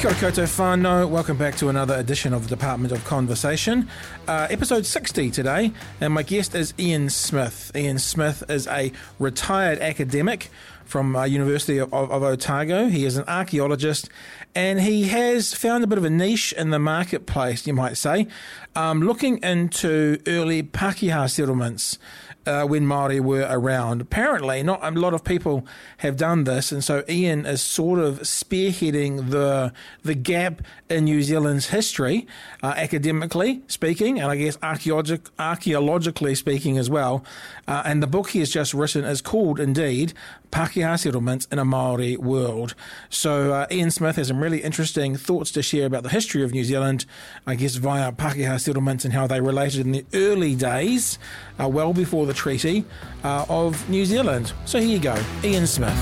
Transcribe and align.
Kia 0.00 0.12
koutou 0.12 0.44
whānau. 0.44 1.06
Welcome 1.10 1.36
back 1.36 1.56
to 1.56 1.68
another 1.68 1.94
edition 1.94 2.32
of 2.32 2.44
the 2.44 2.56
Department 2.56 2.90
of 2.90 3.04
Conversation. 3.04 3.86
Uh, 4.26 4.46
episode 4.48 4.86
60 4.86 5.30
today, 5.30 5.72
and 6.00 6.14
my 6.14 6.22
guest 6.22 6.54
is 6.54 6.72
Ian 6.78 7.10
Smith. 7.10 7.70
Ian 7.76 7.98
Smith 7.98 8.42
is 8.48 8.66
a 8.68 8.92
retired 9.18 9.78
academic 9.80 10.48
from 10.86 11.14
uh, 11.14 11.24
University 11.24 11.76
of, 11.76 11.92
of, 11.92 12.10
of 12.10 12.22
Otago. 12.22 12.88
He 12.88 13.04
is 13.04 13.18
an 13.18 13.24
archaeologist, 13.28 14.08
and 14.54 14.80
he 14.80 15.08
has 15.08 15.52
found 15.52 15.84
a 15.84 15.86
bit 15.86 15.98
of 15.98 16.04
a 16.04 16.10
niche 16.10 16.54
in 16.54 16.70
the 16.70 16.78
marketplace, 16.78 17.66
you 17.66 17.74
might 17.74 17.98
say, 17.98 18.26
um, 18.74 19.02
looking 19.02 19.36
into 19.42 20.18
early 20.26 20.62
Pākehā 20.62 21.28
settlements 21.28 21.98
uh, 22.46 22.64
when 22.64 22.86
Maori 22.86 23.20
were 23.20 23.46
around. 23.48 24.00
Apparently, 24.00 24.62
not 24.62 24.80
a 24.82 24.90
lot 24.98 25.14
of 25.14 25.24
people 25.24 25.66
have 25.98 26.16
done 26.16 26.44
this, 26.44 26.72
and 26.72 26.82
so 26.82 27.04
Ian 27.08 27.46
is 27.46 27.62
sort 27.62 27.98
of 27.98 28.20
spearheading 28.20 29.30
the 29.30 29.72
the 30.02 30.14
gap 30.14 30.62
in 30.88 31.04
New 31.04 31.22
Zealand's 31.22 31.68
history, 31.68 32.26
uh, 32.62 32.74
academically 32.76 33.62
speaking, 33.66 34.20
and 34.20 34.30
I 34.30 34.36
guess 34.36 34.58
archaeologic, 34.62 35.28
archaeologically 35.38 36.34
speaking 36.34 36.78
as 36.78 36.88
well. 36.88 37.24
Uh, 37.68 37.82
and 37.84 38.02
the 38.02 38.06
book 38.06 38.30
he 38.30 38.40
has 38.40 38.50
just 38.50 38.74
written 38.74 39.04
is 39.04 39.20
called, 39.20 39.60
indeed, 39.60 40.12
Pākehā 40.50 40.98
Settlements 40.98 41.46
in 41.50 41.58
a 41.58 41.64
Maori 41.64 42.16
World. 42.16 42.74
So 43.08 43.52
uh, 43.52 43.66
Ian 43.70 43.90
Smith 43.90 44.16
has 44.16 44.28
some 44.28 44.40
really 44.40 44.62
interesting 44.62 45.16
thoughts 45.16 45.50
to 45.52 45.62
share 45.62 45.86
about 45.86 46.02
the 46.02 46.08
history 46.08 46.42
of 46.42 46.52
New 46.52 46.64
Zealand, 46.64 47.06
I 47.46 47.54
guess 47.54 47.76
via 47.76 48.12
Pākehā 48.12 48.60
settlements 48.60 49.04
and 49.04 49.14
how 49.14 49.26
they 49.26 49.40
related 49.40 49.86
in 49.86 49.92
the 49.92 50.04
early 50.14 50.54
days, 50.54 51.18
uh, 51.60 51.68
well 51.68 51.92
before 51.92 52.26
the 52.26 52.34
treaty, 52.34 52.84
uh, 53.24 53.46
of 53.48 53.88
New 53.88 54.04
Zealand. 54.04 54.52
So 54.64 54.80
here 54.80 54.88
you 54.88 54.98
go, 54.98 55.16
Ian 55.44 55.66
Smith. 55.66 55.96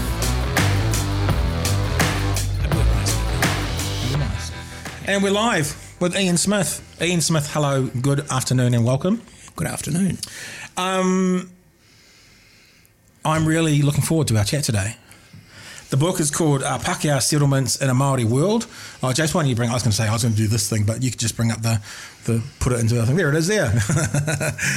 And 5.06 5.22
we're 5.22 5.30
live 5.30 5.96
with 6.00 6.14
Ian 6.14 6.36
Smith. 6.36 6.84
Ian 7.00 7.22
Smith, 7.22 7.50
hello, 7.52 7.86
good 7.86 8.30
afternoon, 8.30 8.74
and 8.74 8.84
welcome. 8.84 9.22
Good 9.56 9.66
afternoon. 9.66 10.18
Um, 10.76 11.50
I'm 13.24 13.46
really 13.46 13.82
looking 13.82 14.02
forward 14.02 14.28
to 14.28 14.38
our 14.38 14.44
chat 14.44 14.64
today. 14.64 14.96
The 15.90 15.96
book 15.96 16.20
is 16.20 16.30
called 16.30 16.62
uh, 16.62 16.78
Pākehā 16.78 17.22
Settlements 17.22 17.76
in 17.76 17.88
a 17.88 17.94
Maori 17.94 18.24
World. 18.24 18.66
Oh, 19.02 19.06
Jace, 19.06 19.34
why 19.34 19.40
don't 19.40 19.48
you 19.48 19.56
bring? 19.56 19.70
I 19.70 19.72
was 19.72 19.82
going 19.82 19.92
to 19.92 19.96
say 19.96 20.06
I 20.06 20.12
was 20.12 20.22
going 20.22 20.34
to 20.34 20.40
do 20.40 20.46
this 20.46 20.68
thing, 20.68 20.84
but 20.84 21.02
you 21.02 21.10
could 21.10 21.18
just 21.18 21.34
bring 21.34 21.50
up 21.50 21.62
the, 21.62 21.80
the 22.26 22.42
put 22.60 22.74
it 22.74 22.80
into 22.80 22.94
the 22.94 23.06
thing. 23.06 23.16
There 23.16 23.30
it 23.30 23.36
is. 23.36 23.46
There, 23.46 23.72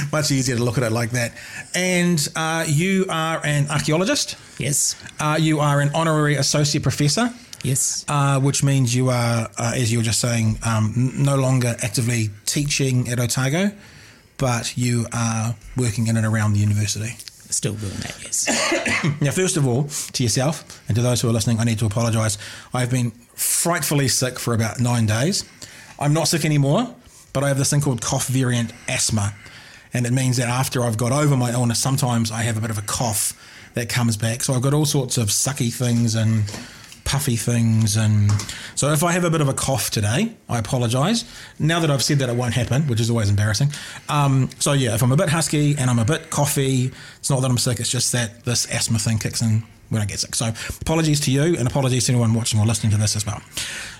much 0.12 0.30
easier 0.30 0.56
to 0.56 0.62
look 0.64 0.78
at 0.78 0.84
it 0.84 0.90
like 0.90 1.10
that. 1.10 1.32
And 1.74 2.26
uh, 2.34 2.64
you 2.66 3.04
are 3.10 3.44
an 3.44 3.68
archaeologist. 3.68 4.36
Yes. 4.58 4.96
Uh, 5.20 5.36
you 5.38 5.60
are 5.60 5.82
an 5.82 5.90
honorary 5.94 6.36
associate 6.36 6.82
professor. 6.82 7.30
Yes. 7.62 8.06
Uh, 8.08 8.40
which 8.40 8.64
means 8.64 8.96
you 8.96 9.10
are, 9.10 9.50
uh, 9.58 9.72
as 9.76 9.92
you 9.92 9.98
were 9.98 10.04
just 10.04 10.20
saying, 10.20 10.58
um, 10.64 11.12
no 11.14 11.36
longer 11.36 11.76
actively 11.82 12.30
teaching 12.46 13.08
at 13.10 13.20
Otago, 13.20 13.70
but 14.38 14.78
you 14.78 15.06
are 15.12 15.54
working 15.76 16.06
in 16.06 16.16
and 16.16 16.24
around 16.24 16.54
the 16.54 16.58
university. 16.58 17.16
Still 17.52 17.74
doing 17.74 17.92
that, 17.92 18.16
yes. 18.22 19.20
Now, 19.20 19.30
first 19.30 19.56
of 19.56 19.66
all, 19.66 19.84
to 19.84 20.22
yourself 20.22 20.82
and 20.88 20.96
to 20.96 21.02
those 21.02 21.20
who 21.20 21.28
are 21.28 21.32
listening, 21.32 21.58
I 21.58 21.64
need 21.64 21.78
to 21.80 21.86
apologise. 21.86 22.38
I've 22.72 22.90
been 22.90 23.10
frightfully 23.34 24.08
sick 24.08 24.38
for 24.38 24.54
about 24.54 24.80
nine 24.80 25.06
days. 25.06 25.44
I'm 25.98 26.14
not 26.14 26.28
sick 26.28 26.44
anymore, 26.44 26.94
but 27.32 27.44
I 27.44 27.48
have 27.48 27.58
this 27.58 27.70
thing 27.70 27.82
called 27.82 28.00
cough 28.00 28.26
variant 28.26 28.72
asthma. 28.88 29.34
And 29.94 30.06
it 30.06 30.12
means 30.12 30.38
that 30.38 30.48
after 30.48 30.82
I've 30.82 30.96
got 30.96 31.12
over 31.12 31.36
my 31.36 31.52
illness, 31.52 31.78
sometimes 31.78 32.30
I 32.30 32.42
have 32.42 32.56
a 32.56 32.60
bit 32.60 32.70
of 32.70 32.78
a 32.78 32.82
cough 32.82 33.34
that 33.74 33.88
comes 33.88 34.16
back. 34.16 34.42
So 34.42 34.54
I've 34.54 34.62
got 34.62 34.72
all 34.72 34.86
sorts 34.86 35.18
of 35.18 35.28
sucky 35.28 35.72
things 35.72 36.14
and 36.14 36.44
puffy 37.04 37.36
things. 37.36 37.96
And 37.96 38.30
so 38.74 38.92
if 38.92 39.02
I 39.02 39.12
have 39.12 39.24
a 39.24 39.30
bit 39.30 39.40
of 39.40 39.48
a 39.48 39.54
cough 39.54 39.90
today, 39.90 40.34
I 40.48 40.58
apologise. 40.58 41.24
Now 41.58 41.80
that 41.80 41.90
I've 41.90 42.02
said 42.02 42.18
that, 42.18 42.28
it 42.28 42.36
won't 42.36 42.54
happen, 42.54 42.82
which 42.88 43.00
is 43.00 43.10
always 43.10 43.30
embarrassing. 43.30 43.70
Um, 44.08 44.50
so 44.58 44.72
yeah, 44.72 44.94
if 44.94 45.02
I'm 45.02 45.12
a 45.12 45.16
bit 45.16 45.28
husky 45.28 45.76
and 45.76 45.90
I'm 45.90 45.98
a 45.98 46.04
bit 46.04 46.30
coffee, 46.30 46.90
it's 47.16 47.30
not 47.30 47.40
that 47.40 47.50
I'm 47.50 47.58
sick, 47.58 47.80
it's 47.80 47.90
just 47.90 48.12
that 48.12 48.44
this 48.44 48.66
asthma 48.72 48.98
thing 48.98 49.18
kicks 49.18 49.42
in 49.42 49.62
when 49.88 50.00
I 50.00 50.06
get 50.06 50.20
sick. 50.20 50.34
So 50.34 50.52
apologies 50.80 51.20
to 51.20 51.30
you 51.30 51.56
and 51.56 51.68
apologies 51.68 52.06
to 52.06 52.12
anyone 52.12 52.34
watching 52.34 52.58
or 52.58 52.66
listening 52.66 52.92
to 52.92 52.98
this 52.98 53.14
as 53.14 53.26
well. 53.26 53.42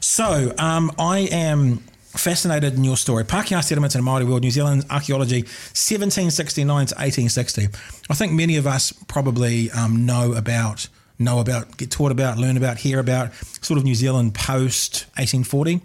So 0.00 0.54
um, 0.58 0.90
I 0.98 1.20
am 1.30 1.82
fascinated 2.12 2.74
in 2.74 2.84
your 2.84 2.96
story. 2.96 3.24
Pākehā 3.24 3.62
settlements 3.62 3.94
in 3.94 4.00
a 4.00 4.04
Māori 4.04 4.28
world, 4.28 4.42
New 4.42 4.50
Zealand 4.50 4.84
archaeology, 4.90 5.42
1769 5.42 6.66
to 6.66 6.94
1860. 6.94 7.68
I 8.10 8.14
think 8.14 8.32
many 8.32 8.56
of 8.56 8.66
us 8.66 8.92
probably 9.08 9.70
um, 9.70 10.04
know 10.04 10.32
about, 10.34 10.88
know 11.22 11.40
about, 11.40 11.76
get 11.76 11.90
taught 11.90 12.12
about, 12.12 12.38
learn 12.38 12.56
about, 12.56 12.78
hear 12.78 12.98
about 12.98 13.34
sort 13.62 13.78
of 13.78 13.84
New 13.84 13.94
Zealand 13.94 14.34
post 14.34 15.06
1840, 15.16 15.80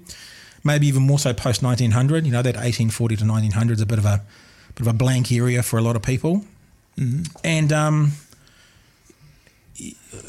maybe 0.64 0.88
even 0.88 1.04
more 1.04 1.20
so 1.20 1.34
post 1.34 1.64
1900. 1.64 2.26
You 2.26 2.32
know, 2.32 2.42
that 2.42 2.56
1840 2.56 3.16
to 3.18 3.26
1900 3.26 3.74
is 3.74 3.82
a 3.82 3.86
bit 3.86 4.00
of 4.00 4.06
a 4.06 4.22
bit 4.76 4.82
of 4.82 4.88
a 4.88 4.94
blank 4.94 5.32
area 5.32 5.64
for 5.64 5.78
a 5.78 5.82
lot 5.82 5.96
of 5.96 6.02
people. 6.02 6.46
And 7.44 7.72
um, 7.72 8.12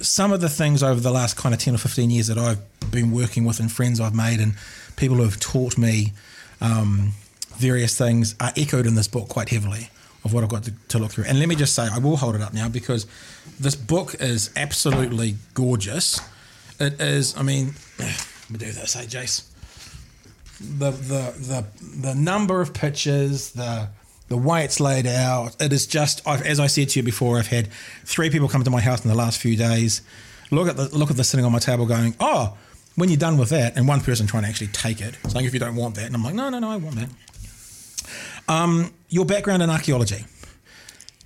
some 0.00 0.32
of 0.32 0.40
the 0.40 0.48
things 0.48 0.82
over 0.82 1.00
the 1.00 1.10
last 1.10 1.36
kind 1.36 1.54
of 1.54 1.60
10 1.60 1.74
or 1.74 1.78
15 1.78 2.10
years 2.10 2.26
that 2.26 2.38
I've 2.38 2.60
been 2.90 3.10
working 3.10 3.44
with 3.44 3.60
and 3.60 3.70
friends 3.70 4.00
I've 4.00 4.14
made 4.14 4.40
and 4.40 4.54
people 4.96 5.16
who 5.16 5.24
have 5.24 5.40
taught 5.40 5.78
me 5.78 6.12
um, 6.60 7.12
various 7.56 7.96
things 7.96 8.34
are 8.40 8.52
echoed 8.56 8.86
in 8.86 8.94
this 8.94 9.08
book 9.08 9.28
quite 9.28 9.48
heavily 9.48 9.90
of 10.24 10.32
what 10.32 10.44
I've 10.44 10.50
got 10.50 10.64
to, 10.64 10.72
to 10.88 10.98
look 10.98 11.12
through. 11.12 11.24
And 11.24 11.38
let 11.38 11.48
me 11.48 11.54
just 11.54 11.74
say, 11.74 11.88
I 11.90 11.98
will 11.98 12.16
hold 12.16 12.34
it 12.34 12.40
up 12.40 12.52
now 12.52 12.68
because 12.68 13.06
this 13.58 13.74
book 13.76 14.14
is 14.20 14.50
absolutely 14.56 15.36
gorgeous. 15.54 16.20
It 16.80 17.00
is, 17.00 17.36
I 17.36 17.42
mean, 17.42 17.74
let 17.98 18.50
me 18.50 18.58
do 18.58 18.72
this, 18.72 18.94
hey, 18.94 19.06
Jace. 19.06 19.44
The, 20.60 20.90
the, 20.90 21.34
the, 21.38 21.66
the 22.00 22.14
number 22.14 22.60
of 22.60 22.74
pictures, 22.74 23.50
the, 23.52 23.88
the 24.28 24.36
way 24.36 24.64
it's 24.64 24.80
laid 24.80 25.06
out, 25.06 25.56
it 25.60 25.72
is 25.72 25.86
just. 25.86 26.26
I've, 26.26 26.42
as 26.42 26.60
I 26.60 26.66
said 26.66 26.90
to 26.90 26.98
you 26.98 27.02
before, 27.02 27.38
I've 27.38 27.46
had 27.46 27.68
three 28.04 28.30
people 28.30 28.48
come 28.48 28.62
to 28.62 28.70
my 28.70 28.80
house 28.80 29.02
in 29.02 29.08
the 29.08 29.16
last 29.16 29.40
few 29.40 29.56
days. 29.56 30.02
Look 30.50 30.68
at 30.68 30.76
the 30.76 30.88
look 30.96 31.10
at 31.10 31.16
this 31.16 31.28
sitting 31.28 31.46
on 31.46 31.52
my 31.52 31.58
table, 31.58 31.86
going, 31.86 32.14
"Oh, 32.20 32.56
when 32.96 33.08
you're 33.08 33.18
done 33.18 33.38
with 33.38 33.48
that," 33.50 33.76
and 33.76 33.88
one 33.88 34.00
person 34.00 34.26
trying 34.26 34.42
to 34.42 34.48
actually 34.48 34.68
take 34.68 35.00
it, 35.00 35.16
saying, 35.28 35.46
"If 35.46 35.54
you 35.54 35.60
don't 35.60 35.76
want 35.76 35.94
that," 35.94 36.06
and 36.06 36.14
I'm 36.14 36.22
like, 36.22 36.34
"No, 36.34 36.50
no, 36.50 36.58
no, 36.58 36.70
I 36.70 36.76
want 36.76 36.96
that." 36.96 37.08
Um, 38.48 38.92
your 39.08 39.24
background 39.24 39.62
in 39.62 39.70
archaeology. 39.70 40.24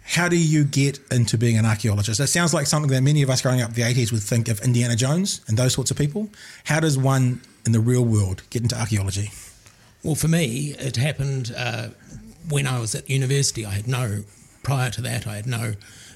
How 0.04 0.28
do 0.28 0.37
you 0.37 0.65
get 0.65 1.00
into 1.10 1.38
being 1.38 1.56
an 1.56 1.65
archaeologist? 1.65 2.20
It 2.20 2.26
sounds 2.26 2.53
like 2.53 2.66
something 2.66 2.91
that 2.91 3.03
many 3.03 3.22
of 3.22 3.31
us 3.31 3.41
growing 3.41 3.62
up 3.62 3.70
in 3.70 3.75
the 3.75 3.82
80s 3.82 4.12
would 4.12 4.22
think 4.22 4.48
of 4.48 4.60
Indiana 4.60 4.97
Jones 4.97 5.41
and 5.47 5.56
those 5.56 5.72
sorts 5.72 5.91
of 5.91 5.97
people. 5.97 6.28
How 6.65 6.81
does 6.81 6.98
one 6.98 7.41
in 7.65 7.72
the 7.72 7.81
real 7.81 8.04
world 8.04 8.43
get 8.50 8.62
into 8.62 8.78
archaeology? 8.78 9.31
Well, 10.03 10.15
for 10.15 10.28
me, 10.28 10.75
it 10.78 10.97
happened 10.97 11.54
uh, 11.56 11.88
when 12.48 12.66
I 12.66 12.81
was 12.81 12.94
at 12.94 13.09
university. 13.09 13.64
I 13.64 13.70
had 13.70 13.87
no, 13.87 14.25
prior 14.62 14.91
to 14.91 15.00
that, 15.03 15.26
I 15.26 15.37
had 15.37 15.47
no 15.47 15.75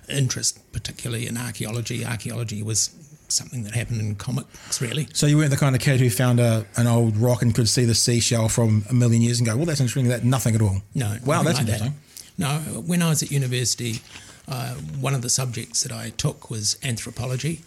interest 0.09 0.61
particularly 0.73 1.27
in 1.27 1.37
archaeology. 1.37 2.05
Archaeology 2.05 2.63
was 2.63 2.91
something 3.29 3.63
that 3.65 3.75
happened 3.75 4.01
in 4.01 4.15
comics, 4.15 4.81
really. 4.81 5.09
So 5.13 5.27
you 5.27 5.37
weren't 5.37 5.51
the 5.51 5.57
kind 5.57 5.75
of 5.75 5.81
kid 5.81 6.01
who 6.01 6.11
found 6.11 6.41
a, 6.41 6.67
an 6.77 6.87
old 6.87 7.17
rock 7.17 7.43
and 7.43 7.55
could 7.55 7.69
see 7.69 7.85
the 7.85 7.95
seashell 7.95 8.49
from 8.49 8.85
a 8.91 8.95
million 8.95 9.23
years 9.23 9.39
and 9.39 9.47
go, 9.49 9.57
well, 9.57 9.67
that's 9.67 9.81
interesting. 9.81 10.09
That 10.09 10.25
nothing 10.25 10.55
at 10.55 10.63
all. 10.63 10.83
No. 10.95 11.17
Wow, 11.25 11.43
that's 11.43 11.59
like 11.59 11.67
that. 11.69 11.93
No, 12.39 12.59
when 12.87 13.03
I 13.03 13.09
was 13.09 13.23
at 13.23 13.31
university, 13.31 14.01
uh, 14.49 14.75
one 14.75 15.15
of 15.15 15.23
the 15.23 15.31
subjects 15.31 15.83
that 15.83 15.93
I 15.93 16.11
took 16.11 16.51
was 16.51 16.77
anthropology, 16.83 17.63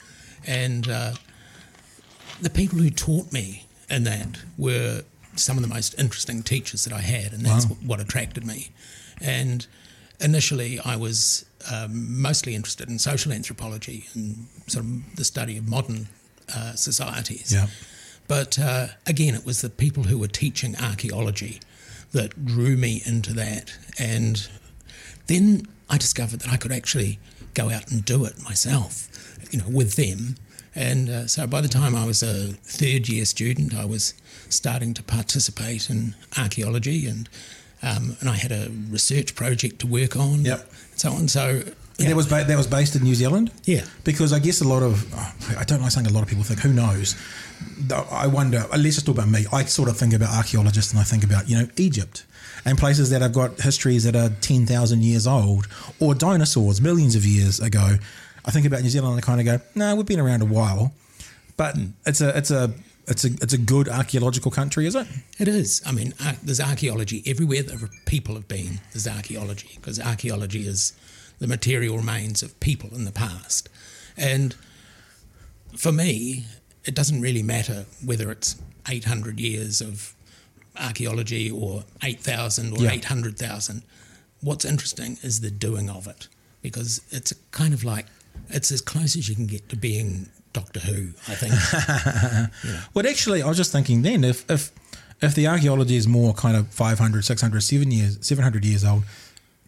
and 0.46 0.88
uh, 0.88 1.14
the 2.42 2.50
people 2.50 2.80
who 2.80 2.90
taught 2.90 3.32
me 3.34 3.66
in 3.90 4.04
that 4.04 4.40
were 4.58 5.02
some 5.36 5.58
of 5.58 5.64
the 5.64 5.70
most 5.70 5.98
interesting 6.00 6.44
teachers 6.44 6.84
that 6.86 6.94
I 6.94 7.02
had, 7.02 7.34
and 7.34 7.46
that's 7.46 7.66
Wow. 7.68 7.78
what 7.86 8.00
attracted 8.00 8.46
me. 8.46 8.70
And 9.22 9.66
initially, 10.20 10.80
I 10.80 10.96
was 10.96 11.46
um, 11.72 12.22
mostly 12.22 12.56
interested 12.56 12.90
in 12.90 13.00
social 13.00 13.32
anthropology 13.32 14.06
and 14.14 14.48
sort 14.68 14.86
of 14.86 15.16
the 15.16 15.24
study 15.24 15.58
of 15.58 15.68
modern 15.68 16.08
uh, 16.56 16.74
societies. 16.74 17.54
Yeah. 17.54 17.68
But 18.28 18.60
uh, 18.60 18.88
again, 19.08 19.34
it 19.34 19.46
was 19.46 19.62
the 19.62 19.70
people 19.70 20.04
who 20.04 20.18
were 20.18 20.28
teaching 20.28 20.76
archaeology 20.78 21.60
that 22.12 22.46
drew 22.46 22.78
me 22.78 23.02
into 23.06 23.34
that. 23.34 23.76
And 23.98 24.48
then 25.28 25.68
I 25.90 25.98
discovered 25.98 26.42
that 26.42 26.52
I 26.52 26.58
could 26.58 26.72
actually 26.72 27.20
go 27.54 27.70
out 27.70 27.92
and 27.92 28.06
do 28.06 28.26
it 28.26 28.42
myself, 28.44 29.08
you 29.52 29.60
know, 29.60 29.68
with 29.68 29.96
them. 29.96 30.36
And 30.76 31.10
uh, 31.10 31.28
so 31.28 31.48
by 31.48 31.62
the 31.62 31.68
time 31.68 31.96
I 31.96 32.06
was 32.06 32.22
a 32.22 32.54
third 32.64 33.10
year 33.10 33.26
student, 33.26 33.76
I 33.76 33.86
was 33.86 34.14
starting 34.50 34.94
to 34.94 35.04
participate 35.04 35.90
in 35.90 36.16
archaeology 36.38 37.08
and 37.08 37.28
um, 37.82 38.18
and 38.20 38.30
I 38.30 38.36
had 38.36 38.52
a 38.52 38.70
research 38.90 39.36
project 39.36 39.80
to 39.80 39.88
work 39.88 40.18
on. 40.18 40.44
Yep. 40.44 40.70
So 41.00 41.14
on. 41.14 41.30
So 41.30 41.64
That 41.98 42.16
was 42.16 42.28
ba- 42.28 42.44
that 42.46 42.58
was 42.58 42.68
based 42.68 42.96
in 42.96 43.04
New 43.04 43.16
Zealand. 43.16 43.52
Yeah. 43.64 43.86
Because 44.04 44.34
I 44.34 44.40
guess 44.40 44.62
a 44.62 44.68
lot 44.68 44.84
of 44.84 45.06
oh, 45.14 45.56
I 45.58 45.64
don't 45.64 45.82
like 45.82 45.92
saying 45.92 46.08
a 46.08 46.12
lot 46.12 46.24
of 46.24 46.30
people 46.30 46.44
think. 46.44 46.60
Who 46.60 46.74
knows? 46.74 47.16
I 48.12 48.28
wonder. 48.28 48.60
Uh, 48.72 48.78
let's 48.78 48.96
just 48.96 49.06
talk 49.06 49.16
about 49.16 49.30
me. 49.30 49.46
I 49.52 49.64
sort 49.64 49.90
of 49.90 49.98
think 49.98 50.14
about 50.14 50.34
archaeologists 50.36 50.92
and 50.92 51.00
I 51.00 51.04
think 51.04 51.24
about 51.24 51.50
you 51.50 51.58
know 51.58 51.68
Egypt 51.78 52.26
and 52.66 52.78
places 52.78 53.10
that 53.12 53.22
have 53.22 53.34
got 53.34 53.62
histories 53.62 54.04
that 54.04 54.16
are 54.16 54.30
ten 54.42 54.66
thousand 54.66 55.04
years 55.04 55.26
old 55.26 55.68
or 56.00 56.14
dinosaurs 56.14 56.82
millions 56.82 57.16
of 57.16 57.26
years 57.26 57.60
ago. 57.60 57.98
I 58.46 58.52
think 58.52 58.66
about 58.66 58.82
New 58.82 58.90
Zealand 58.90 59.14
and 59.14 59.24
I 59.24 59.26
kind 59.26 59.40
of 59.40 59.46
go, 59.46 59.66
no, 59.76 59.96
we've 59.96 60.06
been 60.06 60.20
around 60.20 60.42
a 60.42 60.46
while, 60.46 60.94
but 61.56 61.76
hmm. 61.76 61.88
it's 62.06 62.20
a 62.20 62.38
it's 62.38 62.52
a 62.52 62.74
it's 63.10 63.26
a 63.26 63.30
it's 63.42 63.54
a 63.54 63.58
good 63.58 63.90
archaeological 63.90 64.52
country, 64.52 64.86
is 64.86 64.96
it? 64.96 65.08
It 65.40 65.48
is. 65.48 65.82
I 65.86 65.92
mean, 65.92 66.14
there's 66.44 66.60
archaeology 66.62 67.24
everywhere 67.26 67.64
that 67.64 67.90
people 68.06 68.36
have 68.36 68.48
been. 68.48 68.80
There's 68.94 69.08
archaeology 69.08 69.72
because 69.76 70.00
archaeology 70.00 70.68
is 70.68 70.94
the 71.40 71.48
material 71.48 71.98
remains 71.98 72.44
of 72.44 72.60
people 72.60 72.90
in 72.94 73.06
the 73.06 73.12
past. 73.12 73.70
And 74.18 74.56
for 75.78 75.92
me, 75.92 76.46
it 76.86 76.96
doesn't 76.96 77.22
really 77.22 77.44
matter 77.44 77.86
whether 78.04 78.32
it's 78.32 78.56
800 78.88 79.40
years 79.40 79.82
of 79.82 80.14
archaeology 80.78 81.50
or 81.52 81.84
8,000 82.04 82.74
or 82.78 82.84
Yeah. 82.84 82.92
800,000. 82.92 83.84
What's 84.42 84.66
interesting 84.66 85.18
is 85.22 85.42
the 85.42 85.52
doing 85.52 85.90
of 85.90 86.08
it 86.08 86.28
because 86.62 87.02
it's 87.12 87.34
kind 87.52 87.74
of 87.74 87.84
like 87.84 88.06
it's 88.50 88.72
as 88.72 88.82
close 88.82 89.16
as 89.16 89.28
you 89.30 89.36
can 89.36 89.48
get 89.48 89.68
to 89.70 89.76
being 89.76 90.30
Doctor 90.54 90.80
Who, 90.80 91.10
I 91.28 91.36
think. 91.36 91.54
Well, 92.94 93.08
actually, 93.08 93.42
I 93.42 93.48
was 93.48 93.58
just 93.58 93.72
thinking 93.72 94.02
then 94.02 94.24
if 94.24 94.50
if 94.50 94.72
if 95.22 95.36
the 95.36 95.48
archaeology 95.48 95.96
is 95.96 96.08
more 96.08 96.34
kind 96.34 96.56
of 96.58 96.68
500, 96.70 97.24
600, 97.26 97.62
7 97.62 97.92
years, 97.92 98.18
700 98.22 98.64
years 98.66 98.84
old, 98.86 99.04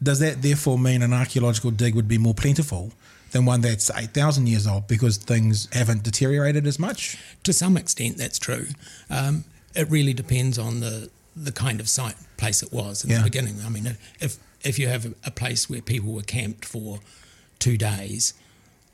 does 0.01 0.19
that 0.19 0.41
therefore 0.41 0.79
mean 0.79 1.01
an 1.01 1.13
archaeological 1.13 1.71
dig 1.71 1.93
would 1.95 2.07
be 2.07 2.17
more 2.17 2.33
plentiful 2.33 2.91
than 3.31 3.45
one 3.45 3.61
that's 3.61 3.91
8,000 3.95 4.47
years 4.47 4.65
old 4.67 4.87
because 4.87 5.17
things 5.17 5.67
haven't 5.73 6.03
deteriorated 6.03 6.65
as 6.67 6.79
much? 6.79 7.17
to 7.43 7.53
some 7.53 7.75
extent, 7.77 8.17
that's 8.17 8.39
true. 8.39 8.67
Um, 9.09 9.43
it 9.75 9.89
really 9.89 10.13
depends 10.13 10.57
on 10.57 10.79
the 10.79 11.09
the 11.35 11.51
kind 11.51 11.79
of 11.79 11.87
site 11.87 12.15
place 12.37 12.61
it 12.61 12.73
was 12.73 13.03
in 13.05 13.09
Yeah. 13.09 13.19
the 13.19 13.23
beginning. 13.25 13.57
I 13.65 13.69
mean, 13.69 13.97
if 14.19 14.37
if 14.63 14.77
you 14.79 14.87
have 14.87 15.05
a, 15.05 15.13
a 15.25 15.31
place 15.31 15.69
where 15.69 15.81
people 15.81 16.11
were 16.13 16.23
camped 16.23 16.65
for 16.65 16.99
two 17.59 17.77
days, 17.77 18.33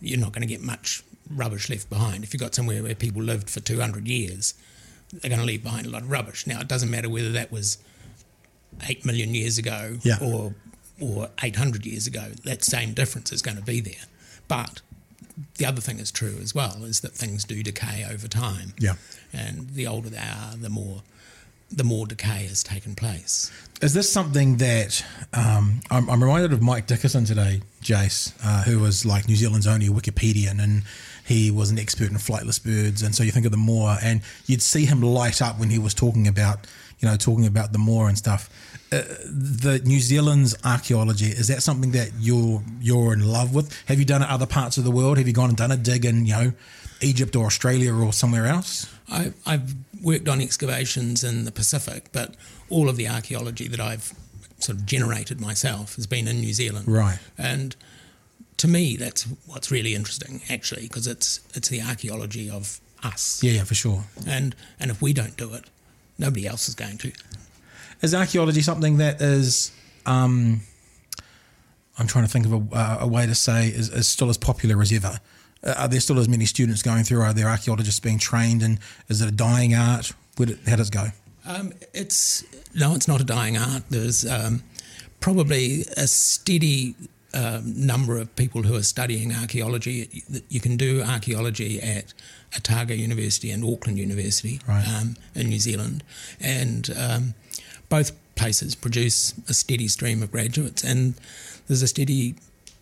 you're 0.01 0.19
not 0.19 0.33
going 0.33 0.42
to 0.48 0.54
get 0.56 0.62
much 0.62 1.04
rubbish 1.29 1.69
left 1.69 1.89
behind. 1.89 2.24
If 2.24 2.33
you've 2.33 2.41
got 2.41 2.56
somewhere 2.56 2.83
where 2.83 2.95
people 2.95 3.21
lived 3.21 3.50
for 3.50 3.59
200 3.59 4.07
years, 4.07 4.53
they're 5.12 5.29
going 5.29 5.39
to 5.39 5.45
leave 5.45 5.63
behind 5.63 5.85
a 5.85 5.89
lot 5.89 6.01
of 6.03 6.12
rubbish. 6.12 6.45
Now, 6.47 6.59
it 6.62 6.68
doesn't 6.68 6.89
matter 6.91 7.09
whether 7.09 7.31
that 7.31 7.51
was 7.51 7.77
eight 8.88 9.06
million 9.06 9.33
years 9.33 9.57
ago 9.57 9.97
Yeah. 10.03 10.18
or 10.21 10.53
or 11.00 11.29
800 11.44 11.85
years 11.85 12.07
ago. 12.07 12.31
That 12.44 12.63
same 12.63 12.94
difference 12.94 13.31
is 13.31 13.44
going 13.44 13.57
to 13.57 13.63
be 13.63 13.79
there. 13.81 14.06
But 14.47 14.81
the 15.57 15.65
other 15.65 15.79
thing 15.81 16.00
is 16.00 16.12
true 16.12 16.38
as 16.41 16.56
well 16.56 16.83
is 16.85 17.01
that 17.01 17.12
things 17.13 17.44
do 17.44 17.62
decay 17.62 18.03
over 18.09 18.27
time. 18.27 18.73
Yeah. 18.80 18.94
And 19.31 19.69
the 19.69 19.85
older 19.85 20.09
they 20.09 20.18
are, 20.18 20.56
the 20.59 20.69
more 20.69 21.03
the 21.69 21.83
more 21.83 22.07
decay 22.07 22.47
has 22.47 22.63
taken 22.63 22.95
place. 22.95 23.51
Is 23.81 23.94
this 23.94 24.09
something 24.09 24.56
that 24.57 25.03
um, 25.33 25.81
I'm, 25.91 26.09
I'm 26.09 26.23
reminded 26.23 26.53
of 26.53 26.62
Mike 26.62 26.88
Dickison 26.88 27.27
today, 27.27 27.62
Jace, 27.83 28.31
uh, 28.41 28.63
who 28.63 28.80
was 28.80 29.06
like 29.06 29.27
New 29.27 29.35
Zealand's 29.35 29.68
only 29.68 29.89
Wikipedian, 29.89 30.63
and 30.63 30.83
he 31.27 31.51
was 31.51 31.69
an 31.69 31.77
expert 31.77 32.09
in 32.09 32.18
flightless 32.18 32.63
birds. 32.63 33.01
And 33.01 33.13
so 33.13 33.21
you 33.21 33.31
think 33.31 33.45
of 33.45 33.51
the 33.51 33.57
moa, 33.57 34.00
and 34.01 34.21
you'd 34.45 34.62
see 34.62 34.85
him 34.85 35.01
light 35.01 35.41
up 35.41 35.59
when 35.59 35.69
he 35.69 35.77
was 35.77 35.94
talking 35.94 36.27
about, 36.27 36.65
you 37.00 37.07
know, 37.07 37.18
talking 37.18 37.45
about 37.45 37.74
the 37.74 37.77
moa 37.77 38.06
and 38.06 38.18
stuff. 38.18 38.50
Uh, 38.91 39.01
the 39.25 39.81
New 39.83 40.00
Zealand's 40.00 40.56
archaeology 40.63 41.25
is 41.25 41.50
that 41.50 41.62
something 41.62 41.91
that 41.91 42.09
you're 42.18 42.63
you're 42.79 43.12
in 43.12 43.27
love 43.27 43.53
with? 43.53 43.77
Have 43.88 44.00
you 44.00 44.06
done 44.06 44.21
it 44.21 44.29
other 44.29 44.45
parts 44.45 44.77
of 44.77 44.85
the 44.85 44.91
world? 44.91 45.18
Have 45.18 45.27
you 45.27 45.33
gone 45.33 45.50
and 45.50 45.57
done 45.57 45.71
a 45.71 45.77
dig 45.77 46.06
in, 46.06 46.25
you 46.25 46.33
know, 46.33 46.53
Egypt 47.01 47.35
or 47.35 47.45
Australia 47.45 47.94
or 47.94 48.13
somewhere 48.13 48.45
else? 48.45 48.89
I, 49.09 49.33
I've 49.45 49.75
worked 50.01 50.30
on 50.30 50.39
excavations 50.39 51.25
in 51.25 51.44
the 51.44 51.51
Pacific, 51.51 52.09
but 52.13 52.35
all 52.69 52.88
of 52.88 52.95
the 52.95 53.09
archaeology 53.09 53.68
that 53.68 53.81
I've 53.81 54.13
sort 54.59 54.77
of 54.77 54.85
generated 54.85 55.41
myself 55.41 55.95
has 55.95 56.07
been 56.07 56.27
in 56.27 56.39
New 56.39 56.53
Zealand. 56.53 56.88
Right. 56.88 57.19
And 57.38 57.75
to 58.57 58.68
me, 58.68 58.98
that's 58.98 59.24
what's 59.45 59.71
really 59.71 59.94
interesting, 59.94 60.42
actually, 60.50 60.83
because 60.83 61.07
it's 61.07 61.39
it's 61.54 61.69
the 61.69 61.81
archaeology 61.81 62.50
of 62.50 62.80
us. 63.04 63.42
Yeah, 63.44 63.54
yeah, 63.54 63.63
for 63.63 63.75
sure. 63.75 64.04
And 64.27 64.56
and 64.80 64.92
if 64.92 65.01
we 65.01 65.13
don't 65.13 65.38
do 65.38 65.54
it, 65.54 65.65
nobody 66.18 66.48
else 66.48 66.68
is 66.68 66.75
going 66.75 66.98
to. 67.00 67.12
Is 68.01 68.13
archaeology 68.13 68.62
something 68.62 68.98
that 68.98 69.21
is, 69.21 69.71
um, 70.06 70.62
I'm 71.98 72.07
trying 72.07 72.25
to 72.25 72.31
think 72.31 72.45
of 72.45 72.54
a, 72.54 72.75
uh, 72.75 72.98
a 73.01 73.07
way 73.07 73.25
to 73.25 73.33
say, 73.33 73.69
is, 73.69 73.89
is 73.89 74.07
still 74.07 74.30
as 74.30 74.38
popular 74.38 74.80
as 74.81 74.92
ever? 74.92 75.19
Uh, 75.63 75.74
are 75.77 75.88
there 75.88 76.00
still 76.00 76.19
as 76.19 76.30
many 76.30 76.45
students 76.45 76.83
going 76.83 77.04
through? 77.04 77.21
Are 77.21 77.33
there 77.33 77.48
archaeologists 77.48 78.00
being 78.00 78.19
trained? 78.19 78.62
And 78.62 78.80
is 79.07 79.21
it 79.21 79.27
a 79.27 79.31
dying 79.31 79.74
art? 79.74 80.12
Would 80.38 80.51
it, 80.51 80.59
how 80.68 80.75
does 80.75 80.89
it 80.89 80.94
go? 80.94 81.07
Um, 81.48 81.74
it's 81.94 82.44
no, 82.75 82.94
it's 82.94 83.07
not 83.07 83.21
a 83.21 83.24
dying 83.24 83.57
art. 83.57 83.83
There's 83.89 84.30
um, 84.30 84.62
probably 85.19 85.81
a 85.95 86.06
steady 86.06 86.94
um, 87.38 87.86
number 87.86 88.18
of 88.18 88.36
people 88.36 88.63
who 88.63 88.75
are 88.75 88.84
studying 88.84 89.31
archaeology. 89.34 90.24
You 90.50 90.60
can 90.60 90.75
do 90.78 91.01
archaeology 91.04 91.80
at 91.81 92.13
Otago 92.56 92.94
University 92.94 93.51
and 93.51 93.63
Auckland 93.63 93.98
University 94.00 94.60
Right. 94.68 94.88
um, 94.88 95.16
in 95.36 95.50
New 95.50 95.60
Zealand, 95.60 96.04
and 96.42 96.89
um, 96.98 97.34
both 97.89 98.12
places 98.36 98.75
produce 98.75 99.34
a 99.50 99.54
steady 99.54 99.88
stream 99.88 100.24
of 100.24 100.31
graduates, 100.31 100.84
and 100.84 101.13
there's 101.68 101.81
a 101.81 101.88
steady 101.88 102.36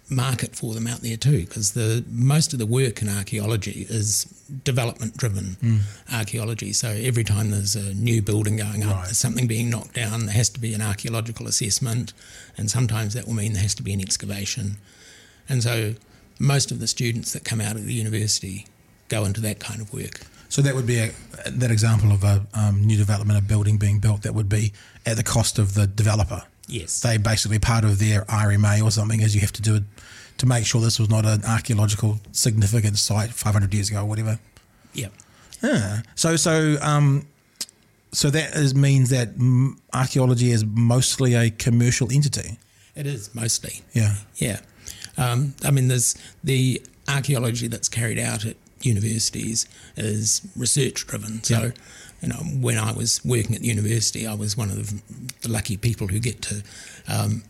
market 0.10 0.56
for 0.56 0.74
them 0.74 0.86
out 0.88 1.02
there 1.02 1.18
too, 1.18 1.40
because 1.46 1.72
the 1.74 2.04
most 2.10 2.54
of 2.54 2.60
the 2.60 2.66
work 2.66 3.02
in 3.02 3.10
archaeology 3.10 3.86
is 3.90 4.26
development 4.64 5.18
driven 5.18 5.58
archaeology. 6.14 6.74
So 6.74 6.90
every 6.90 7.24
time 7.24 7.52
there's 7.52 7.76
a 7.76 7.94
new 7.96 8.22
building 8.22 8.58
going 8.58 8.84
up, 8.84 8.96
Right. 8.96 9.08
something 9.16 9.48
being 9.48 9.70
knocked 9.70 9.94
down, 9.96 10.28
there 10.28 10.36
has 10.36 10.50
to 10.50 10.60
be 10.60 10.74
an 10.74 10.82
archaeological 10.82 11.48
assessment, 11.48 12.14
and 12.58 12.70
sometimes 12.70 13.14
that 13.16 13.26
will 13.26 13.34
mean 13.34 13.54
there 13.54 13.62
has 13.64 13.76
to 13.76 13.84
be 13.84 13.94
an 13.94 14.02
excavation. 14.02 14.78
And 15.50 15.64
so 15.64 15.96
most 16.40 16.72
of 16.72 16.80
the 16.80 16.88
students 16.88 17.34
that 17.34 17.44
come 17.44 17.60
out 17.62 17.76
of 17.76 17.86
the 17.86 17.94
university 17.94 18.68
go 19.10 19.26
into 19.26 19.42
that 19.42 19.60
kind 19.60 19.82
of 19.82 19.92
work. 19.94 20.22
So 20.50 20.62
that 20.62 20.76
would 20.76 20.86
be 20.88 20.98
a, 21.00 21.12
that 21.50 21.72
example 21.72 22.12
of 22.12 22.24
a 22.24 22.46
um, 22.54 22.84
new 22.86 22.98
development, 22.98 23.40
a 23.40 23.42
building 23.42 23.78
being 23.78 24.00
built 24.00 24.22
that 24.22 24.34
would 24.36 24.50
be 24.50 24.72
at 25.06 25.18
the 25.18 25.24
cost 25.24 25.58
of 25.60 25.74
the 25.74 25.88
developer. 25.88 26.44
Yes. 26.68 27.00
They 27.02 27.18
basically 27.18 27.60
part 27.60 27.84
of 27.84 28.00
their 28.00 28.22
RMA 28.24 28.84
or 28.84 28.92
something 28.92 29.22
is 29.22 29.36
you 29.36 29.42
have 29.42 29.54
to 29.54 29.62
do 29.62 29.76
it 29.76 29.84
to 30.40 30.46
make 30.46 30.66
sure 30.66 30.82
this 30.82 31.00
was 31.00 31.10
not 31.10 31.26
an 31.26 31.44
archaeological 31.46 32.20
significant 32.32 32.98
site 32.98 33.32
500 33.32 33.74
years 33.74 33.90
ago 33.90 34.02
or 34.02 34.06
whatever. 34.06 34.40
Yep. 34.94 35.14
Yeah. 35.64 36.02
So 36.16 36.36
so 36.36 36.78
um, 36.82 37.28
so 38.12 38.30
that 38.30 38.56
is, 38.56 38.74
means 38.74 39.10
that 39.10 39.30
archaeology 39.94 40.52
is 40.52 40.66
mostly 40.66 41.36
a 41.36 41.50
commercial 41.50 42.12
entity. 42.12 42.58
It 42.96 43.06
is 43.08 43.34
mostly. 43.36 43.82
Yeah. 43.94 44.16
Yeah. 44.38 44.60
Um, 45.18 45.54
I 45.64 45.72
mean, 45.72 45.88
there's 45.90 46.16
the 46.44 46.82
archaeology 47.08 47.68
that's 47.68 47.90
carried 47.90 48.20
out 48.20 48.46
at 48.46 48.56
universities 48.82 49.68
is 49.96 50.42
research 50.56 51.06
driven. 51.08 51.44
So, 51.44 51.60
Yeah. 51.60 51.72
You 52.26 52.34
know, 52.34 52.40
when 52.60 52.78
I 52.78 52.92
was 52.92 53.24
working 53.24 53.56
at 53.56 53.62
the 53.62 53.68
university, 53.68 54.26
I 54.26 54.34
was 54.34 54.58
one 54.58 54.72
of 54.72 55.42
the, 55.42 55.48
lucky 55.50 55.78
people 55.78 56.08
who 56.08 56.20
get 56.20 56.42
to 56.42 56.64
um, 57.08 57.44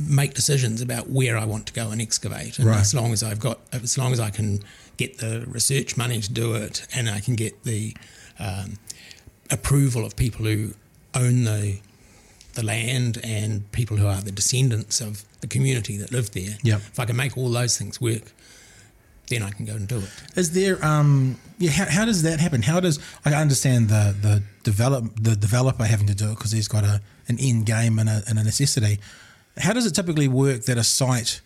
make 0.00 0.34
decisions 0.34 0.82
about 0.82 1.08
where 1.08 1.38
I 1.38 1.44
want 1.44 1.66
to 1.66 1.72
go 1.72 1.90
and 1.92 2.02
excavate. 2.02 2.58
And 2.58 2.66
Right. 2.66 2.80
as 2.80 2.92
long 2.94 3.12
as 3.12 3.22
I've 3.22 3.38
got, 3.38 3.60
as 3.72 3.96
long 3.96 4.12
as 4.12 4.18
I 4.18 4.30
can 4.30 4.60
get 4.96 5.18
the 5.18 5.44
research 5.46 5.96
money 5.96 6.20
to 6.20 6.32
do 6.32 6.54
it, 6.54 6.84
and 6.92 7.08
I 7.08 7.20
can 7.20 7.36
get 7.36 7.62
the 7.62 7.96
um, 8.40 8.78
approval 9.50 10.04
of 10.04 10.16
people 10.16 10.46
who 10.46 10.74
own 11.14 11.44
the 11.44 11.78
the 12.54 12.64
land 12.64 13.18
and 13.24 13.70
people 13.72 13.96
who 13.96 14.06
are 14.06 14.20
the 14.20 14.30
descendants 14.30 15.00
of 15.00 15.24
the 15.40 15.46
community 15.48 15.96
that 15.96 16.12
lived 16.12 16.34
there. 16.34 16.56
Yep. 16.62 16.80
If 16.92 17.00
I 17.00 17.04
can 17.04 17.16
make 17.16 17.36
all 17.36 17.50
those 17.50 17.76
things 17.76 18.00
work, 18.00 18.32
then 19.28 19.42
I 19.42 19.50
can 19.50 19.64
go 19.64 19.74
and 19.74 19.88
do 19.88 19.98
it. 19.98 20.10
Is 20.36 20.52
there 20.52 20.84
um 20.84 21.38
yeah 21.58 21.70
how, 21.70 21.86
how 21.88 22.04
does 22.04 22.22
that 22.22 22.40
happen? 22.40 22.62
How 22.62 22.80
does 22.80 22.98
I 23.24 23.34
understand 23.34 23.88
the 23.88 24.14
the 24.20 24.42
develop 24.62 25.04
the 25.20 25.36
developer 25.36 25.84
having 25.84 26.06
to 26.08 26.14
do 26.14 26.30
it 26.30 26.36
because 26.36 26.52
he's 26.52 26.68
got 26.68 26.84
a 26.84 27.00
an 27.28 27.38
end 27.40 27.66
game 27.66 27.98
and 27.98 28.08
a, 28.08 28.22
and 28.28 28.38
a 28.38 28.44
necessity. 28.44 29.00
How 29.58 29.72
does 29.72 29.86
it 29.86 29.94
typically 29.94 30.28
work 30.28 30.64
that 30.64 30.78
a 30.78 30.84
site, 30.84 31.40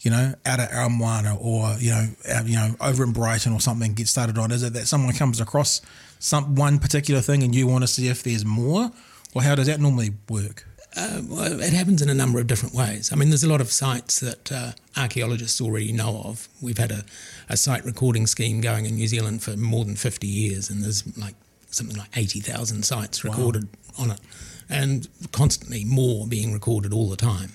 you 0.00 0.10
know, 0.10 0.34
out 0.46 0.60
of 0.60 0.68
Aramoana 0.70 1.38
or 1.40 1.76
you 1.78 1.90
know 1.90 2.08
you 2.44 2.56
know 2.56 2.74
over 2.80 3.04
in 3.04 3.12
Brighton 3.12 3.52
or 3.52 3.60
something 3.60 3.94
gets 3.94 4.10
started 4.10 4.38
on? 4.38 4.50
Is 4.50 4.62
it 4.62 4.72
that 4.72 4.86
someone 4.86 5.14
comes 5.14 5.40
across 5.40 5.80
some 6.18 6.54
one 6.54 6.78
particular 6.78 7.20
thing 7.20 7.42
and 7.42 7.54
you 7.54 7.66
want 7.66 7.82
to 7.82 7.88
see 7.88 8.08
if 8.08 8.22
there's 8.22 8.44
more, 8.44 8.90
or 9.34 9.42
how 9.42 9.54
does 9.54 9.66
that 9.66 9.80
normally 9.80 10.10
work? 10.28 10.66
Uh, 10.96 11.22
it 11.60 11.72
happens 11.72 12.02
in 12.02 12.08
a 12.08 12.14
number 12.14 12.40
of 12.40 12.48
different 12.48 12.74
ways. 12.74 13.12
I 13.12 13.16
mean, 13.16 13.28
there's 13.28 13.44
a 13.44 13.48
lot 13.48 13.60
of 13.60 13.70
sites 13.70 14.18
that 14.20 14.50
uh, 14.50 14.72
archaeologists 14.96 15.60
already 15.60 15.92
know 15.92 16.22
of. 16.24 16.48
We've 16.60 16.78
had 16.78 16.90
a, 16.90 17.04
a 17.48 17.56
site 17.56 17.84
recording 17.84 18.26
scheme 18.26 18.60
going 18.60 18.86
in 18.86 18.96
New 18.96 19.06
Zealand 19.06 19.42
for 19.42 19.56
more 19.56 19.84
than 19.84 19.94
50 19.94 20.26
years, 20.26 20.68
and 20.68 20.82
there's 20.82 21.16
like 21.16 21.34
something 21.70 21.96
like 21.96 22.16
80,000 22.16 22.84
sites 22.84 23.22
recorded 23.22 23.68
on 23.98 24.10
it, 24.10 24.20
and 24.68 25.06
constantly 25.30 25.84
more 25.84 26.26
being 26.26 26.52
recorded 26.52 26.92
all 26.92 27.08
the 27.08 27.16
time. 27.16 27.52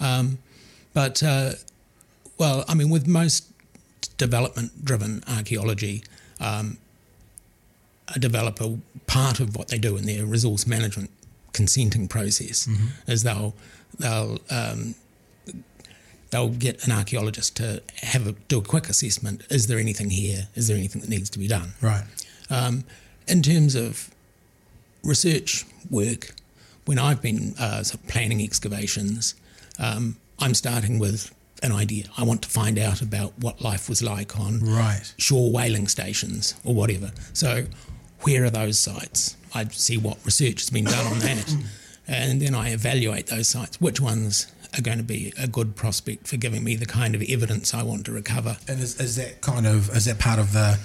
Um, 0.00 0.38
but, 0.94 1.22
uh, 1.22 1.52
well, 2.38 2.64
I 2.68 2.74
mean, 2.74 2.88
with 2.88 3.06
most 3.06 3.52
development 4.16 4.82
driven 4.82 5.22
archaeology, 5.28 6.04
um, 6.40 6.78
a 8.14 8.18
developer, 8.18 8.78
part 9.06 9.40
of 9.40 9.56
what 9.56 9.68
they 9.68 9.78
do 9.78 9.96
in 9.96 10.06
their 10.06 10.24
resource 10.24 10.66
management 10.66 11.10
consenting 11.60 12.06
process 12.08 12.68
is 13.06 13.22
they'll 13.22 13.52
they'll 13.98 14.38
um, 14.50 14.94
they'll 16.30 16.48
get 16.66 16.84
an 16.86 16.92
archaeologist 16.92 17.56
to 17.56 17.82
have 18.02 18.26
a, 18.26 18.32
do 18.48 18.58
a 18.58 18.62
quick 18.62 18.88
assessment. 18.88 19.42
Is 19.50 19.66
there 19.68 19.78
anything 19.78 20.10
here? 20.10 20.48
Is 20.54 20.68
there 20.68 20.76
anything 20.76 21.00
that 21.02 21.10
needs 21.10 21.30
to 21.30 21.38
be 21.38 21.48
done? 21.48 21.70
Right. 21.80 22.04
Um, 22.50 22.84
in 23.28 23.42
terms 23.42 23.74
of 23.74 24.10
research 25.02 25.64
work, 25.90 26.34
when 26.84 26.98
I've 26.98 27.22
been 27.22 27.54
uh, 27.58 27.82
sort 27.82 28.00
of 28.02 28.08
planning 28.08 28.40
excavations, 28.42 29.34
um, 29.78 30.16
I'm 30.38 30.54
starting 30.54 30.98
with 30.98 31.32
an 31.62 31.72
idea. 31.72 32.04
I 32.18 32.22
want 32.24 32.42
to 32.42 32.48
find 32.48 32.78
out 32.78 33.00
about 33.02 33.32
what 33.38 33.60
life 33.62 33.88
was 33.88 34.02
like 34.02 34.38
on 34.38 34.60
Right. 34.60 35.12
shore 35.16 35.50
whaling 35.50 35.88
stations 35.88 36.54
or 36.64 36.74
whatever. 36.74 37.12
So, 37.32 37.66
where 38.20 38.44
are 38.44 38.50
those 38.50 38.78
sites? 38.78 39.36
I 39.56 39.64
see 39.70 39.98
what 39.98 40.16
research 40.24 40.60
has 40.60 40.70
been 40.70 40.84
done 40.84 41.06
on 41.12 41.18
that, 41.20 41.56
and 42.06 42.42
then 42.42 42.54
I 42.54 42.70
evaluate 42.72 43.26
those 43.26 43.48
sites. 43.48 43.80
Which 43.80 44.00
ones 44.00 44.46
are 44.76 44.82
going 44.82 44.98
to 44.98 45.04
be 45.04 45.32
a 45.38 45.48
good 45.48 45.74
prospect 45.74 46.28
for 46.28 46.36
giving 46.36 46.62
me 46.62 46.76
the 46.76 46.86
kind 46.86 47.14
of 47.14 47.22
evidence 47.22 47.72
I 47.72 47.82
want 47.82 48.04
to 48.06 48.12
recover? 48.12 48.56
And 48.68 48.80
is, 48.80 49.00
is 49.00 49.16
that 49.16 49.40
kind 49.40 49.66
of 49.66 49.90
is 49.96 50.04
that 50.04 50.18
part 50.18 50.38
of 50.38 50.52
the 50.52 50.78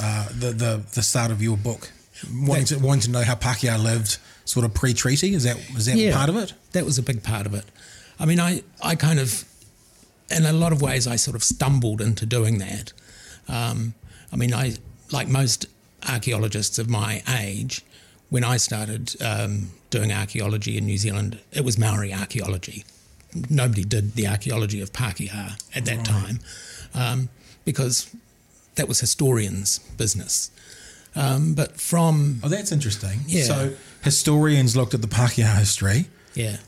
uh, 0.00 0.28
the, 0.38 0.50
the 0.52 0.82
the 0.94 1.02
start 1.02 1.30
of 1.30 1.42
your 1.42 1.56
book? 1.56 1.90
Wanting 2.32 2.64
to, 2.66 2.78
wanting 2.80 3.02
to 3.02 3.10
know 3.10 3.22
how 3.22 3.36
Pākehā 3.36 3.80
lived, 3.80 4.18
sort 4.44 4.66
of 4.66 4.74
pre-treaty. 4.74 5.34
Is 5.34 5.44
that 5.44 5.56
is 5.76 5.86
that 5.86 6.14
part 6.14 6.28
of 6.28 6.36
it? 6.36 6.52
That 6.72 6.84
was 6.84 6.98
a 6.98 7.02
big 7.02 7.22
part 7.22 7.46
of 7.46 7.54
it. 7.54 7.64
I 8.18 8.26
mean, 8.26 8.40
I, 8.40 8.62
I 8.82 8.96
kind 8.96 9.20
of, 9.20 9.44
in 10.28 10.44
a 10.44 10.52
lot 10.52 10.72
of 10.72 10.82
ways, 10.82 11.06
I 11.06 11.16
sort 11.16 11.36
of 11.36 11.44
stumbled 11.44 12.00
into 12.00 12.26
doing 12.26 12.58
that. 12.58 12.92
Um, 13.46 13.94
I 14.32 14.36
mean, 14.36 14.52
I 14.52 14.74
like 15.12 15.28
most 15.28 15.66
archaeologists 16.08 16.78
of 16.78 16.88
my 16.88 17.22
age, 17.28 17.84
when 18.30 18.44
I 18.44 18.56
started 18.58 19.14
um, 19.22 19.70
doing 19.90 20.12
archaeology 20.12 20.76
in 20.76 20.84
New 20.86 20.98
Zealand, 20.98 21.38
it 21.52 21.64
was 21.64 21.78
Maori 21.78 22.12
archaeology. 22.12 22.84
Nobody 23.50 23.84
did 23.84 24.14
the 24.14 24.26
archaeology 24.26 24.80
of 24.80 24.92
Pākehā 24.92 25.60
at 25.74 25.84
that 25.84 26.04
time 26.04 26.40
um, 26.94 27.28
because 27.64 28.14
that 28.76 28.88
was 28.88 29.00
historians' 29.00 29.78
business. 29.96 30.50
Um, 31.16 31.54
but 31.54 31.80
from 31.80 32.40
Oh, 32.42 32.48
that's 32.48 32.70
interesting. 32.72 33.20
Yeah. 33.26 33.44
So 33.44 33.72
historians 34.02 34.76
looked 34.76 34.94
at 34.94 35.02
the 35.02 35.08
Pākehā 35.08 35.58
history. 35.58 36.06
yeah, 36.34 36.58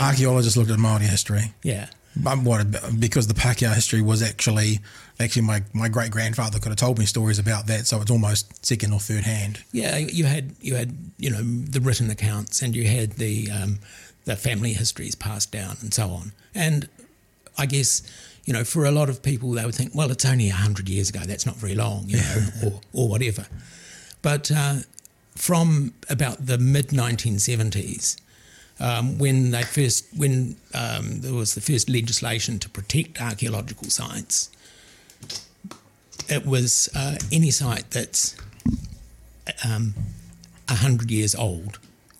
Archaeologists 0.00 0.56
looked 0.56 0.70
at 0.70 0.78
Māori 0.78 1.02
history. 1.02 1.52
yeah, 1.62 1.88
What 2.22 3.00
because 3.00 3.28
the 3.28 3.34
Pākehā 3.34 3.72
history 3.72 4.02
was 4.02 4.20
actually 4.20 4.80
actually 5.20 5.42
my, 5.42 5.62
my 5.72 5.88
great 5.88 6.10
grandfather 6.10 6.58
could 6.58 6.70
have 6.70 6.76
told 6.76 6.98
me 6.98 7.06
stories 7.06 7.38
about 7.38 7.66
that, 7.68 7.86
so 7.86 8.00
it's 8.00 8.10
almost 8.10 8.66
second 8.66 8.92
or 8.92 8.98
third 8.98 9.22
hand. 9.24 9.62
Yeah, 9.70 9.96
you 9.96 10.24
had 10.24 10.52
you 10.60 10.74
had 10.74 10.96
you 11.18 11.30
know 11.30 11.42
the 11.42 11.80
written 11.80 12.10
accounts, 12.10 12.62
and 12.62 12.74
you 12.74 12.88
had 12.88 13.12
the 13.12 13.48
um, 13.50 13.78
the 14.24 14.36
family 14.36 14.72
histories 14.72 15.14
passed 15.14 15.52
down, 15.52 15.76
and 15.80 15.94
so 15.94 16.08
on. 16.10 16.32
And 16.52 16.88
I 17.56 17.66
guess 17.66 18.02
you 18.44 18.52
know 18.52 18.64
for 18.64 18.84
a 18.84 18.90
lot 18.90 19.08
of 19.08 19.22
people, 19.22 19.52
they 19.52 19.64
would 19.64 19.74
think, 19.74 19.94
well, 19.94 20.10
it's 20.10 20.24
only 20.24 20.48
hundred 20.48 20.88
years 20.88 21.10
ago. 21.10 21.20
That's 21.24 21.46
not 21.46 21.56
very 21.56 21.76
long, 21.76 22.04
you 22.08 22.16
know, 22.16 22.46
or 22.64 22.80
or 22.92 23.08
whatever. 23.08 23.46
But 24.20 24.50
uh, 24.50 24.76
from 25.36 25.94
about 26.08 26.44
the 26.46 26.58
mid 26.58 26.88
1970s, 26.88 28.20
um, 28.80 29.18
when 29.18 29.50
they 29.50 29.62
first 29.62 30.06
when 30.16 30.56
um, 30.74 31.20
there 31.20 31.34
was 31.34 31.54
the 31.54 31.60
first 31.60 31.88
legislation 31.88 32.58
to 32.60 32.68
protect 32.68 33.20
archaeological 33.20 33.90
sites, 33.90 34.50
it 36.28 36.46
was 36.46 36.88
uh, 36.94 37.16
any 37.30 37.50
site 37.50 37.90
that's 37.90 38.36
um, 39.68 39.94
100 40.68 41.10
years 41.10 41.34
old 41.34 41.78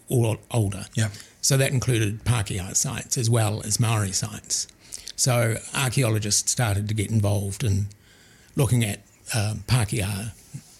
or 0.08 0.38
older. 0.50 0.84
Yeah. 0.94 1.08
So 1.40 1.56
that 1.56 1.70
included 1.70 2.24
Pākehā 2.24 2.76
sites 2.76 3.16
as 3.16 3.30
well 3.30 3.62
as 3.64 3.80
Maori 3.80 4.12
sites. 4.12 4.66
So 5.16 5.56
archaeologists 5.74 6.50
started 6.50 6.88
to 6.88 6.94
get 6.94 7.10
involved 7.10 7.64
in 7.64 7.86
looking 8.56 8.84
at 8.84 9.00
um, 9.34 9.64
Pākehā 9.66 10.32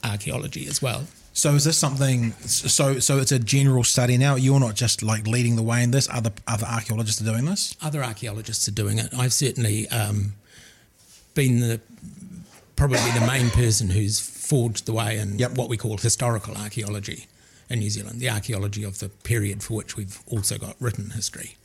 archaeology 0.04 0.66
as 0.66 0.82
well. 0.82 1.06
So 1.32 1.54
is 1.54 1.64
this 1.64 1.78
something? 1.78 2.32
So 2.32 2.98
so 2.98 3.18
it's 3.18 3.32
a 3.32 3.38
general 3.38 3.84
study 3.84 4.18
now. 4.18 4.34
You're 4.34 4.60
not 4.60 4.74
just 4.74 5.02
like 5.02 5.26
leading 5.26 5.56
the 5.56 5.62
way 5.62 5.82
in 5.82 5.90
this. 5.90 6.08
Other 6.10 6.32
other 6.46 6.66
archaeologists 6.66 7.20
are 7.22 7.24
doing 7.24 7.44
this. 7.44 7.76
Other 7.80 8.02
archaeologists 8.02 8.66
are 8.68 8.72
doing 8.72 8.98
it. 8.98 9.08
I've 9.16 9.32
certainly 9.32 9.88
um, 9.88 10.34
been 11.34 11.60
the 11.60 11.80
probably 12.76 12.98
the 13.18 13.26
main 13.26 13.50
person 13.50 13.90
who's 13.90 14.18
forged 14.18 14.86
the 14.86 14.92
way 14.92 15.18
in 15.18 15.38
Yep. 15.38 15.52
what 15.56 15.68
we 15.68 15.76
call 15.76 15.98
historical 15.98 16.56
archaeology 16.56 17.26
in 17.68 17.78
New 17.78 17.90
Zealand, 17.90 18.20
the 18.20 18.28
archaeology 18.30 18.82
of 18.82 18.98
the 18.98 19.08
period 19.08 19.62
for 19.62 19.74
which 19.74 19.96
we've 19.96 20.18
also 20.26 20.58
got 20.58 20.74
written 20.80 21.10
history. 21.10 21.56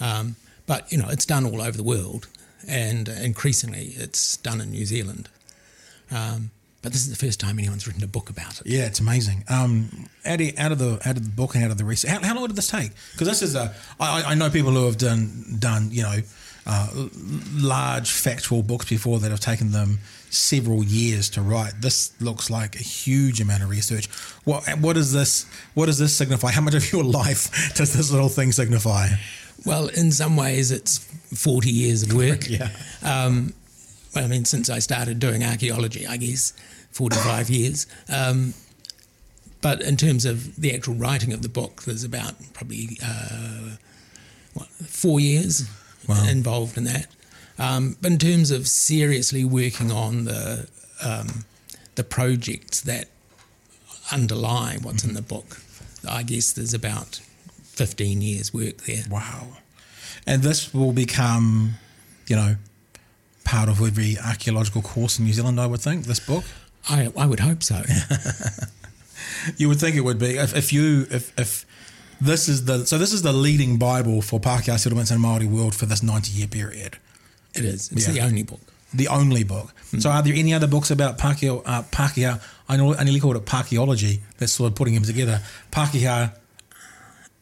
Um, 0.00 0.36
but 0.66 0.90
you 0.90 0.98
know, 0.98 1.08
it's 1.08 1.26
done 1.26 1.44
all 1.44 1.60
over 1.60 1.76
the 1.76 1.82
world, 1.82 2.28
and 2.66 3.08
increasingly 3.08 3.92
it's 3.96 4.36
done 4.38 4.60
in 4.60 4.70
New 4.70 4.86
Zealand. 4.86 5.28
Um, 6.10 6.50
but 6.82 6.92
this 6.92 7.02
is 7.02 7.10
the 7.10 7.16
first 7.26 7.40
time 7.40 7.58
anyone's 7.58 7.86
written 7.86 8.02
a 8.04 8.06
book 8.06 8.30
about 8.30 8.60
it. 8.60 8.66
Yeah, 8.66 8.86
it's 8.86 9.00
amazing. 9.00 9.44
Um, 9.48 10.08
out 10.24 10.40
of, 10.40 10.58
out 10.58 10.72
of 10.72 10.78
the 10.78 10.92
out 11.04 11.16
of 11.16 11.24
the 11.24 11.30
book 11.30 11.54
and 11.54 11.64
out 11.64 11.70
of 11.70 11.78
the 11.78 11.84
research, 11.84 12.10
how, 12.10 12.20
how 12.20 12.34
long 12.34 12.46
did 12.46 12.56
this 12.56 12.70
take? 12.70 12.92
Because 13.12 13.28
this 13.28 13.42
is 13.42 13.54
a 13.54 13.74
I, 13.98 14.22
I 14.28 14.34
know 14.34 14.50
people 14.50 14.72
who 14.72 14.86
have 14.86 14.98
done 14.98 15.56
done 15.58 15.88
you 15.90 16.02
know 16.02 16.20
uh, 16.66 16.88
large 17.54 18.10
factual 18.10 18.62
books 18.62 18.88
before 18.88 19.18
that 19.20 19.30
have 19.30 19.40
taken 19.40 19.72
them 19.72 19.98
several 20.30 20.84
years 20.84 21.30
to 21.30 21.40
write. 21.42 21.72
This 21.80 22.12
looks 22.20 22.50
like 22.50 22.74
a 22.76 22.82
huge 22.82 23.40
amount 23.40 23.62
of 23.62 23.70
research. 23.70 24.06
What 24.44 24.64
what 24.78 24.96
is 24.96 25.12
this? 25.12 25.46
What 25.74 25.86
does 25.86 25.98
this 25.98 26.16
signify? 26.16 26.52
How 26.52 26.60
much 26.60 26.74
of 26.74 26.92
your 26.92 27.04
life 27.22 27.74
does 27.74 27.92
this 27.94 28.12
little 28.12 28.28
thing 28.28 28.52
signify? 28.52 29.08
Well, 29.64 29.88
in 29.88 30.12
some 30.12 30.36
ways, 30.36 30.70
it's 30.70 30.98
40 30.98 31.70
years 31.70 32.04
of 32.04 32.12
work. 32.12 32.46
Yeah. 32.48 32.70
Um, 33.02 33.52
well, 34.14 34.24
I 34.24 34.28
mean, 34.28 34.44
since 34.44 34.70
I 34.70 34.78
started 34.78 35.18
doing 35.18 35.44
archaeology, 35.44 36.06
I 36.06 36.16
guess 36.16 36.52
45 36.92 37.50
years. 37.50 37.86
Um, 38.08 38.54
but 39.60 39.80
in 39.82 39.96
terms 39.96 40.24
of 40.24 40.56
the 40.56 40.74
actual 40.74 40.94
writing 40.94 41.32
of 41.32 41.42
the 41.42 41.48
book, 41.48 41.82
there's 41.82 42.04
about 42.04 42.34
probably 42.52 42.98
uh, 43.04 43.76
what, 44.54 44.66
four 44.68 45.20
years 45.20 45.68
Wow. 46.08 46.26
involved 46.26 46.78
in 46.78 46.84
that. 46.84 47.06
Um, 47.58 47.96
but 48.00 48.12
in 48.12 48.18
terms 48.18 48.50
of 48.50 48.66
seriously 48.66 49.44
working 49.44 49.90
on 49.92 50.24
the 50.24 50.68
um, 51.04 51.44
the 51.96 52.04
projects 52.04 52.80
that 52.82 53.08
underlie 54.10 54.78
what's 54.80 55.04
in 55.04 55.14
the 55.14 55.22
book, 55.22 55.60
I 56.08 56.22
guess 56.22 56.52
there's 56.52 56.72
about 56.72 57.16
15 57.64 58.22
years 58.22 58.54
work 58.54 58.78
there. 58.86 59.04
Wow. 59.10 59.48
And 60.26 60.42
this 60.42 60.72
will 60.72 60.92
become, 60.92 61.74
you 62.26 62.36
know, 62.36 62.56
part 63.54 63.68
of 63.68 63.80
every 63.80 64.16
archaeological 64.18 64.82
course 64.82 65.18
in 65.18 65.24
New 65.26 65.32
Zealand. 65.32 65.58
I 65.60 65.66
would 65.66 65.80
think 65.80 66.04
this 66.04 66.20
book. 66.20 66.44
I, 66.88 67.10
I 67.16 67.26
would 67.26 67.40
hope 67.40 67.62
so. 67.62 67.82
You 69.56 69.68
would 69.68 69.80
think 69.80 69.96
it 69.96 70.02
would 70.02 70.18
be 70.18 70.36
if, 70.38 70.54
if 70.56 70.72
you 70.72 71.06
if 71.10 71.32
if 71.38 71.64
this 72.20 72.48
is 72.48 72.64
the 72.64 72.86
so 72.86 72.98
this 72.98 73.12
is 73.12 73.22
the 73.22 73.32
leading 73.32 73.78
Bible 73.78 74.22
for 74.22 74.40
Pākehā 74.40 74.78
settlements 74.78 75.10
in 75.10 75.18
Māori 75.20 75.48
world 75.48 75.74
for 75.74 75.86
this 75.86 76.02
ninety 76.02 76.32
year 76.32 76.46
period. 76.48 76.98
It 77.54 77.64
is. 77.64 77.90
It's 77.92 78.06
Yeah. 78.06 78.14
the 78.14 78.20
only 78.28 78.42
book. 78.42 78.60
The 78.94 79.08
only 79.08 79.44
book. 79.44 79.74
So 79.98 80.10
are 80.10 80.22
there 80.22 80.34
any 80.34 80.54
other 80.54 80.66
books 80.66 80.90
about 80.90 81.18
Pākehā? 81.18 81.62
Uh, 81.64 81.82
Pākehā 81.82 82.40
I 82.68 82.76
know 82.76 82.94
I 82.94 83.04
nearly 83.04 83.20
called 83.20 83.36
it 83.36 83.44
Pākeology. 83.46 84.20
That's 84.38 84.52
sort 84.52 84.70
of 84.72 84.76
putting 84.76 84.94
them 84.94 85.04
together. 85.04 85.40
Pākehā 85.72 86.32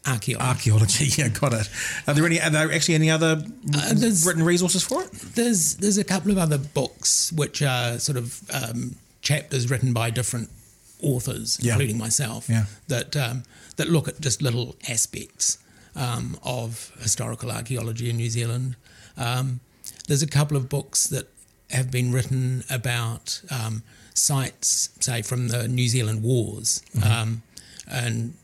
Archaeology. 0.07 0.49
archaeology. 0.49 1.07
Yeah, 1.23 1.29
got 1.29 1.53
it. 1.53 1.69
Are 2.07 2.15
there 2.15 2.27
any? 2.27 2.41
Are 2.41 2.51
there 2.51 2.73
actually 2.73 2.95
any 2.95 3.11
other 3.11 3.43
Uh, 3.75 3.95
written 4.27 4.43
resources 4.45 4.83
for 4.83 5.03
it? 5.03 5.13
there's 5.35 5.75
there's 5.77 5.99
a 5.99 6.05
couple 6.05 6.31
of 6.33 6.39
other 6.39 6.59
books 6.59 7.33
which 7.33 7.63
are 7.63 7.99
sort 7.99 8.17
of 8.19 8.41
um, 8.53 8.97
chapters 9.23 9.69
written 9.71 9.93
by 9.93 10.11
different 10.11 10.49
authors, 11.03 11.59
Yeah. 11.61 11.73
including 11.73 11.99
myself, 11.99 12.49
Yeah. 12.49 12.67
that 12.89 13.17
um, 13.17 13.43
that 13.77 13.89
look 13.89 14.09
at 14.09 14.21
just 14.21 14.41
little 14.43 14.77
aspects 14.89 15.59
um, 15.95 16.39
of 16.43 16.93
historical 17.01 17.51
archaeology 17.51 18.09
in 18.11 18.17
New 18.17 18.31
Zealand. 18.31 18.77
Um, 19.17 19.61
there's 20.09 20.23
a 20.23 20.27
couple 20.27 20.57
of 20.57 20.69
books 20.69 21.07
that 21.09 21.27
have 21.71 21.91
been 21.91 22.13
written 22.13 22.63
about 22.71 23.41
um, 23.51 23.83
sites, 24.15 24.89
say 25.01 25.23
from 25.23 25.49
the 25.49 25.67
New 25.69 25.89
Zealand 25.89 26.23
Wars, 26.23 26.83
um, 27.03 27.43
and 27.89 28.35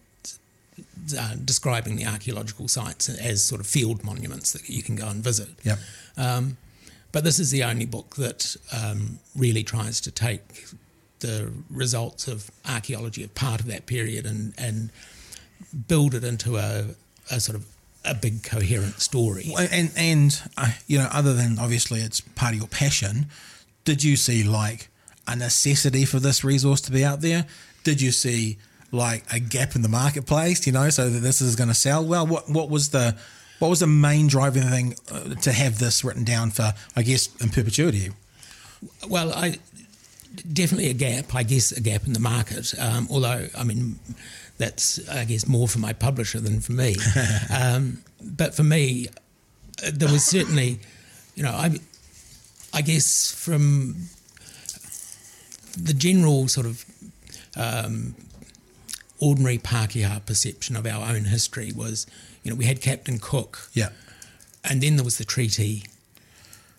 uh, 1.19 1.35
describing 1.45 1.97
the 1.97 2.07
archaeological 2.07 2.69
sites 2.69 3.09
as 3.09 3.45
sort 3.45 3.61
of 3.61 3.67
field 3.67 4.05
monuments 4.05 4.53
that 4.53 4.69
you 4.69 4.83
can 4.83 4.97
go 4.97 5.09
and 5.09 5.23
visit. 5.23 5.49
Yep. 5.65 5.79
Um, 6.17 6.57
but 7.13 7.25
this 7.25 7.39
is 7.39 7.51
the 7.51 7.63
only 7.63 7.87
book 7.87 8.17
that 8.17 8.57
um, 8.73 9.19
really 9.37 9.63
tries 9.63 10.01
to 10.03 10.11
take 10.11 10.67
the 11.21 11.53
results 11.71 12.27
of 12.27 12.51
archaeology 12.67 13.23
of 13.23 13.35
part 13.35 13.61
of 13.61 13.67
that 13.67 13.87
period 13.87 14.27
and, 14.27 14.55
and 14.59 14.91
build 15.89 16.15
it 16.15 16.25
into 16.25 16.57
a, 16.57 16.87
a 17.31 17.41
sort 17.41 17.57
of 17.57 17.67
a 18.05 18.15
big 18.15 18.43
coherent 18.43 19.01
story. 19.01 19.53
And 19.57 19.93
and 19.97 20.43
uh, 20.57 20.73
you 20.87 20.99
know, 20.99 21.09
other 21.13 21.35
than 21.35 21.59
obviously 21.59 22.01
it's 22.01 22.21
part 22.21 22.53
of 22.53 22.59
your 22.59 22.69
passion, 22.69 23.27
did 23.85 24.03
you 24.03 24.17
see 24.17 24.43
like 24.43 24.89
a 25.27 25.37
necessity 25.37 26.05
for 26.05 26.19
this 26.19 26.43
resource 26.43 26.81
to 26.83 26.93
be 26.93 27.05
out 27.05 27.21
there? 27.21 27.47
Did 27.85 28.01
you 28.01 28.11
see 28.11 28.59
like 28.93 29.25
a 29.33 29.41
gap 29.41 29.75
in 29.75 29.83
the 29.83 29.89
marketplace? 29.89 30.67
You 30.67 30.73
know, 30.73 30.89
so 30.91 31.11
that 31.11 31.21
this 31.21 31.41
is 31.41 31.57
going 31.57 31.69
to 31.69 31.75
sell 31.75 32.05
well. 32.05 32.27
What 32.27 32.49
what 32.49 32.71
was 32.71 32.91
the 32.91 33.17
what 33.59 33.69
was 33.69 33.81
the 33.81 33.87
main 33.87 34.29
driving 34.29 34.63
thing 34.63 34.95
uh, 35.11 35.35
to 35.35 35.53
have 35.53 35.79
this 35.79 36.05
written 36.05 36.25
down 36.25 36.51
for? 36.51 36.73
I 36.95 37.03
guess 37.03 37.29
in 37.41 37.49
perpetuity. 37.49 38.11
Well, 39.09 39.33
I 39.33 39.59
definitely 40.53 40.91
a 40.91 40.95
gap, 40.95 41.35
I 41.35 41.43
guess, 41.43 41.73
a 41.73 41.81
gap 41.81 42.07
in 42.07 42.13
the 42.13 42.21
market. 42.21 42.75
Um, 42.79 43.07
although, 43.11 43.49
I 43.57 43.65
mean, 43.65 43.99
that's, 44.59 45.09
I 45.09 45.25
guess, 45.25 45.47
more 45.47 45.69
for 45.69 45.79
my 45.79 45.93
publisher 45.93 46.41
than 46.41 46.61
for 46.61 46.73
me. 46.73 46.97
um, 47.55 48.03
but 48.23 48.55
for 48.55 48.63
me, 48.63 49.09
there 49.93 50.11
was 50.11 50.25
certainly, 50.25 50.81
you 51.35 51.43
know, 51.43 51.53
I, 51.53 51.79
I 52.73 52.83
guess 52.83 53.33
from 53.33 53.97
the 55.81 55.95
general 55.95 56.49
sort 56.49 56.67
of 56.67 56.85
um, 57.57 58.15
ordinary 59.23 59.57
Pākehā 59.59 60.27
perception 60.27 60.75
of 60.77 60.85
our 60.87 61.09
own 61.15 61.25
history 61.27 61.71
was, 61.75 62.07
you 62.43 62.51
know, 62.51 62.57
we 62.57 62.65
had 62.65 62.81
Captain 62.83 63.19
Cook, 63.21 63.71
Yeah. 63.73 63.91
and 64.65 64.83
then 64.83 64.97
there 64.97 65.05
was 65.05 65.19
the 65.19 65.25
treaty, 65.25 65.85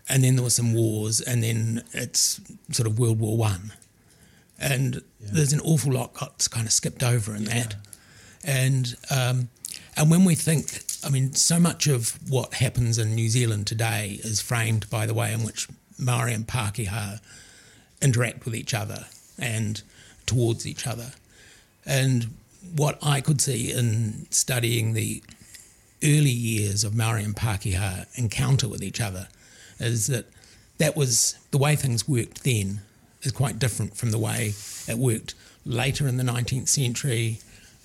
and 0.10 0.24
then 0.24 0.36
there 0.36 0.44
were 0.44 0.50
some 0.50 0.74
wars, 0.74 1.22
and 1.22 1.42
then 1.42 1.84
it's 1.94 2.42
sort 2.72 2.86
of 2.86 3.00
World 3.00 3.20
War 3.20 3.38
One, 3.38 3.72
and 4.60 5.02
there's 5.22 5.54
an 5.54 5.62
awful 5.62 5.94
lot 5.94 6.14
got 6.14 6.46
kind 6.52 6.68
of 6.68 6.74
skipped 6.74 7.02
over 7.02 7.34
in 7.34 7.46
that, 7.46 7.76
and 8.44 8.96
um, 9.10 9.50
and 9.96 10.12
when 10.12 10.26
we 10.26 10.36
think, 10.36 10.84
I 11.06 11.10
mean, 11.10 11.34
so 11.36 11.60
much 11.60 11.88
of 11.88 12.20
what 12.30 12.56
happens 12.56 12.98
in 12.98 13.16
New 13.16 13.30
Zealand 13.30 13.68
today 13.68 14.20
is 14.24 14.42
framed 14.42 14.90
by 14.90 15.06
the 15.06 15.14
way 15.14 15.32
in 15.32 15.44
which 15.44 15.68
Maori 15.98 16.34
and 16.34 16.46
Pākehā 16.46 17.22
interact 18.02 18.44
with 18.44 18.54
each 18.56 18.74
other 18.74 19.06
and 19.40 19.82
towards 20.26 20.68
each 20.68 20.86
other. 20.88 21.14
And 21.86 22.36
what 22.76 22.98
I 23.02 23.22
could 23.22 23.42
see 23.42 23.72
in 23.72 24.28
studying 24.30 24.94
the 24.94 25.22
early 26.04 26.30
years 26.30 26.84
of 26.84 26.96
Maori 26.96 27.24
and 27.24 27.36
Pākehā 27.36 28.08
encounter 28.18 28.68
with 28.68 28.84
each 28.84 29.00
other 29.00 29.28
is 29.80 30.08
that 30.08 30.26
that 30.78 30.96
was 30.96 31.38
the 31.52 31.58
way 31.58 31.76
things 31.76 32.08
worked 32.08 32.44
then 32.44 32.82
is 33.22 33.32
quite 33.32 33.60
different 33.60 33.96
from 33.96 34.12
the 34.12 34.18
way 34.18 34.54
it 34.88 34.98
worked 34.98 35.34
later 35.66 36.08
in 36.08 36.18
the 36.18 36.24
19th 36.24 36.68
century, 36.68 37.40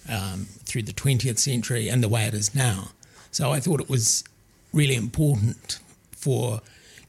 um, 0.09 0.47
through 0.65 0.83
the 0.83 0.93
20th 0.93 1.39
century, 1.39 1.89
and 1.89 2.03
the 2.03 2.09
way 2.09 2.25
it 2.25 2.35
is 2.35 2.55
now. 2.55 2.91
So 3.31 3.53
I 3.53 3.61
thought 3.61 3.81
it 3.81 3.89
was 3.89 4.25
really 4.73 4.97
important 4.97 5.79
for 6.11 6.61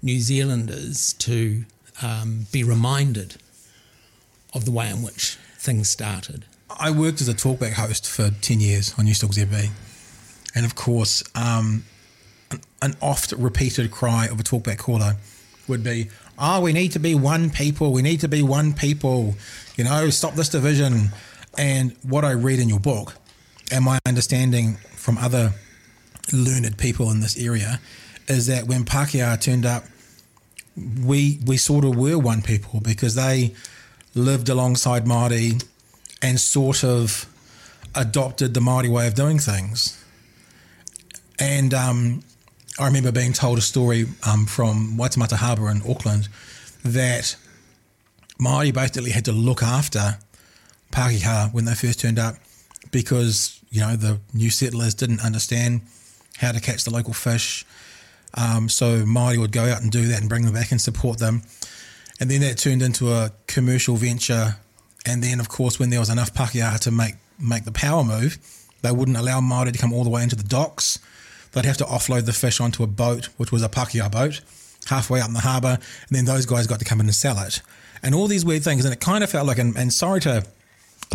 New 0.02 0.20
Zealanders 0.20 1.14
to 1.14 1.66
um, 2.02 2.46
be 2.52 2.64
reminded 2.64 3.38
of 4.54 4.66
the 4.66 4.72
way 4.72 4.90
in 4.90 5.02
which 5.02 5.38
things 5.58 5.90
started. 5.90 6.46
I 6.80 6.92
worked 6.92 7.20
as 7.20 7.28
a 7.28 7.34
talkback 7.34 7.74
host 7.74 8.10
for 8.10 8.30
10 8.30 8.62
years 8.62 8.94
on 8.98 9.06
Newstalk 9.06 9.34
ZB. 9.34 9.70
And 10.56 10.66
of 10.66 10.76
course, 10.76 11.24
um, 11.36 11.84
an, 12.52 12.62
an 12.82 12.96
oft 13.02 13.34
repeated 13.34 13.92
cry 13.92 14.28
of 14.28 14.40
a 14.40 14.44
talkback 14.44 14.78
caller 14.78 15.18
would 15.68 15.84
be, 15.84 16.10
Oh, 16.38 16.62
we 16.62 16.72
need 16.72 16.94
to 16.94 17.00
be 17.00 17.16
one 17.16 17.50
people. 17.50 17.92
We 17.92 18.02
need 18.02 18.22
to 18.22 18.30
be 18.30 18.42
one 18.42 18.74
people. 18.74 19.36
You 19.76 19.84
know, 19.84 20.10
stop 20.10 20.36
this 20.36 20.48
division. 20.48 21.10
And 21.58 21.96
what 22.02 22.24
I 22.24 22.32
read 22.32 22.60
in 22.60 22.70
your 22.70 22.80
book 22.80 23.16
and 23.72 23.84
my 23.84 24.00
understanding 24.06 24.76
from 24.96 25.18
other 25.18 25.52
learned 26.32 26.78
people 26.78 27.12
in 27.12 27.20
this 27.20 27.38
area 27.38 27.82
is 28.30 28.48
that 28.48 28.68
when 28.68 28.86
Pākehā 28.86 29.42
turned 29.42 29.66
up, 29.66 29.84
we 31.04 31.40
we 31.46 31.58
sort 31.58 31.84
of 31.84 31.98
were 31.98 32.18
one 32.18 32.42
people 32.42 32.80
because 32.80 33.16
they 33.16 33.54
lived 34.16 34.48
alongside 34.48 35.06
Māori 35.06 35.62
and 36.22 36.40
sort 36.40 36.84
of 36.84 37.26
adopted 37.96 38.54
the 38.54 38.60
Māori 38.60 38.90
way 38.90 39.08
of 39.08 39.16
doing 39.16 39.40
things. 39.40 40.04
And 41.40 41.74
um, 41.74 42.24
I 42.78 42.86
remember 42.86 43.12
being 43.12 43.34
told 43.34 43.58
a 43.58 43.62
story 43.62 44.06
um, 44.28 44.46
from 44.46 44.98
Waitemata 44.98 45.36
Harbour 45.36 45.70
in 45.70 45.82
Auckland 45.90 46.28
that 46.84 47.36
Māori 48.40 48.74
basically 48.74 49.12
had 49.12 49.26
to 49.26 49.32
look 49.32 49.64
after 49.64 50.18
Pākehā 50.92 51.54
when 51.54 51.66
they 51.66 51.76
first 51.76 52.00
turned 52.00 52.20
up 52.20 52.36
because, 52.92 53.60
you 53.70 53.82
know, 53.82 53.96
the 53.96 54.20
new 54.34 54.50
settlers 54.50 54.94
didn't 54.94 55.22
understand 55.22 55.82
how 56.38 56.52
to 56.52 56.60
catch 56.60 56.84
the 56.84 56.92
local 56.92 57.14
fish. 57.14 57.66
Um, 58.36 58.70
so 58.70 59.04
Māori 59.04 59.38
would 59.38 59.52
go 59.52 59.66
out 59.66 59.82
and 59.82 59.92
do 59.92 60.08
that 60.08 60.22
and 60.22 60.30
bring 60.30 60.46
them 60.46 60.54
back 60.54 60.72
and 60.72 60.80
support 60.80 61.20
them. 61.20 61.44
And 62.20 62.30
then 62.30 62.42
that 62.42 62.58
turned 62.58 62.82
into 62.82 63.12
a 63.12 63.32
commercial 63.48 63.96
venture. 63.96 64.58
And 65.06 65.24
then, 65.24 65.40
of 65.40 65.50
course, 65.50 65.80
when 65.80 65.90
there 65.90 66.00
was 66.00 66.10
enough 66.10 66.34
Pākehā 66.34 66.80
to 66.82 66.92
make, 66.92 67.16
make 67.40 67.64
the 67.64 67.72
power 67.72 68.04
move, 68.04 68.38
they 68.82 68.92
wouldn't 68.92 69.18
allow 69.18 69.40
Māori 69.42 69.72
to 69.72 69.80
come 69.80 69.94
all 69.94 70.04
the 70.04 70.10
way 70.10 70.24
into 70.24 70.36
the 70.36 70.44
docks. 70.44 71.00
They'd 71.52 71.66
have 71.66 71.78
to 71.78 71.86
offload 71.86 72.26
the 72.26 72.34
fish 72.34 72.60
onto 72.60 72.84
a 72.84 72.88
boat, 72.88 73.26
which 73.38 73.52
was 73.52 73.64
a 73.64 73.70
Pākehā 73.70 74.12
boat, 74.12 74.42
halfway 74.88 75.22
up 75.22 75.28
in 75.28 75.34
the 75.34 75.42
harbour. 75.42 75.78
And 76.08 76.18
then 76.18 76.26
those 76.26 76.46
guys 76.46 76.68
got 76.68 76.80
to 76.80 76.86
come 76.86 77.00
in 77.00 77.08
and 77.08 77.16
sell 77.16 77.40
it. 77.40 77.62
And 78.04 78.14
all 78.14 78.28
these 78.28 78.46
weird 78.46 78.64
things. 78.64 78.86
And 78.86 78.94
it 78.94 79.00
kind 79.00 79.24
of 79.24 79.30
felt 79.30 79.48
like, 79.48 79.58
and, 79.58 79.76
and 79.78 79.92
sorry 79.92 80.22
to 80.22 80.46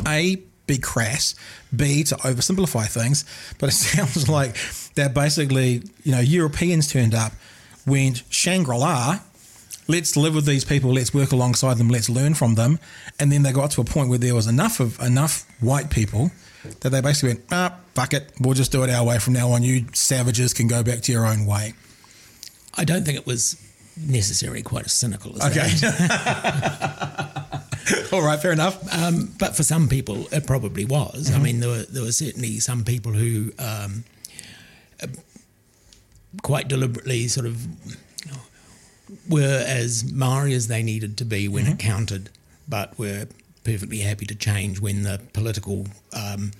A, 0.06 0.42
be 0.66 0.78
crass, 0.78 1.34
B, 1.74 2.04
to 2.04 2.16
oversimplify 2.16 2.88
things, 2.88 3.24
but 3.58 3.68
it 3.68 3.72
sounds 3.72 4.28
like 4.28 4.56
that 4.94 5.14
basically, 5.14 5.82
you 6.02 6.12
know, 6.12 6.20
Europeans 6.20 6.90
turned 6.90 7.14
up, 7.14 7.32
went 7.86 8.22
Shangri 8.30 8.76
La, 8.76 9.20
let's 9.88 10.16
live 10.16 10.34
with 10.34 10.46
these 10.46 10.64
people, 10.64 10.92
let's 10.92 11.12
work 11.14 11.32
alongside 11.32 11.78
them, 11.78 11.88
let's 11.88 12.08
learn 12.08 12.34
from 12.34 12.54
them. 12.54 12.78
And 13.18 13.30
then 13.32 13.42
they 13.42 13.52
got 13.52 13.70
to 13.72 13.80
a 13.80 13.84
point 13.84 14.08
where 14.08 14.18
there 14.18 14.34
was 14.34 14.46
enough 14.46 14.80
of 14.80 14.98
enough 15.00 15.44
white 15.60 15.90
people 15.90 16.30
that 16.80 16.90
they 16.90 17.00
basically 17.00 17.30
went, 17.34 17.44
ah, 17.52 17.76
fuck 17.94 18.14
it, 18.14 18.32
we'll 18.40 18.54
just 18.54 18.72
do 18.72 18.82
it 18.84 18.90
our 18.90 19.04
way 19.04 19.18
from 19.18 19.34
now 19.34 19.50
on. 19.50 19.62
You 19.62 19.86
savages 19.92 20.54
can 20.54 20.66
go 20.66 20.82
back 20.82 21.00
to 21.02 21.12
your 21.12 21.26
own 21.26 21.44
way. 21.46 21.74
I 22.74 22.84
don't 22.84 23.04
think 23.04 23.18
it 23.18 23.26
was 23.26 23.56
necessarily 23.96 24.62
quite 24.62 24.86
as 24.86 24.92
cynical 24.92 25.36
as 25.36 25.50
Okay. 25.56 25.68
that. 25.68 27.62
All 28.12 28.22
right, 28.22 28.40
fair 28.40 28.52
enough. 28.52 28.78
Um, 28.94 29.34
but 29.38 29.54
for 29.54 29.62
some 29.62 29.88
people, 29.88 30.26
it 30.32 30.46
probably 30.46 30.84
was. 30.86 31.30
I 31.34 31.38
mean, 31.38 31.60
there 31.60 31.68
were 31.68 31.82
there 31.82 32.02
were 32.02 32.12
certainly 32.12 32.58
some 32.60 32.82
people 32.84 33.12
who 33.12 33.52
um, 33.58 34.04
uh, 35.02 35.06
quite 36.42 36.66
deliberately 36.66 37.28
sort 37.28 37.46
of 37.46 37.66
were 39.28 39.64
as 39.66 40.10
Maori 40.12 40.54
as 40.54 40.68
they 40.68 40.82
needed 40.82 41.16
to 41.18 41.24
be 41.24 41.48
when 41.48 41.66
it 41.66 41.78
counted, 41.78 42.30
but 42.68 42.98
were 42.98 43.26
perfectly 43.64 43.98
happy 44.00 44.26
to 44.26 44.34
change 44.34 44.80
when 44.80 45.02
the 45.04 45.20
political 45.32 45.86
um, 46.12 46.52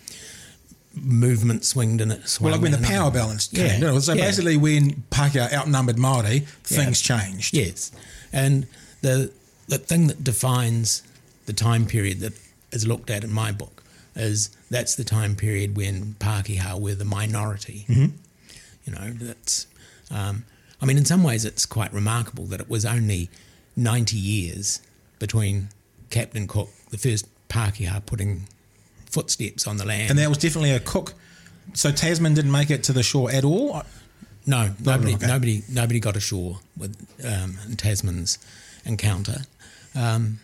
movement 0.95 1.65
swinged 1.65 2.01
in 2.01 2.11
it. 2.11 2.39
Well, 2.41 2.53
like 2.53 2.63
when 2.63 2.73
the 2.73 2.79
in 2.79 2.85
power 2.85 2.97
another- 3.09 3.19
balance 3.19 3.49
Yeah, 3.53 3.69
changed. 3.69 3.81
No, 3.83 3.99
So 4.01 4.13
yeah. 4.15 4.25
basically, 4.27 4.57
when 4.57 5.03
Pākehā 5.11 5.53
outnumbered 5.53 5.97
Māori, 5.97 6.45
things 6.65 7.01
changed. 7.01 7.55
Yes, 7.55 7.91
and 8.33 8.67
the 9.03 9.31
the 9.69 9.79
thing 9.79 10.07
that 10.09 10.23
defines 10.23 11.03
the 11.47 11.53
time 11.53 11.87
period 11.87 12.21
that 12.21 12.33
is 12.73 12.87
looked 12.87 13.11
at 13.11 13.25
in 13.25 13.33
my 13.33 13.51
book 13.53 13.83
is 14.17 14.51
that's 14.71 14.95
the 14.95 15.05
time 15.05 15.35
period 15.37 15.77
when 15.77 16.15
Pākehā 16.21 16.81
were 16.81 16.95
the 16.95 17.05
minority. 17.05 17.85
Mm-hmm. 17.89 18.17
You 18.85 18.93
know, 18.93 19.11
that's. 19.13 19.67
Um, 20.11 20.45
I 20.81 20.87
mean, 20.87 20.99
in 20.99 21.05
some 21.05 21.23
ways, 21.23 21.45
it's 21.45 21.67
quite 21.67 21.93
remarkable 21.93 22.45
that 22.47 22.61
it 22.61 22.69
was 22.69 22.85
only 22.85 23.31
ninety 23.77 24.17
years 24.17 24.81
between 25.19 25.69
Captain 26.11 26.47
Cook, 26.47 26.69
the 26.91 26.99
first 26.99 27.27
Pākehā, 27.49 28.05
putting 28.05 28.49
footsteps 29.07 29.67
on 29.67 29.77
the 29.77 29.87
land. 29.87 30.11
And 30.11 30.19
that 30.19 30.29
was 30.29 30.39
definitely 30.39 30.73
a 30.73 30.81
cook. 30.81 31.15
So 31.73 31.91
Tasman 31.91 32.35
didn't 32.35 32.53
make 32.53 32.71
it 32.71 32.83
to 32.85 32.93
the 32.93 33.03
shore 33.03 33.31
at 33.31 33.45
all. 33.45 33.83
No, 34.47 34.75
nobody, 34.85 35.15
okay. 35.15 35.27
nobody, 35.27 35.63
nobody 35.71 36.01
got 36.01 36.17
ashore 36.17 36.59
with 36.77 36.95
um, 37.25 37.57
in 37.67 37.77
Tasman's 37.77 38.39
encounter. 38.85 39.47
Um, 39.95 40.41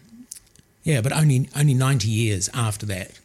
yeah, 0.85 1.03
but 1.03 1.13
only 1.13 1.49
only 1.55 1.75
ninety 1.75 2.09
years 2.09 2.49
after 2.55 2.87
that, 2.87 3.19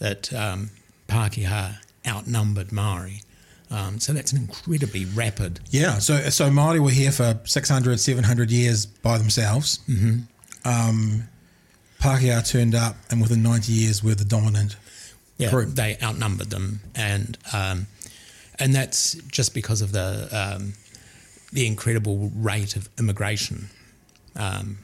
that 0.00 0.32
um, 0.32 0.70
Pākehā 1.08 1.76
outnumbered 2.06 2.72
Maori. 2.72 3.22
Um, 3.70 4.00
so 4.00 4.12
that's 4.12 4.32
an 4.32 4.38
incredibly 4.38 5.04
rapid. 5.04 5.60
Yeah. 5.70 5.98
So 5.98 6.30
so 6.30 6.50
Māori 6.50 6.80
were 6.80 6.90
here 6.90 7.12
for 7.12 7.38
600, 7.44 8.00
700 8.00 8.50
years 8.50 8.86
by 8.86 9.18
themselves. 9.18 9.80
Mm-hmm. 9.88 10.20
Um, 10.68 11.28
Pākehā 12.00 12.48
turned 12.48 12.74
up, 12.74 12.96
and 13.10 13.20
within 13.20 13.42
ninety 13.42 13.72
years, 13.72 14.04
were 14.04 14.14
the 14.14 14.24
dominant. 14.24 14.76
Yeah, 15.36 15.50
Group. 15.50 15.70
they 15.70 15.96
outnumbered 16.02 16.50
them, 16.50 16.80
and 16.94 17.36
um, 17.52 17.86
and 18.58 18.74
that's 18.74 19.14
just 19.14 19.54
because 19.54 19.82
of 19.82 19.92
the 19.92 20.28
um, 20.32 20.74
the 21.52 21.66
incredible 21.66 22.30
rate 22.34 22.76
of 22.76 22.88
immigration, 22.98 23.68
um, 24.36 24.78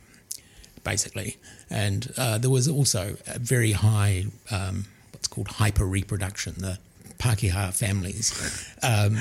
basically. 0.82 1.36
And 1.70 2.12
uh, 2.16 2.38
there 2.38 2.50
was 2.50 2.68
also 2.68 3.16
a 3.26 3.38
very 3.38 3.72
high 3.72 4.26
um, 4.50 4.86
what's 5.12 5.28
called 5.28 5.48
hyper 5.48 5.86
reproduction. 5.86 6.54
The 6.58 6.78
Pākehā 7.24 7.72
families, 7.72 8.32
um, 8.82 9.16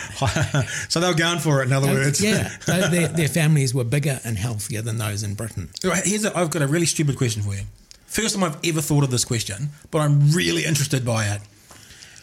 so 0.90 1.00
they 1.00 1.08
were 1.08 1.14
going 1.14 1.40
for 1.40 1.62
it. 1.62 1.68
In 1.68 1.74
other 1.74 1.88
words, 1.88 2.22
yeah, 2.22 2.50
so 2.60 2.88
their, 2.90 3.08
their 3.08 3.28
families 3.30 3.74
were 3.74 3.86
bigger 3.86 4.20
and 4.26 4.38
healthier 4.38 4.82
than 4.82 4.98
those 4.98 5.24
in 5.24 5.36
Britain. 5.36 5.70
Right, 5.84 6.04
Here's 6.06 6.26
a, 6.26 6.38
I've 6.38 6.50
got 6.50 6.62
a 6.62 6.68
really 6.68 6.86
stupid 6.86 7.18
question 7.18 7.42
for 7.44 7.54
you. 7.54 7.62
First 8.08 8.36
time 8.36 8.44
I've 8.44 8.58
ever 8.66 8.82
thought 8.82 9.04
of 9.06 9.10
this 9.12 9.24
question, 9.26 9.70
but 9.90 10.00
I'm 10.00 10.32
really 10.32 10.66
interested 10.66 11.06
by 11.06 11.28
it. 11.28 11.42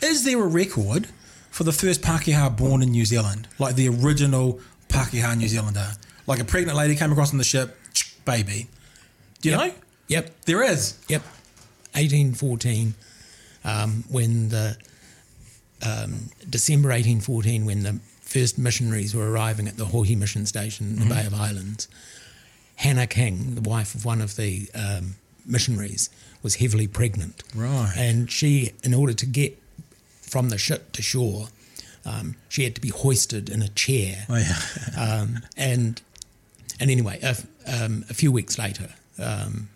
Is 0.03 0.25
there 0.25 0.43
a 0.43 0.47
record 0.47 1.09
for 1.51 1.64
the 1.64 1.73
first 1.73 2.03
Pākehā 2.03 2.57
born 2.57 2.83
in 2.83 2.90
New 2.90 3.05
Zealand, 3.07 3.49
like 3.59 3.75
the 3.75 3.88
original 3.88 4.61
Pākehā 4.88 5.37
New 5.37 5.49
Zealander? 5.49 5.93
Like 6.27 6.40
a 6.40 6.45
pregnant 6.45 6.77
lady 6.77 6.95
came 6.95 7.11
across 7.11 7.33
on 7.33 7.38
the 7.38 7.45
ship, 7.45 7.77
baby. 8.25 8.69
Do 9.40 9.49
you 9.49 9.57
Yep. 9.57 9.66
know? 9.66 9.75
Yep. 10.09 10.45
There 10.45 10.62
is. 10.62 10.99
Yep. 11.09 11.23
1814, 11.95 12.95
um, 13.64 14.05
when 14.09 14.49
the 14.51 14.77
um, 15.83 16.31
December 16.49 16.88
1814, 16.88 17.64
when 17.64 17.83
the 17.83 18.01
first 18.21 18.59
missionaries 18.59 19.14
were 19.14 19.31
arriving 19.31 19.66
at 19.66 19.77
the 19.77 19.87
Hohi 19.87 20.16
mission 20.16 20.47
station 20.47 20.90
in 20.90 21.09
the 21.09 21.14
Bay 21.14 21.27
of 21.27 21.35
Islands, 21.35 21.88
Hannah 22.77 23.07
King, 23.07 23.55
the 23.57 23.69
wife 23.69 23.95
of 23.95 24.05
one 24.05 24.21
of 24.21 24.37
the 24.37 24.69
um, 24.75 25.16
missionaries, 25.45 26.11
was 26.43 26.57
heavily 26.57 26.87
pregnant. 26.87 27.43
Right. 27.55 27.93
And 27.97 28.31
she, 28.31 28.73
in 28.83 28.95
order 28.95 29.12
to 29.12 29.27
get 29.27 29.59
from 30.23 30.49
the 30.49 30.59
ship 30.59 30.93
to 30.93 31.03
shore, 31.03 31.49
um, 32.05 32.37
she 32.49 32.64
had 32.64 32.75
to 32.77 32.81
be 32.81 32.88
hoisted 32.88 33.51
in 33.51 33.62
a 33.62 33.69
chair. 33.69 34.27
Oh, 34.29 34.37
yeah. 34.37 34.57
Um, 35.23 35.40
and 35.57 36.01
and 36.81 36.90
anyway, 36.90 37.21
a, 37.23 37.37
um, 37.66 38.05
a 38.09 38.14
few 38.14 38.33
weeks 38.33 38.59
later, 38.59 38.95
um, 39.19 39.69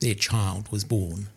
their 0.00 0.14
child 0.14 0.72
was 0.72 0.82
born. 0.82 1.28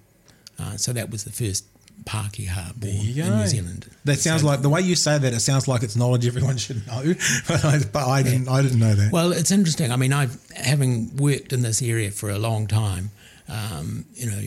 Uh, 0.57 0.77
so 0.77 0.93
that 0.93 1.09
was 1.11 1.25
the 1.25 1.31
first 1.31 1.65
Pākehā 2.07 2.73
born 2.79 2.93
in. 2.93 3.37
New 3.39 3.47
Zealand. 3.47 3.89
That 4.05 4.19
sounds 4.19 4.41
So- 4.41 4.47
like 4.47 4.61
the 4.61 4.69
way 4.69 4.81
you 4.81 4.95
say 4.95 5.17
that. 5.17 5.33
It 5.33 5.41
sounds 5.41 5.67
like 5.67 5.83
it's 5.83 5.95
knowledge 5.95 6.25
everyone 6.25 6.57
should 6.57 6.85
know, 6.87 7.13
but 7.47 7.65
I, 7.65 7.79
but 7.91 8.07
I 8.07 8.23
didn't. 8.23 8.47
I 8.49 8.61
didn't 8.61 8.79
know 8.79 8.95
that. 8.95 9.11
Well, 9.11 9.31
it's 9.33 9.51
interesting. 9.51 9.91
I 9.91 9.95
mean, 9.97 10.13
I've 10.13 10.37
having 10.55 11.15
worked 11.17 11.51
in 11.53 11.61
this 11.61 11.81
area 11.81 12.11
for 12.11 12.29
a 12.29 12.39
long 12.39 12.67
time. 12.67 13.11
Um, 13.49 14.05
you 14.15 14.29
know, 14.31 14.41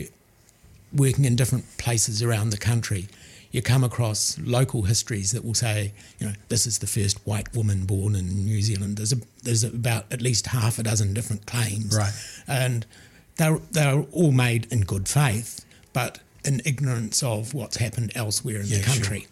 working 0.94 1.24
in 1.24 1.36
different 1.36 1.64
places 1.78 2.22
around 2.22 2.50
the 2.50 2.56
country, 2.58 3.06
you 3.52 3.62
come 3.62 3.82
across 3.84 4.38
local 4.38 4.82
histories 4.82 5.32
that 5.32 5.44
will 5.44 5.54
say, 5.54 5.92
you 6.18 6.26
know, 6.26 6.32
this 6.48 6.66
is 6.66 6.78
the 6.78 6.86
first 6.86 7.18
white 7.26 7.54
woman 7.54 7.84
born 7.86 8.14
in 8.14 8.44
New 8.44 8.60
Zealand. 8.62 8.96
There's 8.98 9.12
a, 9.12 9.16
there's 9.42 9.64
about 9.64 10.04
at 10.12 10.20
least 10.20 10.46
half 10.48 10.78
a 10.78 10.82
dozen 10.82 11.14
different 11.14 11.46
claims, 11.46 11.96
Right. 11.96 12.12
And 12.46 12.86
they're 13.36 13.58
they're 13.70 14.04
all 14.12 14.32
made 14.32 14.70
in 14.72 14.82
good 14.82 15.08
faith, 15.08 15.64
but 15.92 16.18
in 16.44 16.60
ignorance 16.64 17.22
of 17.22 17.54
what's 17.54 17.76
happened 17.76 18.12
elsewhere 18.14 18.60
in 18.60 18.66
Yeah, 18.66 18.78
the 18.78 18.82
sure. 18.84 18.92
country. 18.94 19.26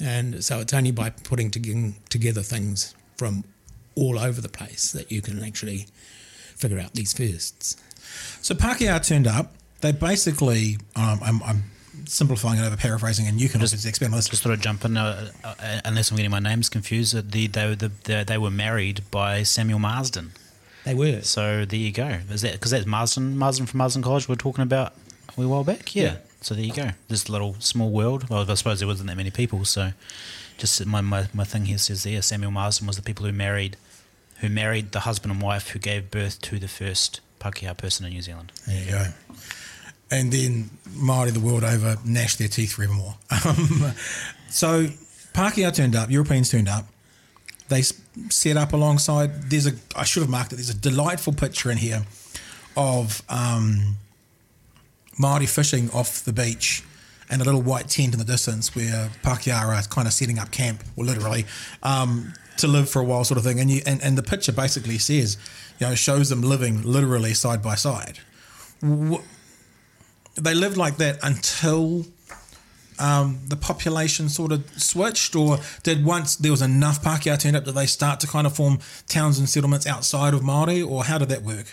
And 0.00 0.44
so 0.44 0.60
it's 0.60 0.72
only 0.72 0.90
by 0.92 1.10
putting 1.10 1.50
together 1.50 2.42
things 2.42 2.94
from 3.16 3.44
all 3.94 4.18
over 4.18 4.40
the 4.40 4.48
place 4.48 4.92
that 4.92 5.10
you 5.10 5.20
can 5.20 5.42
actually 5.42 5.86
figure 6.56 6.78
out 6.78 6.94
these 6.94 7.12
firsts. 7.12 7.76
So 8.40 8.54
Pākehā 8.54 9.04
turned 9.06 9.26
up. 9.26 9.54
They 9.80 9.92
basically, 9.92 10.78
um, 10.96 11.20
I'm, 11.22 11.42
I'm 11.42 11.64
simplifying 12.06 12.60
it 12.60 12.66
over 12.66 12.76
paraphrasing, 12.76 13.26
and 13.26 13.40
you 13.40 13.48
can 13.48 13.60
Just- 13.60 13.72
obviously 13.72 13.88
expand 13.90 14.12
on 14.14 14.18
this. 14.18 14.28
Just 14.28 14.42
thought 14.42 14.52
I'd 14.52 14.60
jump 14.60 14.84
in, 14.84 14.96
uh, 14.96 15.30
uh, 15.44 15.80
unless 15.84 16.10
I'm 16.10 16.16
getting 16.16 16.30
my 16.30 16.38
names 16.40 16.68
confused. 16.68 17.30
The, 17.32 17.46
they, 17.48 17.66
were 17.66 17.74
the, 17.76 17.90
the, 18.04 18.24
they 18.26 18.38
were 18.38 18.50
married 18.50 19.02
by 19.10 19.42
Samuel 19.42 19.78
Marsden. 19.80 20.32
They 20.84 20.94
were. 20.94 21.22
So 21.22 21.64
there 21.64 21.78
you 21.78 21.92
go. 21.92 22.20
Is 22.30 22.42
that 22.42 22.52
because 22.52 22.70
that's 22.70 22.86
Marsden, 22.86 23.36
Marsden 23.36 23.66
from 23.66 23.78
Marsden 23.78 24.02
College 24.02 24.28
we 24.28 24.32
are 24.34 24.36
talking 24.36 24.62
about 24.62 24.94
a 25.36 25.40
wee 25.40 25.46
while 25.46 25.64
back? 25.64 25.94
Yeah. 25.94 26.02
Yeah. 26.04 26.16
So 26.40 26.54
there 26.54 26.64
you 26.64 26.72
go. 26.72 26.90
This 27.08 27.28
little 27.28 27.56
small 27.58 27.90
world. 27.90 28.28
Well, 28.30 28.48
I 28.48 28.54
suppose 28.54 28.78
there 28.78 28.88
wasn't 28.88 29.08
that 29.08 29.16
many 29.16 29.30
people. 29.30 29.64
So 29.64 29.90
just 30.56 30.84
my, 30.86 31.00
my, 31.00 31.28
my 31.34 31.44
thing 31.44 31.66
here 31.66 31.78
says 31.78 32.04
there 32.04 32.22
Samuel 32.22 32.50
Marsden 32.50 32.86
was 32.86 32.96
the 32.96 33.02
people 33.02 33.26
who 33.26 33.32
married 33.32 33.76
who 34.40 34.48
married 34.48 34.92
the 34.92 35.00
husband 35.00 35.32
and 35.32 35.42
wife 35.42 35.70
who 35.70 35.78
gave 35.78 36.10
birth 36.10 36.40
to 36.40 36.58
the 36.58 36.68
first 36.68 37.20
Pākehā 37.40 37.76
person 37.76 38.06
in 38.06 38.12
New 38.12 38.22
Zealand. 38.22 38.52
There 38.66 38.84
you 38.84 38.90
go. 38.90 39.06
And 40.10 40.32
then 40.32 40.70
Māori 40.88 41.32
the 41.32 41.40
world 41.40 41.64
over 41.64 41.96
gnashed 42.04 42.38
their 42.38 42.48
teeth 42.48 42.72
forevermore. 42.72 43.16
Um, 43.30 43.92
so 44.48 44.86
Pākehā 45.34 45.74
turned 45.74 45.94
up, 45.94 46.10
Europeans 46.10 46.50
turned 46.50 46.68
up. 46.68 46.86
They 47.68 47.82
set 47.82 48.56
up 48.56 48.72
alongside. 48.72 49.50
There's 49.50 49.66
a. 49.66 49.72
I 49.94 50.04
should 50.04 50.22
have 50.22 50.30
marked 50.30 50.52
it. 50.52 50.56
There's 50.56 50.70
a 50.70 50.74
delightful 50.74 51.34
picture 51.34 51.70
in 51.70 51.76
here 51.76 52.06
of 52.76 53.22
um, 53.28 53.96
Māori 55.18 55.48
fishing 55.48 55.90
off 55.90 56.24
the 56.24 56.32
beach, 56.32 56.82
and 57.30 57.42
a 57.42 57.44
little 57.44 57.62
white 57.62 57.88
tent 57.88 58.14
in 58.14 58.18
the 58.18 58.24
distance 58.24 58.74
where 58.74 59.10
Pākehā 59.22 59.66
are 59.66 59.82
kind 59.82 60.06
of 60.06 60.14
setting 60.14 60.38
up 60.38 60.50
camp, 60.50 60.82
or 60.96 61.04
literally, 61.04 61.44
um, 61.82 62.32
to 62.56 62.66
live 62.66 62.88
for 62.88 63.00
a 63.00 63.04
while, 63.04 63.24
sort 63.24 63.38
of 63.38 63.44
thing. 63.44 63.60
And 63.60 63.70
you 63.70 63.82
and, 63.86 64.02
and 64.02 64.16
the 64.16 64.22
picture 64.22 64.52
basically 64.52 64.98
says, 64.98 65.36
you 65.78 65.86
know, 65.86 65.94
shows 65.94 66.28
them 66.28 66.42
living 66.42 66.82
literally 66.82 67.34
side 67.34 67.62
by 67.62 67.74
side 67.74 68.20
they 70.40 70.54
lived 70.54 70.76
like 70.76 70.96
that 70.98 71.18
until 71.22 72.06
um, 72.98 73.40
the 73.46 73.56
population 73.56 74.28
sort 74.28 74.52
of 74.52 74.68
switched, 74.80 75.36
or 75.36 75.58
did 75.82 76.04
once 76.04 76.36
there 76.36 76.50
was 76.50 76.62
enough 76.62 77.02
Pākehā 77.02 77.38
turned 77.38 77.56
up, 77.56 77.64
did 77.64 77.74
they 77.74 77.86
start 77.86 78.20
to 78.20 78.26
kind 78.26 78.46
of 78.46 78.54
form 78.54 78.78
towns 79.08 79.38
and 79.38 79.48
settlements 79.48 79.86
outside 79.86 80.34
of 80.34 80.40
Māori, 80.40 80.88
or 80.88 81.04
how 81.04 81.18
did 81.18 81.28
that 81.28 81.42
work? 81.42 81.66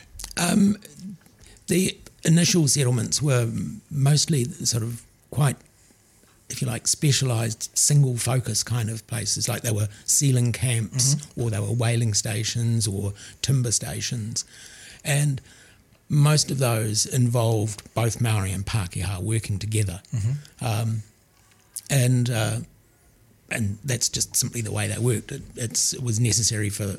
The 1.68 1.98
initial 2.26 2.68
settlements 2.68 3.22
were 3.22 3.50
mostly 3.90 4.46
sort 4.46 4.84
of 4.84 5.04
quite, 5.32 5.56
if 6.50 6.62
you 6.62 6.68
like, 6.68 6.88
specialised, 6.88 7.70
single 7.78 8.18
focus 8.18 8.64
kind 8.64 8.90
of 8.90 9.06
places. 9.08 9.48
Like 9.48 9.62
they 9.62 9.72
were 9.72 9.88
sealing 10.06 10.52
camps, 10.52 11.16
or 11.38 11.50
they 11.50 11.60
were 11.60 11.68
whaling 11.68 12.14
stations, 12.14 12.88
or 12.88 13.14
timber 13.42 13.72
stations, 13.72 14.46
and 15.04 15.42
most 16.10 16.52
of 16.52 16.60
those 16.60 17.06
involved 17.06 17.82
both 17.94 18.22
Maori 18.22 18.52
and 18.52 18.66
Pākehā 18.66 19.20
working 19.22 19.58
together, 19.60 20.02
um, 20.62 21.04
and 21.90 22.30
uh, 22.30 22.58
and 23.52 23.78
that's 23.84 24.10
just 24.10 24.36
simply 24.36 24.62
the 24.62 24.72
way 24.72 24.88
they 24.88 24.98
worked. 24.98 25.32
It, 25.32 25.42
it's, 25.56 25.94
it 25.94 26.04
was 26.04 26.20
necessary 26.20 26.70
for 26.70 26.98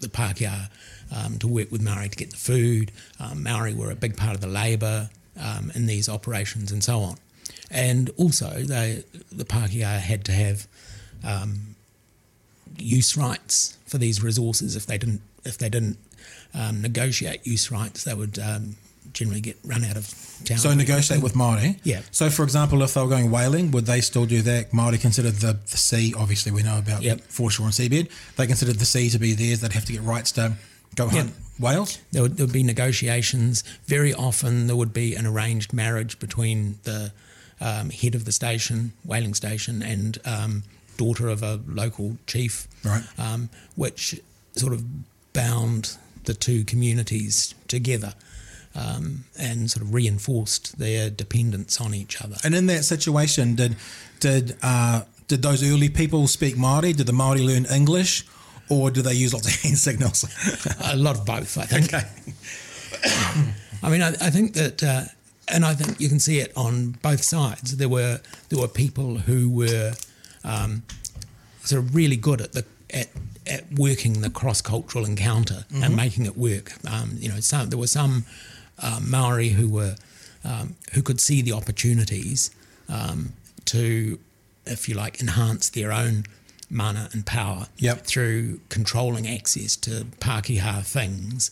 the 0.00 0.08
Pākehā 0.08 0.68
um, 1.14 1.38
to 1.38 1.48
work 1.48 1.70
with 1.70 1.82
Maori 1.82 2.08
to 2.08 2.16
get 2.16 2.30
the 2.30 2.36
food. 2.36 2.90
Um, 3.20 3.42
Maori 3.42 3.74
were 3.74 3.90
a 3.90 3.94
big 3.94 4.16
part 4.16 4.34
of 4.34 4.40
the 4.40 4.46
labour 4.46 5.10
um, 5.40 5.70
in 5.74 5.86
these 5.86 6.08
operations 6.08 6.72
and 6.72 6.82
so 6.82 7.00
on. 7.00 7.16
And 7.70 8.10
also, 8.16 8.50
they, 8.50 9.04
the 9.30 9.44
Pākehā 9.44 9.98
had 9.98 10.24
to 10.26 10.32
have 10.32 10.66
um, 11.24 11.74
use 12.78 13.16
rights 13.16 13.78
for 13.86 13.98
these 13.98 14.22
resources. 14.22 14.76
If 14.76 14.86
they 14.86 14.98
didn't, 14.98 15.20
if 15.44 15.58
they 15.58 15.68
didn't 15.68 15.98
um, 16.54 16.82
negotiate 16.82 17.46
use 17.46 17.70
rights, 17.70 18.04
they 18.04 18.14
would 18.14 18.38
um, 18.38 18.76
generally 19.12 19.40
get 19.40 19.56
run 19.64 19.84
out 19.84 19.96
of 19.96 20.06
town. 20.44 20.58
So 20.58 20.74
negotiate 20.74 21.22
with 21.22 21.34
Māori. 21.34 21.78
Yeah. 21.82 22.02
So 22.10 22.30
for 22.30 22.42
example, 22.42 22.82
if 22.82 22.94
they 22.94 23.02
were 23.02 23.08
going 23.08 23.30
whaling, 23.30 23.70
would 23.70 23.86
they 23.86 24.00
still 24.00 24.26
do 24.26 24.42
that? 24.42 24.72
Māori 24.72 25.00
considered 25.00 25.34
the, 25.34 25.58
the 25.70 25.76
sea, 25.76 26.14
obviously 26.16 26.52
we 26.52 26.62
know 26.62 26.78
about 26.78 27.02
Yep. 27.02 27.22
foreshore 27.22 27.66
and 27.66 27.74
seabed. 27.74 28.10
They 28.36 28.46
considered 28.46 28.78
the 28.78 28.84
sea 28.84 29.10
to 29.10 29.18
be 29.18 29.32
theirs. 29.34 29.60
They'd 29.60 29.72
have 29.72 29.84
to 29.86 29.92
get 29.92 30.02
rights 30.02 30.32
to 30.32 30.56
go 30.96 31.08
hunt 31.08 31.32
whales. 31.58 31.98
there 32.12 32.22
would, 32.22 32.36
there 32.36 32.46
would 32.46 32.52
be 32.52 32.62
negotiations. 32.62 33.62
Very 33.86 34.12
often, 34.14 34.66
there 34.66 34.76
would 34.76 34.92
be 34.92 35.14
an 35.14 35.26
arranged 35.26 35.72
marriage 35.72 36.18
between 36.18 36.78
the 36.84 37.12
um, 37.60 37.90
head 37.90 38.14
of 38.14 38.24
the 38.24 38.32
station, 38.32 38.92
whaling 39.04 39.34
station, 39.34 39.82
and 39.82 40.18
um, 40.24 40.62
daughter 40.96 41.28
of 41.28 41.42
a 41.42 41.60
local 41.66 42.16
chief, 42.26 42.66
Right. 42.84 43.04
um, 43.18 43.48
which 43.76 44.20
sort 44.56 44.72
of 44.72 44.84
bound 45.32 45.96
the 46.24 46.34
two 46.34 46.64
communities 46.64 47.54
together 47.68 48.14
um, 48.74 49.24
and 49.38 49.70
sort 49.70 49.82
of 49.84 49.94
reinforced 49.94 50.78
their 50.78 51.10
dependence 51.10 51.80
on 51.80 51.94
each 51.94 52.20
other. 52.22 52.36
And 52.44 52.54
in 52.54 52.66
that 52.66 52.84
situation, 52.84 53.54
did 53.54 53.76
did 54.20 54.56
uh, 54.62 55.02
did 55.28 55.42
those 55.42 55.62
early 55.62 55.88
people 55.88 56.26
speak 56.26 56.56
Māori? 56.56 56.94
Did 56.96 57.06
the 57.06 57.12
Māori 57.12 57.44
learn 57.44 57.66
English, 57.66 58.26
or 58.72 58.90
do 58.90 59.02
they 59.02 59.14
use 59.14 59.32
lots 59.32 59.46
of 59.46 59.54
hand 59.62 59.78
signals? 59.78 60.24
a 60.84 60.96
lot 60.96 61.16
of 61.18 61.26
both, 61.26 61.58
I 61.58 61.64
think. 61.64 61.92
okay. 61.92 62.06
I 63.82 63.90
mean, 63.90 64.02
I, 64.02 64.08
I 64.08 64.30
think 64.30 64.54
that, 64.54 64.82
uh, 64.82 65.02
and 65.48 65.64
I 65.64 65.74
think 65.74 66.00
you 66.00 66.08
can 66.08 66.20
see 66.20 66.38
it 66.38 66.52
on 66.56 66.92
both 67.02 67.22
sides. 67.22 67.76
There 67.76 67.88
were 67.88 68.20
there 68.48 68.60
were 68.60 68.68
people 68.68 69.16
who 69.18 69.50
were 69.50 69.94
um, 70.44 70.84
sort 71.64 71.82
of 71.82 71.94
really 71.94 72.16
good 72.16 72.40
at 72.40 72.52
the 72.52 72.64
at, 72.90 73.08
at 73.46 73.64
working 73.72 74.20
the 74.20 74.30
cross 74.30 74.60
cultural 74.60 75.04
encounter 75.04 75.64
and 75.74 75.96
making 75.96 76.26
it 76.26 76.36
work. 76.36 76.72
Um, 76.88 77.16
you 77.18 77.28
know, 77.28 77.40
some 77.40 77.70
there 77.70 77.78
were 77.78 77.88
some 77.88 78.24
uh, 78.78 79.00
Maori 79.02 79.48
who 79.48 79.68
were 79.68 79.96
um, 80.44 80.76
who 80.92 81.02
could 81.02 81.20
see 81.20 81.42
the 81.42 81.52
opportunities 81.52 82.50
um, 82.88 83.32
to, 83.66 84.18
if 84.66 84.88
you 84.88 84.94
like, 84.94 85.20
enhance 85.20 85.70
their 85.70 85.92
own 85.92 86.24
mana 86.72 87.08
and 87.12 87.24
power 87.26 87.66
Yep. 87.78 88.06
through 88.06 88.60
controlling 88.68 89.28
access 89.28 89.76
to 89.76 90.06
Pākehā 90.20 90.84
things. 90.84 91.50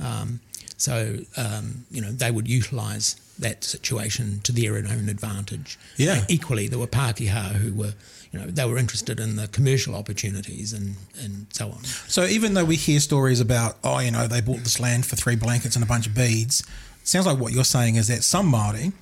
Um, 0.00 0.40
so, 0.76 1.18
um, 1.36 1.84
you 1.90 2.00
know, 2.00 2.10
they 2.10 2.30
would 2.30 2.48
utilise 2.48 3.14
that 3.38 3.62
situation 3.64 4.40
to 4.44 4.52
their 4.52 4.76
own 4.76 5.08
advantage. 5.08 5.78
Yeah. 5.96 6.24
Equally, 6.28 6.66
there 6.68 6.78
were 6.78 6.86
Pākehā 6.88 7.52
who 7.54 7.72
were, 7.74 7.94
you 8.32 8.38
know, 8.40 8.46
they 8.46 8.64
were 8.64 8.78
interested 8.78 9.20
in 9.20 9.36
the 9.36 9.46
commercial 9.48 9.94
opportunities 9.94 10.72
and, 10.72 10.96
and 11.20 11.46
so 11.52 11.68
on. 11.70 11.84
So 11.84 12.24
even 12.24 12.54
though 12.54 12.64
we 12.64 12.76
hear 12.76 12.98
stories 13.00 13.40
about, 13.40 13.76
oh, 13.84 13.98
you 14.00 14.10
know, 14.10 14.26
they 14.26 14.40
bought 14.40 14.60
this 14.60 14.80
land 14.80 15.06
for 15.06 15.16
three 15.16 15.36
blankets 15.36 15.76
and 15.76 15.84
a 15.84 15.88
bunch 15.88 16.06
of 16.06 16.14
beads, 16.14 16.60
it 17.00 17.08
sounds 17.08 17.26
like 17.26 17.38
what 17.38 17.52
you're 17.52 17.64
saying 17.64 17.96
is 17.96 18.08
that 18.08 18.22
some 18.24 18.50
Māori 18.50 18.92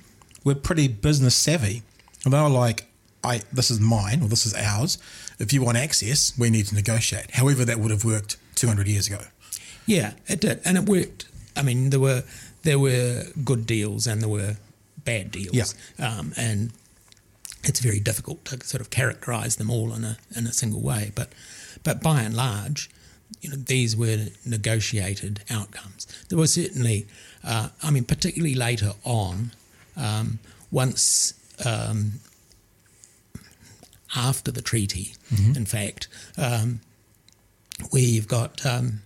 were 0.43 0.55
pretty 0.55 0.87
business 0.87 1.35
savvy. 1.35 1.81
And 2.23 2.33
they 2.33 2.41
were 2.41 2.49
like, 2.49 2.85
I, 3.23 3.41
this 3.53 3.69
is 3.71 3.79
mine 3.79 4.21
or 4.23 4.27
this 4.27 4.45
is 4.45 4.53
ours. 4.55 4.97
If 5.41 5.53
you 5.53 5.61
want 5.63 5.77
access, 5.77 6.37
we 6.37 6.49
need 6.49 6.67
to 6.67 6.75
negotiate. 6.75 7.31
However, 7.31 7.65
that 7.65 7.79
would 7.79 7.91
have 7.91 8.05
worked 8.05 8.37
200 8.55 8.87
years 8.87 9.07
ago. 9.07 9.21
Yeah, 9.85 10.13
it 10.27 10.39
did, 10.39 10.61
and 10.63 10.77
it 10.77 10.87
worked. 10.87 11.27
I 11.55 11.63
mean, 11.63 11.89
there 11.89 11.99
were 11.99 12.23
there 12.63 12.79
were 12.79 13.25
good 13.43 13.65
deals 13.65 14.05
and 14.07 14.21
there 14.21 14.29
were 14.29 14.57
bad 15.03 15.31
deals. 15.31 15.75
Yeah. 15.97 16.07
Um, 16.07 16.33
and 16.37 16.71
it's 17.63 17.79
very 17.79 17.99
difficult 17.99 18.45
to 18.45 18.65
sort 18.65 18.81
of 18.81 18.89
characterise 18.89 19.57
them 19.57 19.69
all 19.69 19.93
in 19.93 20.03
a 20.03 20.17
in 20.35 20.47
a 20.47 20.53
single 20.53 20.81
way. 20.81 21.11
But 21.15 21.33
but 21.83 22.01
by 22.01 22.21
and 22.21 22.35
large, 22.35 22.89
you 23.41 23.49
know, 23.49 23.55
these 23.55 23.95
were 23.95 24.27
negotiated 24.45 25.43
outcomes. 25.49 26.07
There 26.29 26.37
was 26.37 26.53
certainly, 26.53 27.07
uh, 27.43 27.69
I 27.81 27.91
mean, 27.91 28.03
particularly 28.03 28.55
later 28.55 28.93
on, 29.03 29.51
um, 29.97 30.39
once 30.69 31.33
um, 31.65 32.19
after 34.15 34.51
the 34.51 34.61
treaty, 34.61 35.13
in 35.55 35.65
fact, 35.65 36.07
um, 36.37 36.81
where 37.91 38.01
you've 38.03 38.27
got 38.27 38.65
um, 38.65 39.01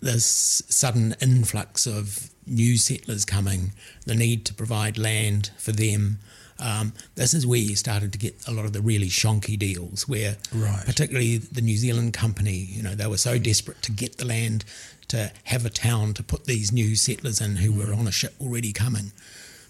this 0.00 0.62
sudden 0.68 1.14
influx 1.20 1.86
of 1.86 2.30
new 2.46 2.76
settlers 2.76 3.24
coming, 3.24 3.72
the 4.06 4.14
need 4.14 4.44
to 4.46 4.54
provide 4.54 4.96
land 4.96 5.50
for 5.58 5.72
them. 5.72 6.18
Um, 6.58 6.92
this 7.14 7.32
is 7.34 7.46
where 7.46 7.58
you 7.58 7.74
started 7.76 8.12
to 8.12 8.18
get 8.18 8.36
a 8.46 8.52
lot 8.52 8.64
of 8.64 8.72
the 8.72 8.80
really 8.82 9.08
shonky 9.08 9.58
deals, 9.58 10.06
where 10.08 10.36
Right. 10.52 10.84
particularly 10.84 11.38
the 11.38 11.60
New 11.62 11.76
Zealand 11.76 12.12
company, 12.12 12.56
you 12.56 12.82
know, 12.82 12.94
they 12.94 13.06
were 13.06 13.18
so 13.18 13.38
desperate 13.38 13.80
to 13.82 13.92
get 13.92 14.18
the 14.18 14.26
land 14.26 14.64
to 15.08 15.32
have 15.44 15.64
a 15.66 15.70
town 15.70 16.14
to 16.14 16.22
put 16.22 16.44
these 16.44 16.70
new 16.70 16.96
settlers 16.96 17.40
in 17.40 17.56
who 17.56 17.72
were 17.72 17.92
on 17.94 18.06
a 18.06 18.12
ship 18.12 18.34
already 18.40 18.72
coming, 18.72 19.12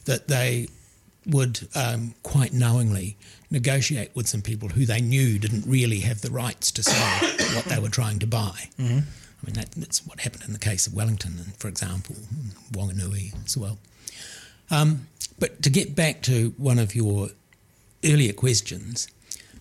that 0.05 0.29
they 0.29 0.69
would 1.31 1.69
um, 1.75 2.15
quite 2.23 2.53
knowingly 2.53 3.17
negotiate 3.51 4.11
with 4.15 4.29
some 4.29 4.43
people 4.43 4.69
who 4.71 4.85
they 4.87 5.01
knew 5.01 5.39
didn't 5.39 5.65
really 5.67 6.01
have 6.01 6.21
the 6.21 6.31
rights 6.31 6.71
to 6.73 6.83
sell 6.83 7.29
what 7.57 7.65
they 7.67 7.79
were 7.79 7.89
trying 7.89 8.19
to 8.21 8.27
buy. 8.27 8.69
Mm-hmm. 8.79 8.99
I 8.99 9.47
mean, 9.47 9.55
that, 9.55 9.73
that's 9.73 10.07
what 10.07 10.21
happened 10.21 10.45
in 10.47 10.53
the 10.53 10.59
case 10.59 10.87
of 10.87 10.95
Wellington, 10.95 11.37
and 11.39 11.55
for 11.57 11.69
example, 11.69 12.15
Wanganui 12.73 13.33
as 13.47 13.57
well. 13.57 13.79
Um, 14.71 15.07
but 15.39 15.63
to 15.63 15.71
get 15.71 15.95
back 15.97 16.23
to 16.23 16.53
one 16.59 16.79
of 16.79 16.95
your 16.95 17.31
earlier 18.05 18.33
questions, 18.33 19.09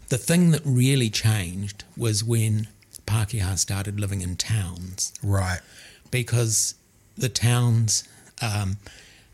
the 0.10 0.18
thing 0.18 0.52
that 0.52 0.62
really 0.66 1.10
changed 1.10 1.84
was 1.96 2.24
when 2.24 2.68
Pākehā 3.06 3.58
started 3.58 4.00
living 4.00 4.22
in 4.22 4.36
towns 4.36 5.14
Right. 5.24 5.62
because 6.12 6.76
the 7.18 7.30
towns 7.30 8.04
um, 8.42 8.78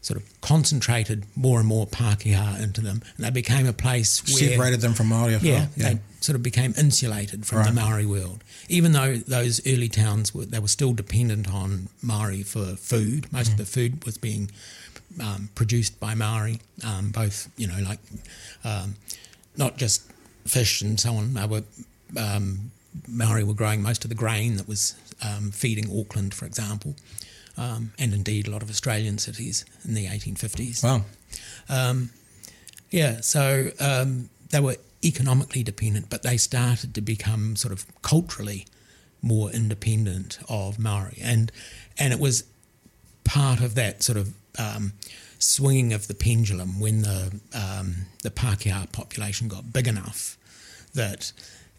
sort 0.05 0.17
of 0.21 0.41
concentrated 0.41 1.25
more 1.35 1.57
and 1.59 1.67
more 1.67 1.87
Pākehā 1.87 2.61
into 2.61 2.79
them, 2.81 3.01
and 3.17 3.25
they 3.25 3.31
became 3.31 3.65
a 3.65 3.73
place 3.73 4.11
where 4.27 4.49
Separated 4.51 4.79
them 4.81 4.93
from 4.93 5.09
Māori 5.09 5.33
as 5.33 5.43
yeah, 5.43 5.65
they 5.75 5.97
sort 6.21 6.35
of 6.35 6.43
became 6.43 6.73
insulated 6.77 7.45
from 7.47 7.57
Right. 7.59 7.67
the 7.69 7.73
Maori 7.81 8.05
world. 8.05 8.43
Even 8.69 8.91
though 8.91 9.17
those 9.17 9.59
early 9.65 9.89
towns 9.89 10.31
were, 10.33 10.45
they 10.45 10.59
were 10.59 10.67
still 10.67 10.93
dependent 10.93 11.51
on 11.51 11.89
Maori 12.03 12.43
for 12.43 12.75
food. 12.75 13.31
Most 13.33 13.49
Mm. 13.49 13.53
of 13.53 13.57
the 13.57 13.65
food 13.65 14.05
was 14.05 14.17
being 14.19 14.51
um, 15.19 15.49
produced 15.55 15.99
by 15.99 16.13
Maori, 16.13 16.59
um, 16.83 17.09
both 17.11 17.49
you 17.57 17.67
know 17.67 17.79
like 17.81 17.99
um, 18.63 18.95
not 19.57 19.77
just 19.77 20.03
fish 20.45 20.81
and 20.83 20.99
so 20.99 21.15
on. 21.15 21.33
They 21.33 21.45
were 21.47 21.63
um, 22.15 22.71
Maori 23.07 23.43
were 23.43 23.55
growing 23.55 23.81
most 23.81 24.05
of 24.05 24.09
the 24.09 24.15
grain 24.25 24.57
that 24.57 24.67
was 24.67 24.93
um, 25.23 25.49
feeding 25.51 25.87
Auckland, 25.99 26.33
for 26.35 26.45
example, 26.45 26.95
um, 27.57 27.93
and 27.97 28.13
indeed 28.13 28.47
a 28.47 28.51
lot 28.51 28.61
of 28.61 28.69
Australian 28.69 29.17
cities 29.17 29.65
in 29.85 29.93
the 29.93 30.05
1850s. 30.07 30.83
Wow. 30.83 31.05
Um, 31.69 32.09
yeah, 32.89 33.21
so 33.21 33.71
um, 33.79 34.29
they 34.49 34.59
were 34.59 34.77
economically 35.03 35.63
dependent, 35.63 36.09
but 36.09 36.23
they 36.23 36.37
started 36.37 36.95
to 36.95 37.01
become 37.01 37.55
sort 37.55 37.71
of 37.71 37.85
culturally 38.01 38.65
more 39.21 39.49
independent 39.51 40.39
of 40.47 40.77
Maori, 40.79 41.19
and 41.21 41.51
and 41.97 42.13
it 42.13 42.19
was 42.19 42.43
part 43.23 43.59
of 43.59 43.75
that 43.75 44.03
sort 44.03 44.17
of 44.17 44.33
um, 44.57 44.93
swinging 45.39 45.93
of 45.93 46.07
the 46.07 46.13
pendulum 46.13 46.79
when 46.79 47.01
the 47.01 47.39
um, 47.53 48.05
the 48.23 48.29
Pākehā 48.29 48.91
population 48.91 49.47
got 49.47 49.73
big 49.73 49.87
enough 49.87 50.37
that 50.93 51.31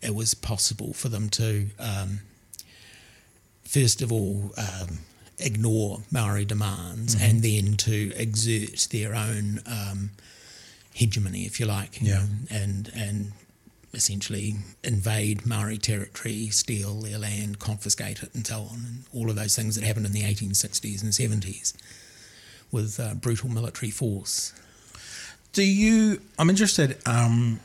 it 0.03 0.15
was 0.15 0.35
possible 0.35 0.93
for 0.93 1.09
them 1.09 1.29
to 1.31 1.69
um, 1.79 2.21
first 3.65 4.03
of 4.03 4.13
all 4.13 4.53
um, 4.59 4.99
ignore 5.39 6.01
Maori 6.11 6.45
demands 6.45 7.15
and 7.21 7.43
then 7.43 7.77
to 7.77 8.13
exert 8.17 8.89
their 8.91 9.15
own 9.15 9.61
um, 9.67 10.11
hegemony, 10.95 11.43
if 11.45 11.61
you 11.61 11.67
like, 11.67 12.01
Yeah. 12.01 12.15
know, 12.21 12.25
and 12.51 12.91
and 12.95 13.33
essentially 13.93 14.57
invade 14.85 15.47
Maori 15.47 15.79
territory, 15.79 16.49
steal 16.51 17.01
their 17.01 17.19
land, 17.19 17.59
confiscate 17.59 18.23
it, 18.23 18.35
and 18.35 18.47
so 18.47 18.63
on, 18.71 18.85
and 18.87 19.05
all 19.15 19.31
of 19.31 19.37
those 19.37 19.55
things 19.57 19.75
that 19.75 19.85
happened 19.85 20.05
in 20.07 20.13
the 20.13 20.23
1860s 20.23 21.03
and 21.03 21.13
70s 21.13 21.73
with 22.71 22.99
uh, 23.01 23.15
brutal 23.15 23.49
military 23.49 23.91
force. 23.91 24.53
Do 25.53 25.63
you? 25.63 26.21
I'm 26.39 26.51
interested. 26.51 26.99
Um, 27.07 27.61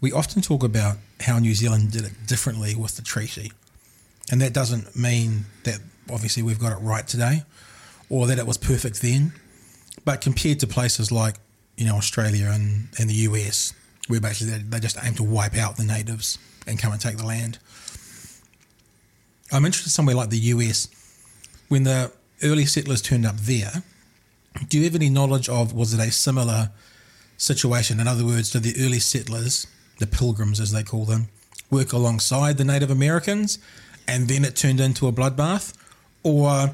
we 0.00 0.12
often 0.12 0.42
talk 0.42 0.62
about 0.62 0.98
how 1.20 1.38
New 1.38 1.54
Zealand 1.54 1.90
did 1.92 2.04
it 2.04 2.12
differently 2.26 2.74
with 2.76 2.96
the 2.96 3.02
treaty, 3.02 3.50
and 4.30 4.40
that 4.40 4.52
doesn't 4.52 4.96
mean 4.96 5.44
that 5.64 5.78
obviously 6.10 6.42
we've 6.42 6.58
got 6.58 6.72
it 6.72 6.82
right 6.82 7.06
today, 7.06 7.42
or 8.08 8.26
that 8.26 8.38
it 8.38 8.46
was 8.46 8.56
perfect 8.56 9.02
then. 9.02 9.32
But 10.04 10.20
compared 10.20 10.60
to 10.60 10.66
places 10.66 11.12
like 11.12 11.36
you 11.76 11.86
know 11.86 11.96
Australia 11.96 12.50
and, 12.52 12.88
and 12.98 13.08
the 13.08 13.14
US, 13.14 13.72
where 14.08 14.20
basically 14.20 14.58
they, 14.58 14.62
they 14.62 14.80
just 14.80 14.98
aim 15.02 15.14
to 15.14 15.22
wipe 15.22 15.56
out 15.56 15.76
the 15.76 15.84
natives 15.84 16.38
and 16.66 16.78
come 16.78 16.92
and 16.92 17.00
take 17.00 17.16
the 17.16 17.26
land. 17.26 17.58
I'm 19.52 19.64
interested 19.64 19.90
somewhere 19.90 20.16
like 20.16 20.30
the 20.30 20.38
US, 20.38 20.88
when 21.68 21.84
the 21.84 22.10
early 22.42 22.66
settlers 22.66 23.02
turned 23.02 23.26
up 23.26 23.36
there. 23.36 23.82
Do 24.68 24.78
you 24.78 24.84
have 24.84 24.94
any 24.94 25.10
knowledge 25.10 25.48
of 25.48 25.72
was 25.72 25.94
it 25.94 26.00
a 26.00 26.10
similar 26.10 26.70
situation? 27.36 28.00
In 28.00 28.06
other 28.06 28.24
words, 28.24 28.50
did 28.50 28.62
the 28.62 28.74
early 28.84 29.00
settlers, 29.00 29.66
the 29.98 30.06
pilgrims 30.06 30.60
as 30.60 30.70
they 30.70 30.82
call 30.82 31.04
them, 31.04 31.28
work 31.70 31.92
alongside 31.92 32.56
the 32.56 32.64
Native 32.64 32.90
Americans 32.90 33.58
and 34.08 34.28
then 34.28 34.44
it 34.44 34.56
turned 34.56 34.80
into 34.80 35.06
a 35.06 35.12
bloodbath? 35.12 35.74
Or 36.22 36.70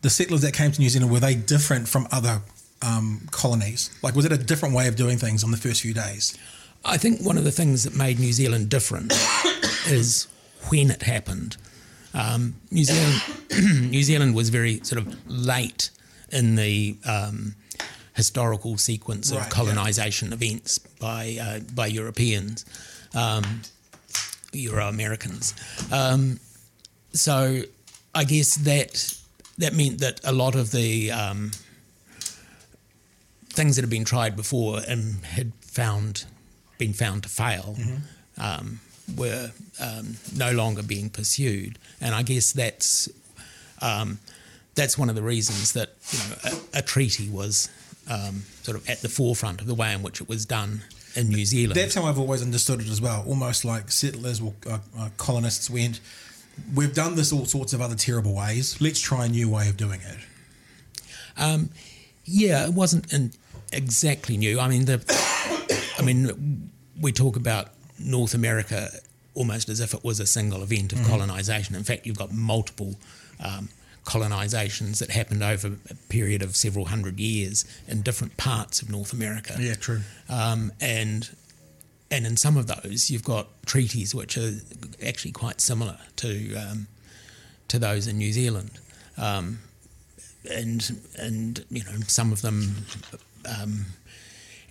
the 0.00 0.10
settlers 0.10 0.40
that 0.42 0.52
came 0.54 0.72
to 0.72 0.80
New 0.80 0.88
Zealand, 0.88 1.12
were 1.12 1.20
they 1.20 1.34
different 1.34 1.88
from 1.88 2.06
other 2.10 2.42
um, 2.82 3.28
colonies? 3.30 3.90
Like, 4.02 4.14
was 4.14 4.24
it 4.24 4.32
a 4.32 4.38
different 4.38 4.74
way 4.74 4.88
of 4.88 4.96
doing 4.96 5.18
things 5.18 5.44
on 5.44 5.50
the 5.50 5.56
first 5.56 5.82
few 5.82 5.94
days? 5.94 6.36
I 6.84 6.96
think 6.96 7.20
one 7.20 7.38
of 7.38 7.44
the 7.44 7.52
things 7.52 7.84
that 7.84 7.94
made 7.94 8.18
New 8.18 8.32
Zealand 8.32 8.68
different 8.68 9.12
is 9.86 10.26
when 10.68 10.90
it 10.90 11.02
happened. 11.02 11.56
Um, 12.14 12.56
New 12.70 12.84
Zealand, 12.84 13.22
New 13.90 14.02
Zealand 14.02 14.34
was 14.34 14.48
very 14.48 14.80
sort 14.82 15.00
of 15.00 15.30
late 15.30 15.90
in 16.30 16.56
the 16.56 16.96
um, 17.06 17.54
historical 18.14 18.76
sequence 18.78 19.30
of 19.30 19.38
Right, 19.38 19.44
yeah. 19.44 19.50
colonisation 19.50 20.32
events 20.32 20.78
by 20.78 21.38
uh, 21.40 21.60
by 21.74 21.86
Europeans, 21.86 22.64
um, 23.14 23.62
Euro 24.52 24.88
Americans. 24.88 25.54
Um, 25.90 26.40
so 27.12 27.62
I 28.14 28.24
guess 28.24 28.56
that 28.56 29.14
that 29.58 29.74
meant 29.74 30.00
that 30.00 30.20
a 30.24 30.32
lot 30.32 30.54
of 30.54 30.70
the 30.72 31.10
um, 31.10 31.50
things 33.50 33.76
that 33.76 33.82
had 33.82 33.90
been 33.90 34.04
tried 34.04 34.36
before 34.36 34.80
and 34.86 35.24
had 35.24 35.52
found 35.60 36.24
been 36.78 36.92
found 36.92 37.22
to 37.22 37.28
fail 37.28 37.76
um, 38.38 38.80
were 39.16 39.52
um, 39.80 40.16
no 40.34 40.52
longer 40.52 40.82
being 40.82 41.10
pursued, 41.10 41.78
and 42.00 42.14
I 42.14 42.22
guess 42.22 42.52
that's 42.52 43.08
um, 43.80 44.18
that's 44.74 44.96
one 44.96 45.08
of 45.08 45.14
the 45.14 45.22
reasons 45.22 45.72
that 45.72 45.90
you 46.10 46.18
know 46.18 46.60
a, 46.74 46.78
a 46.78 46.82
treaty 46.82 47.28
was 47.28 47.68
um, 48.10 48.42
sort 48.62 48.76
of 48.76 48.88
at 48.88 49.02
the 49.02 49.08
forefront 49.08 49.60
of 49.60 49.66
the 49.66 49.74
way 49.74 49.92
in 49.92 50.02
which 50.02 50.20
it 50.20 50.28
was 50.28 50.46
done 50.46 50.82
in 51.14 51.28
New 51.28 51.44
Zealand. 51.44 51.78
That's 51.78 51.94
how 51.94 52.04
I've 52.04 52.18
always 52.18 52.42
understood 52.42 52.80
it 52.80 52.88
as 52.88 53.00
well. 53.00 53.24
Almost 53.26 53.64
like 53.64 53.90
settlers 53.90 54.40
or 54.40 54.54
uh, 54.68 54.78
uh, 54.98 55.08
colonists 55.16 55.70
went, 55.70 56.00
we've 56.74 56.94
done 56.94 57.16
this 57.16 57.32
all 57.32 57.44
sorts 57.46 57.72
of 57.72 57.80
other 57.80 57.94
terrible 57.94 58.34
ways. 58.34 58.80
Let's 58.80 59.00
try 59.00 59.26
a 59.26 59.28
new 59.28 59.48
way 59.48 59.68
of 59.68 59.76
doing 59.76 60.00
it. 60.00 60.18
Um, 61.36 61.70
yeah, 62.24 62.66
it 62.66 62.74
wasn't 62.74 63.12
in 63.12 63.32
exactly 63.72 64.36
new. 64.36 64.60
I 64.60 64.68
mean, 64.68 64.84
the, 64.84 65.02
I 65.98 66.02
mean, 66.02 66.70
we 67.00 67.12
talk 67.12 67.36
about 67.36 67.68
North 67.98 68.34
America 68.34 68.88
almost 69.34 69.68
as 69.68 69.80
if 69.80 69.94
it 69.94 70.04
was 70.04 70.20
a 70.20 70.26
single 70.26 70.62
event 70.62 70.92
of 70.92 71.02
colonisation. 71.06 71.74
In 71.74 71.84
fact, 71.84 72.06
you've 72.06 72.18
got 72.18 72.32
multiple 72.32 72.96
um, 73.42 73.68
colonisations 74.04 74.98
that 74.98 75.10
happened 75.10 75.42
over 75.42 75.68
a 75.88 75.94
period 76.08 76.42
of 76.42 76.56
several 76.56 76.86
hundred 76.86 77.20
years 77.20 77.64
in 77.86 78.02
different 78.02 78.36
parts 78.36 78.82
of 78.82 78.90
North 78.90 79.12
America. 79.12 79.56
Yeah, 79.58 79.74
true. 79.74 80.00
Um, 80.28 80.72
and 80.80 81.28
and 82.10 82.26
in 82.26 82.36
some 82.36 82.56
of 82.56 82.66
those, 82.66 83.10
you've 83.10 83.24
got 83.24 83.48
treaties 83.64 84.14
which 84.14 84.36
are 84.36 84.52
actually 85.04 85.32
quite 85.32 85.60
similar 85.60 85.98
to 86.16 86.54
um, 86.56 86.86
to 87.68 87.78
those 87.78 88.06
in 88.06 88.18
New 88.18 88.32
Zealand, 88.32 88.72
um, 89.16 89.60
and 90.50 90.98
and 91.18 91.64
you 91.70 91.84
know 91.84 92.00
some 92.06 92.32
of 92.32 92.42
them 92.42 92.84
um, 93.48 93.86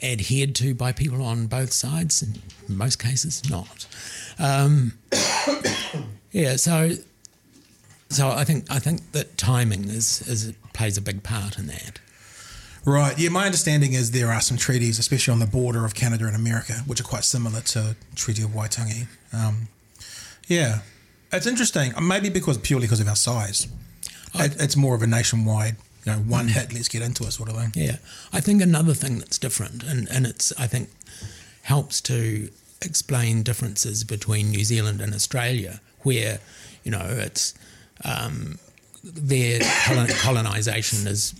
adhered 0.03 0.55
to 0.55 0.75
by 0.75 0.91
people 0.91 1.23
on 1.23 1.47
both 1.47 1.71
sides, 1.71 2.21
in 2.21 2.39
most 2.67 2.97
cases 2.97 3.49
not. 3.49 3.87
Um, 4.37 4.93
yeah, 6.31 6.57
so 6.57 6.91
so 8.11 8.29
I 8.29 8.43
think 8.43 8.65
I 8.69 8.79
think 8.79 9.11
that 9.13 9.37
timing 9.37 9.85
is, 9.85 10.21
is 10.27 10.53
plays 10.73 10.97
a 10.97 11.01
big 11.01 11.23
part 11.23 11.57
in 11.57 11.67
that. 11.67 11.99
Right. 12.83 13.17
Yeah, 13.17 13.29
my 13.29 13.45
understanding 13.45 13.93
is 13.93 14.11
there 14.11 14.31
are 14.31 14.41
some 14.41 14.57
treaties, 14.57 14.97
especially 14.97 15.31
on 15.33 15.39
the 15.39 15.45
border 15.45 15.85
of 15.85 15.93
Canada 15.93 16.25
and 16.25 16.35
America, 16.35 16.73
which 16.87 16.99
are 16.99 17.03
quite 17.03 17.23
similar 17.23 17.61
to 17.61 17.95
Treaty 18.15 18.41
of 18.41 18.49
Waitangi. 18.49 19.07
Um, 19.31 19.67
yeah, 20.47 20.79
it's 21.31 21.45
interesting. 21.45 21.93
Maybe 22.01 22.29
because 22.29 22.57
purely 22.57 22.87
because 22.87 22.99
of 22.99 23.07
our 23.07 23.15
size, 23.15 23.67
it, 24.33 24.55
it's 24.59 24.75
more 24.75 24.95
of 24.95 25.03
a 25.03 25.07
nationwide. 25.07 25.75
You 26.05 26.13
know, 26.13 26.17
one 26.19 26.47
hit, 26.47 26.73
let's 26.73 26.87
get 26.87 27.03
into 27.03 27.23
it, 27.25 27.31
sort 27.31 27.49
of 27.49 27.55
thing. 27.57 27.71
Yeah, 27.75 27.97
I 28.33 28.41
think 28.41 28.63
another 28.63 28.95
thing 28.95 29.19
that's 29.19 29.37
different, 29.37 29.83
and, 29.83 30.09
and 30.09 30.25
it's 30.25 30.51
I 30.59 30.65
think 30.65 30.89
helps 31.63 32.01
to 32.01 32.49
explain 32.81 33.43
differences 33.43 34.03
between 34.03 34.49
New 34.49 34.63
Zealand 34.63 34.99
and 34.99 35.13
Australia, 35.13 35.79
where 35.99 36.39
you 36.83 36.89
know 36.89 37.05
it's 37.05 37.53
um, 38.03 38.57
their 39.03 39.59
colonisation 40.21 41.07
is 41.07 41.33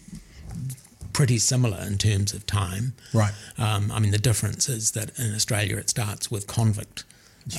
pretty 1.13 1.37
similar 1.37 1.79
in 1.85 1.97
terms 1.97 2.33
of 2.33 2.45
time. 2.45 2.93
Right. 3.13 3.33
Um, 3.57 3.91
I 3.91 3.99
mean, 3.99 4.11
the 4.11 4.17
difference 4.17 4.69
is 4.69 4.91
that 4.91 5.17
in 5.19 5.33
Australia 5.35 5.77
it 5.77 5.89
starts 5.89 6.31
with 6.31 6.47
convict 6.47 7.03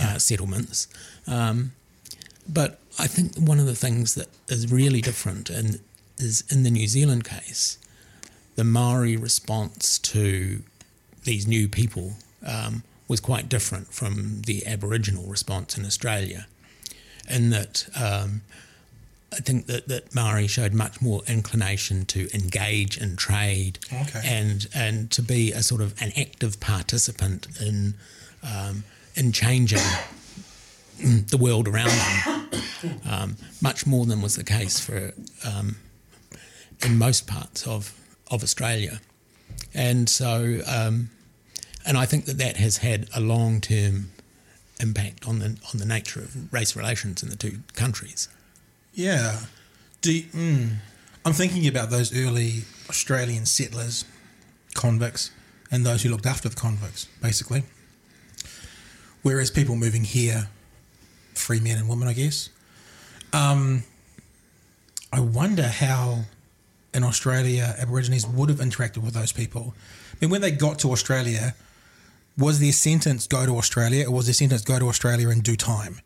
uh, 0.00 0.18
settlements. 0.18 0.88
Um, 1.26 1.72
but 2.48 2.80
I 2.98 3.06
think 3.06 3.36
one 3.36 3.60
of 3.60 3.66
the 3.66 3.74
things 3.74 4.14
that 4.14 4.28
is 4.48 4.72
really 4.72 5.00
different 5.00 5.50
in, 5.50 5.80
is 6.18 6.44
in 6.50 6.62
the 6.62 6.70
New 6.70 6.86
Zealand 6.86 7.24
case, 7.24 7.78
the 8.56 8.64
Maori 8.64 9.16
response 9.16 9.98
to 9.98 10.62
these 11.24 11.46
new 11.46 11.68
people 11.68 12.14
um, 12.44 12.82
was 13.08 13.20
quite 13.20 13.48
different 13.48 13.92
from 13.92 14.42
the 14.42 14.66
Aboriginal 14.66 15.24
response 15.24 15.76
in 15.78 15.84
Australia, 15.84 16.46
in 17.30 17.50
that 17.50 17.88
um, 17.94 18.42
I 19.32 19.36
think 19.36 19.66
that, 19.66 19.88
that 19.88 20.14
Maori 20.14 20.46
showed 20.46 20.74
much 20.74 21.00
more 21.00 21.22
inclination 21.26 22.04
to 22.06 22.28
engage 22.34 22.98
in 22.98 23.16
trade 23.16 23.78
Okay. 23.92 24.20
and 24.24 24.66
and 24.74 25.10
to 25.12 25.22
be 25.22 25.52
a 25.52 25.62
sort 25.62 25.80
of 25.80 26.00
an 26.02 26.12
active 26.18 26.60
participant 26.60 27.46
in 27.60 27.94
um, 28.42 28.84
in 29.14 29.32
changing 29.32 29.80
the 31.30 31.36
world 31.38 31.66
around 31.68 31.88
them, 31.90 32.50
um, 33.10 33.36
much 33.60 33.86
more 33.86 34.04
than 34.04 34.20
was 34.20 34.36
the 34.36 34.44
case 34.44 34.78
for 34.80 35.12
um, 35.44 35.76
in 36.84 36.98
most 36.98 37.26
parts 37.26 37.66
of 37.66 37.94
of 38.30 38.42
Australia, 38.42 39.00
and 39.74 40.08
so 40.08 40.60
um, 40.66 41.10
and 41.86 41.96
I 41.96 42.06
think 42.06 42.26
that 42.26 42.38
that 42.38 42.56
has 42.58 42.78
had 42.78 43.08
a 43.14 43.20
long 43.20 43.60
term 43.60 44.10
impact 44.80 45.26
on 45.26 45.38
the 45.38 45.56
on 45.72 45.78
the 45.78 45.86
nature 45.86 46.20
of 46.20 46.52
race 46.52 46.76
relations 46.76 47.22
in 47.22 47.28
the 47.30 47.36
two 47.36 47.60
countries. 47.74 48.28
Yeah. 48.94 49.40
Do 50.00 50.12
you- 50.12 50.24
mm, 50.34 50.76
I'm 51.24 51.32
thinking 51.32 51.66
about 51.66 51.90
those 51.90 52.14
early 52.14 52.64
Australian 52.88 53.46
settlers, 53.46 54.04
convicts, 54.74 55.30
and 55.70 55.86
those 55.86 56.02
who 56.02 56.10
looked 56.10 56.26
after 56.26 56.48
the 56.48 56.56
convicts, 56.56 57.06
basically. 57.20 57.64
Whereas 59.22 59.50
people 59.50 59.76
moving 59.76 60.04
here, 60.04 60.48
free 61.34 61.60
men 61.60 61.78
and 61.78 61.88
women, 61.88 62.08
I 62.08 62.12
guess. 62.12 62.48
Um, 63.32 63.84
I 65.12 65.20
wonder 65.20 65.68
how 65.68 66.24
in 66.92 67.04
Australia 67.04 67.74
Aborigines 67.78 68.26
would 68.26 68.48
have 68.48 68.58
interacted 68.58 68.98
with 68.98 69.14
those 69.14 69.32
people. 69.32 69.74
I 70.12 70.16
mean, 70.20 70.30
when 70.30 70.40
they 70.40 70.50
got 70.50 70.78
to 70.80 70.90
Australia, 70.92 71.54
was 72.36 72.58
their 72.60 72.72
sentence 72.72 73.26
go 73.26 73.46
to 73.46 73.56
Australia, 73.56 74.06
or 74.06 74.10
was 74.10 74.26
their 74.26 74.34
sentence 74.34 74.62
go 74.62 74.78
to 74.78 74.88
Australia 74.88 75.28
in 75.30 75.40
due 75.40 75.56
time? 75.56 76.00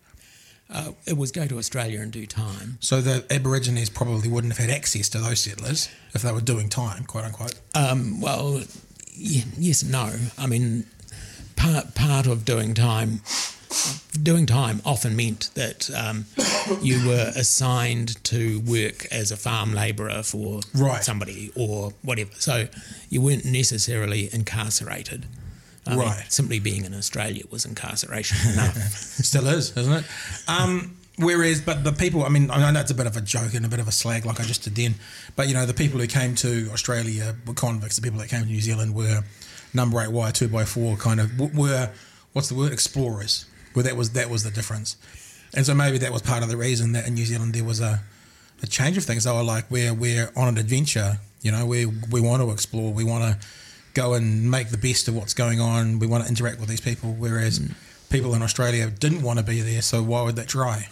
Uh, 0.69 0.93
it 1.07 1.17
was 1.17 1.31
go 1.31 1.47
to 1.47 1.59
Australia 1.59 2.01
in 2.01 2.11
due 2.11 2.27
time. 2.27 2.79
So 2.81 3.01
the 3.01 3.25
Aborigines 3.33 3.89
probably 3.89 4.29
wouldn't 4.29 4.53
have 4.57 4.67
had 4.67 4.75
access 4.75 5.09
to 5.11 5.19
those 5.19 5.41
settlers 5.41 5.89
if 6.13 6.23
they 6.23 6.33
were 6.33 6.41
doing 6.41 6.69
time, 6.69 7.05
quote 7.05 7.25
unquote. 7.25 7.55
Um, 7.75 8.21
well, 8.21 8.55
y- 9.17 9.45
yes 9.57 9.83
and 9.83 9.93
no. 9.93 10.13
I 10.37 10.47
mean, 10.49 10.87
part 11.55 11.95
part 11.95 12.27
of 12.27 12.45
doing 12.45 12.75
time, 12.75 13.21
doing 14.21 14.45
time 14.47 14.83
often 14.85 15.15
meant 15.15 15.51
that 15.55 15.89
um, 15.95 16.27
you 16.83 17.07
were 17.07 17.31
assigned 17.37 18.23
to 18.25 18.59
work 18.61 19.07
as 19.13 19.31
a 19.31 19.37
farm 19.37 19.73
labourer 19.73 20.23
for 20.25 20.61
Right. 20.75 21.05
somebody 21.05 21.53
or 21.55 21.93
whatever. 22.03 22.33
So 22.39 22.67
you 23.09 23.21
weren't 23.21 23.45
necessarily 23.45 24.29
incarcerated. 24.35 25.27
I 25.87 25.90
mean, 25.90 26.01
Right. 26.01 26.25
simply 26.33 26.59
being 26.59 26.85
in 26.85 26.94
Australia 26.94 27.44
was 27.51 27.64
incarceration 27.64 28.37
enough. 28.53 28.77
Still 28.77 29.46
is, 29.49 29.77
isn't 29.77 29.92
it? 29.92 30.05
Um, 30.49 30.96
whereas, 31.16 31.61
but 31.61 31.85
the 31.85 31.92
people, 31.92 32.25
I 32.25 32.29
mean, 32.29 32.51
I 32.51 32.70
know 32.72 32.81
it's 32.81 32.90
a 32.90 32.94
bit 32.94 33.07
of 33.07 33.16
a 33.16 33.20
joke 33.20 33.55
and 33.55 33.64
a 33.64 33.68
bit 33.68 33.81
of 33.81 33.88
a 33.88 33.92
slag, 33.92 34.27
like 34.27 34.40
I 34.40 34.44
just 34.44 34.62
did 34.64 34.75
then. 34.75 34.94
But 35.37 35.49
you 35.49 35.55
know, 35.55 35.66
the 35.66 35.75
people 35.75 36.01
who 36.01 36.07
came 36.07 36.35
to 36.37 36.68
Australia 36.72 37.35
were 37.46 37.55
convicts. 37.55 37.96
The 37.96 38.03
people 38.03 38.18
that 38.20 38.29
came 38.29 38.42
to 38.42 38.46
New 38.49 38.61
Zealand 38.61 38.94
were 38.94 39.22
number 39.75 40.01
eight 40.01 40.11
wire, 40.11 40.33
two 40.33 40.49
by 40.49 40.64
four, 40.64 40.96
kind 40.96 41.20
of 41.20 41.38
were 41.57 41.90
what's 42.33 42.49
the 42.49 42.55
word? 42.55 42.72
Explorers. 42.72 43.46
Where 43.75 43.83
that 43.83 43.96
was 43.96 44.11
that 44.12 44.31
was 44.31 44.42
the 44.42 44.51
difference. 44.51 44.96
And 45.55 45.64
so 45.64 45.75
maybe 45.75 45.99
that 45.99 46.12
was 46.12 46.22
part 46.22 46.42
of 46.42 46.49
the 46.49 46.57
reason 46.57 46.92
that 46.92 47.07
in 47.07 47.14
New 47.14 47.25
Zealand 47.25 47.55
there 47.55 47.64
was 47.64 47.81
a, 47.81 48.01
a 48.62 48.66
change 48.66 48.96
of 48.99 49.05
things. 49.05 49.25
They 49.25 49.31
were 49.33 49.42
like, 49.42 49.70
we're 49.70 49.94
we're 49.94 50.31
on 50.37 50.49
an 50.49 50.59
adventure. 50.59 51.18
You 51.42 51.53
know, 51.53 51.64
we 51.66 51.87
we 52.11 52.20
want 52.20 52.42
to 52.42 52.51
explore. 52.51 52.92
We 52.92 53.05
want 53.05 53.22
to 53.25 53.46
go 53.97 54.15
and 54.15 54.51
make 54.51 54.69
the 54.71 54.83
best 54.89 55.09
of 55.09 55.15
what's 55.17 55.35
going 55.35 55.61
on. 55.61 55.99
We 55.99 56.07
want 56.07 56.25
to 56.25 56.29
interact 56.29 56.61
with 56.61 56.69
these 56.69 56.81
people. 56.91 57.15
Whereas 57.19 57.61
people 58.11 58.35
in 58.35 58.43
Australia 58.43 58.91
didn't 58.91 59.23
want 59.23 59.39
to 59.41 59.45
be 59.45 59.61
there. 59.63 59.83
So 59.83 60.03
why 60.03 60.23
would 60.23 60.37
that 60.37 60.49
try? 60.49 60.89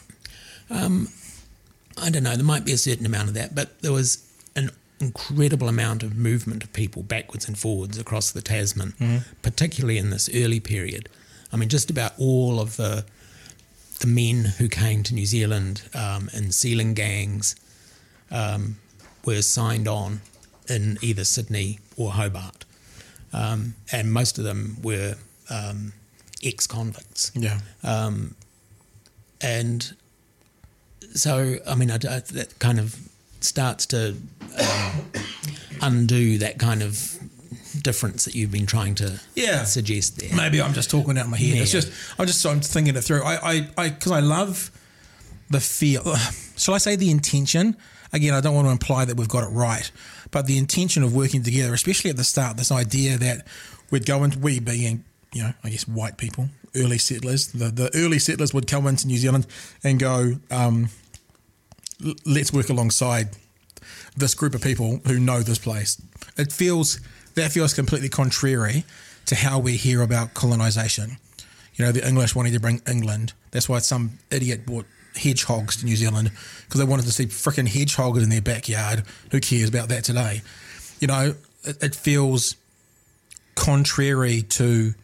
I 2.03 2.11
don't 2.11 2.25
know, 2.25 2.35
there 2.35 2.45
might 2.45 2.65
be 2.65 2.73
a 2.73 2.79
certain 2.79 3.07
amount 3.07 3.29
of 3.29 3.35
that, 3.35 3.55
but 3.55 3.81
there 3.83 3.93
was 3.93 4.09
an 4.57 4.71
incredible 5.01 5.69
amount 5.69 6.03
of 6.03 6.17
movement 6.17 6.65
of 6.65 6.73
people 6.73 7.03
backwards 7.03 7.47
and 7.47 7.57
forwards 7.57 7.99
across 7.99 8.33
the 8.33 8.43
Tasman, 8.43 8.95
particularly 9.43 9.99
in 9.99 10.11
this 10.11 10.29
early 10.35 10.59
period. 10.61 11.09
I 11.53 11.57
mean, 11.57 11.69
just 11.69 11.91
about 11.91 12.13
all 12.19 12.59
of 12.61 12.77
the 12.77 13.05
the 14.01 14.07
men 14.09 14.45
who 14.59 14.69
came 14.69 15.05
to 15.05 15.15
New 15.15 15.25
Zealand 15.27 15.83
um, 15.95 16.29
in 16.35 16.51
sealing 16.51 16.95
gangs 16.95 17.55
um, 18.31 18.77
were 19.25 19.41
signed 19.41 19.87
on 19.87 20.21
in 20.69 20.99
either 21.01 21.25
Sydney 21.25 21.79
or 21.97 22.11
Hobart, 22.13 22.65
um, 23.35 23.75
and 23.93 24.11
most 24.13 24.39
of 24.39 24.45
them 24.45 24.77
were 24.83 25.17
um, 25.51 25.93
ex-convicts 26.43 27.33
Yeah. 27.35 27.59
and 29.41 29.95
so 31.15 31.57
I 31.67 31.75
mean 31.75 31.91
I, 31.91 31.95
I- 31.97 32.21
that 32.21 32.55
kind 32.59 32.79
of 32.79 32.97
starts 33.41 33.87
to 33.87 34.17
um, 34.59 35.05
undo 35.83 36.39
that 36.39 36.59
kind 36.59 36.83
of 36.83 37.19
difference 37.83 38.25
that 38.25 38.35
you've 38.35 38.51
been 38.53 38.67
trying 38.67 38.95
to 38.97 39.21
Yeah. 39.35 39.65
suggest 39.65 40.19
there. 40.19 40.35
Maybe 40.35 40.63
I'm 40.63 40.73
just 40.73 40.91
talking 40.91 41.19
out 41.19 41.25
of 41.27 41.31
my 41.31 41.37
head. 41.37 41.59
It's 41.59 41.73
just 41.73 41.93
I'm 42.19 42.27
just 42.27 42.45
I'm 42.47 42.61
thinking 42.61 42.97
it 42.97 43.03
through. 43.03 43.23
I 43.23 43.35
I 43.53 43.69
I 43.77 43.89
because 43.91 44.13
I 44.13 44.21
love 44.21 44.71
the 45.51 45.61
feel. 45.61 46.15
Shall 46.57 46.75
I 46.75 46.79
say 46.79 46.97
the 46.97 47.11
intention? 47.11 47.77
Again, 48.13 48.33
I 48.33 48.41
don't 48.41 48.55
want 48.55 48.67
to 48.69 48.71
imply 48.71 49.05
that 49.05 49.17
we've 49.17 49.29
got 49.29 49.43
it 49.43 49.49
right, 49.51 49.91
but 50.35 50.47
the 50.47 50.59
intention 50.59 51.05
of 51.05 51.15
working 51.15 51.45
together, 51.45 51.73
especially 51.73 52.11
at 52.11 52.17
the 52.17 52.25
start, 52.25 52.57
this 52.57 52.73
idea 52.73 53.17
that 53.17 53.47
we'd 53.93 54.05
go 54.05 54.25
into 54.25 54.37
we 54.41 54.59
being 54.59 55.05
you 55.33 55.45
know 55.45 55.53
I 55.63 55.71
guess 55.71 55.87
white 55.87 56.17
people, 56.17 56.49
early 56.75 56.99
settlers. 56.99 57.53
The 57.53 57.69
the 57.71 57.89
early 57.95 58.19
settlers 58.19 58.53
would 58.53 58.67
come 58.67 58.89
into 58.89 59.07
New 59.07 59.17
Zealand 59.17 59.47
and 59.85 60.01
go. 60.01 60.35
Um, 60.51 60.89
let's 62.27 62.53
work 62.53 62.69
alongside 62.69 63.29
this 64.17 64.35
group 64.35 64.55
of 64.55 64.61
people 64.61 65.01
who 65.07 65.21
know 65.21 65.41
this 65.41 65.61
place. 65.61 66.03
It 66.37 66.51
feels 66.53 67.01
that 67.37 67.53
feels 67.53 67.73
completely 67.73 68.09
contrary 68.09 68.83
to 69.27 69.37
how 69.37 69.61
we 69.61 69.77
hear 69.77 70.03
about 70.03 70.35
colonization. 70.35 71.19
You 71.77 71.85
know, 71.85 71.93
the 71.93 72.07
English 72.07 72.35
wanting 72.35 72.55
to 72.55 72.61
bring 72.61 72.83
England. 72.89 73.35
That's 73.53 73.69
why 73.69 73.79
some 73.79 74.19
idiot 74.33 74.67
brought 74.67 74.87
hedgehogs 75.17 75.77
to 75.77 75.85
New 75.85 75.97
Zealand 75.97 76.31
because 76.65 76.81
they 76.81 76.87
wanted 76.87 77.07
to 77.07 77.13
see 77.13 77.27
freaking 77.27 77.69
hedgehogs 77.69 78.23
in 78.23 78.31
their 78.31 78.43
backyard. 78.43 79.05
Who 79.31 79.41
cares 79.41 79.69
about 79.69 79.89
that 79.89 80.05
today? 80.05 80.43
You 81.01 81.09
know, 81.09 81.35
it, 81.65 81.83
it 81.83 81.95
feels 81.95 82.57
contrary 83.55 84.43
to 84.43 84.95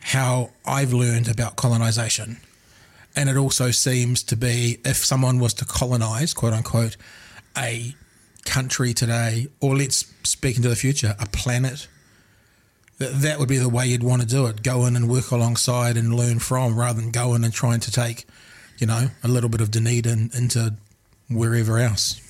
how 0.00 0.50
I've 0.66 0.92
learned 0.92 1.28
about 1.28 1.56
colonization. 1.56 2.38
And 3.16 3.28
it 3.28 3.36
also 3.36 3.70
seems 3.70 4.22
to 4.24 4.36
be 4.36 4.78
if 4.84 4.96
someone 4.96 5.38
was 5.38 5.54
to 5.54 5.64
colonize, 5.64 6.34
quote 6.34 6.52
unquote, 6.52 6.96
a 7.56 7.94
country 8.44 8.92
today, 8.92 9.46
or 9.60 9.76
let's 9.76 10.12
speak 10.24 10.56
into 10.56 10.68
the 10.68 10.76
future, 10.76 11.14
a 11.18 11.26
planet, 11.26 11.88
that, 12.98 13.12
that 13.20 13.38
would 13.38 13.48
be 13.48 13.58
the 13.58 13.68
way 13.68 13.86
you'd 13.86 14.02
want 14.02 14.22
to 14.22 14.28
do 14.28 14.46
it. 14.46 14.62
Go 14.62 14.84
in 14.86 14.96
and 14.96 15.08
work 15.08 15.30
alongside 15.30 15.96
and 15.96 16.14
learn 16.14 16.38
from 16.38 16.78
rather 16.78 17.00
than 17.00 17.10
go 17.10 17.34
in 17.34 17.44
and 17.44 17.52
trying 17.52 17.80
to 17.80 17.90
take, 17.90 18.26
you 18.78 18.86
know, 18.86 19.08
a 19.22 19.28
little 19.28 19.48
bit 19.50 19.60
of 19.60 19.70
Dunedin 19.70 20.30
into 20.34 20.74
wherever 21.30 21.78
else. 21.78 22.20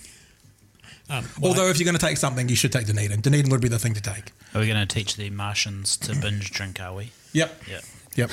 Um, 1.10 1.24
well, 1.40 1.50
Although 1.50 1.68
if 1.68 1.78
you're 1.78 1.84
going 1.84 1.98
to 1.98 2.04
take 2.06 2.16
something, 2.16 2.48
you 2.48 2.56
should 2.56 2.72
take 2.72 2.86
Dunedin. 2.86 3.20
Dunedin 3.20 3.50
would 3.50 3.60
be 3.60 3.68
the 3.68 3.78
thing 3.78 3.92
to 3.94 4.00
take. 4.00 4.32
Are 4.54 4.60
we 4.60 4.66
going 4.66 4.86
to 4.86 4.92
teach 4.94 5.16
the 5.16 5.28
Martians 5.30 5.96
to 5.98 6.14
binge 6.20 6.50
drink? 6.50 6.80
Are 6.80 6.94
we? 6.94 7.12
Yep. 7.32 7.62
Yep. 7.68 7.82
Yep. 8.16 8.30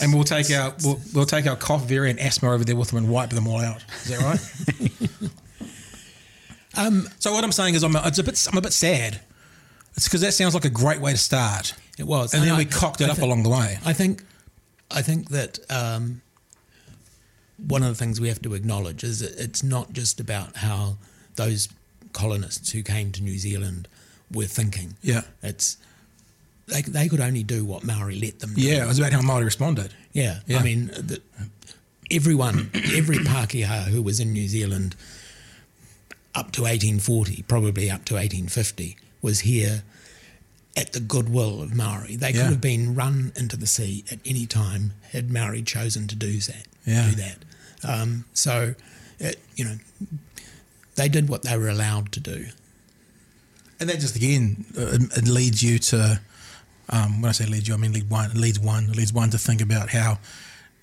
And 0.00 0.12
we'll 0.14 0.24
take 0.24 0.50
our 0.50 0.74
we'll, 0.82 1.00
we'll 1.14 1.26
take 1.26 1.46
our 1.46 1.54
cough 1.56 1.84
variant 1.84 2.18
asthma 2.18 2.50
over 2.52 2.64
there 2.64 2.76
with 2.76 2.88
them 2.88 2.98
and 2.98 3.08
wipe 3.08 3.30
them 3.30 3.46
all 3.46 3.60
out. 3.60 3.84
Is 4.02 4.08
that 4.08 4.20
right? 4.20 5.30
um, 6.76 7.08
so 7.18 7.32
what 7.32 7.44
I'm 7.44 7.52
saying 7.52 7.74
is 7.74 7.82
I'm 7.82 7.94
a, 7.94 8.02
it's 8.06 8.18
a 8.18 8.24
bit 8.24 8.46
I'm 8.50 8.58
a 8.58 8.60
bit 8.62 8.72
sad. 8.72 9.20
It's 9.96 10.06
because 10.06 10.20
that 10.20 10.32
sounds 10.32 10.54
like 10.54 10.64
a 10.64 10.70
great 10.70 11.00
way 11.00 11.10
to 11.12 11.18
start, 11.18 11.74
It 11.98 12.06
was, 12.06 12.32
and 12.32 12.42
then 12.42 12.52
I- 12.52 12.58
we 12.58 12.64
cocked 12.64 13.00
it 13.00 13.08
I 13.08 13.10
up 13.12 13.16
thi- 13.18 13.24
along 13.24 13.42
the 13.42 13.48
way. 13.48 13.78
I 13.84 13.92
think, 13.92 14.22
I 14.92 15.02
think 15.02 15.30
that 15.30 15.58
um, 15.70 16.20
one 17.66 17.82
of 17.82 17.88
the 17.88 17.94
things 17.94 18.20
we 18.20 18.28
have 18.28 18.40
to 18.42 18.54
acknowledge 18.54 19.02
is 19.04 19.20
that 19.20 19.38
it's 19.38 19.62
not 19.62 19.92
just 19.92 20.20
about 20.20 20.56
how 20.56 20.96
those 21.36 21.68
colonists 22.12 22.70
who 22.72 22.82
came 22.82 23.10
to 23.12 23.22
New 23.22 23.38
Zealand 23.38 23.88
were 24.32 24.44
thinking. 24.46 24.96
Yeah. 25.02 25.22
It's 25.42 25.76
they, 26.66 26.82
they 26.82 27.08
could 27.08 27.20
only 27.20 27.42
do 27.42 27.64
what 27.64 27.82
Maori 27.82 28.20
let 28.20 28.40
them 28.40 28.54
do. 28.54 28.60
Yeah, 28.60 28.84
it 28.84 28.88
was 28.88 28.98
about 28.98 29.12
how 29.12 29.22
Maori 29.22 29.44
responded. 29.44 29.94
Yeah, 30.12 30.40
Yeah. 30.46 30.58
I 30.58 30.62
mean, 30.62 30.86
the, 30.88 31.20
everyone, 32.10 32.70
every 32.94 33.16
Pākehā 33.24 33.84
who 33.84 34.02
was 34.02 34.20
in 34.20 34.32
New 34.32 34.46
Zealand 34.48 34.94
up 36.34 36.52
to 36.52 36.62
1840, 36.62 37.42
probably 37.48 37.90
up 37.90 38.04
to 38.06 38.14
1850, 38.14 38.96
was 39.22 39.40
here 39.40 39.82
at 40.76 40.92
the 40.92 41.00
goodwill 41.00 41.62
of 41.62 41.74
Maori. 41.74 42.16
They 42.16 42.28
Yeah. 42.30 42.42
could 42.42 42.50
have 42.50 42.60
been 42.60 42.94
run 42.94 43.32
into 43.34 43.56
the 43.56 43.66
sea 43.66 44.04
at 44.12 44.18
any 44.24 44.46
time 44.46 44.92
had 45.12 45.30
Maori 45.30 45.62
chosen 45.62 46.06
to 46.08 46.14
do 46.14 46.38
that. 46.40 46.66
Yeah. 46.86 47.10
Do 47.10 47.16
that. 47.16 47.38
Um, 47.86 48.24
so, 48.32 48.74
it, 49.18 49.38
you 49.56 49.64
know, 49.64 49.76
they 50.96 51.08
did 51.08 51.28
what 51.28 51.42
they 51.42 51.56
were 51.56 51.68
allowed 51.68 52.12
to 52.12 52.20
do. 52.20 52.46
And 53.80 53.88
that 53.88 54.00
just 54.00 54.16
again, 54.16 54.66
uh, 54.76 54.98
it, 55.16 55.28
leads 55.28 55.62
you 55.62 55.78
to. 55.78 56.20
Um, 56.90 57.20
when 57.22 57.28
I 57.28 57.32
say 57.32 57.46
leads 57.46 57.68
you, 57.68 57.74
I 57.74 57.76
mean 57.76 57.92
lead 57.92 58.10
one. 58.10 58.30
Leads 58.34 58.58
one. 58.58 58.90
Leads 58.92 59.12
one 59.12 59.30
to 59.30 59.38
think 59.38 59.60
about 59.60 59.90
how. 59.90 60.18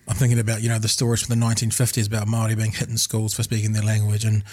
I'm 0.07 0.15
thinking 0.15 0.39
about 0.39 0.61
you 0.61 0.69
know 0.69 0.79
the 0.79 0.87
stories 0.87 1.23
from 1.23 1.37
the 1.37 1.45
1950s 1.45 2.07
about 2.07 2.27
Maori 2.27 2.55
being 2.55 2.71
hit 2.71 2.87
in 2.87 2.97
schools 2.97 3.33
for 3.33 3.43
speaking 3.43 3.73
their 3.73 3.83
language, 3.83 4.23
and 4.23 4.43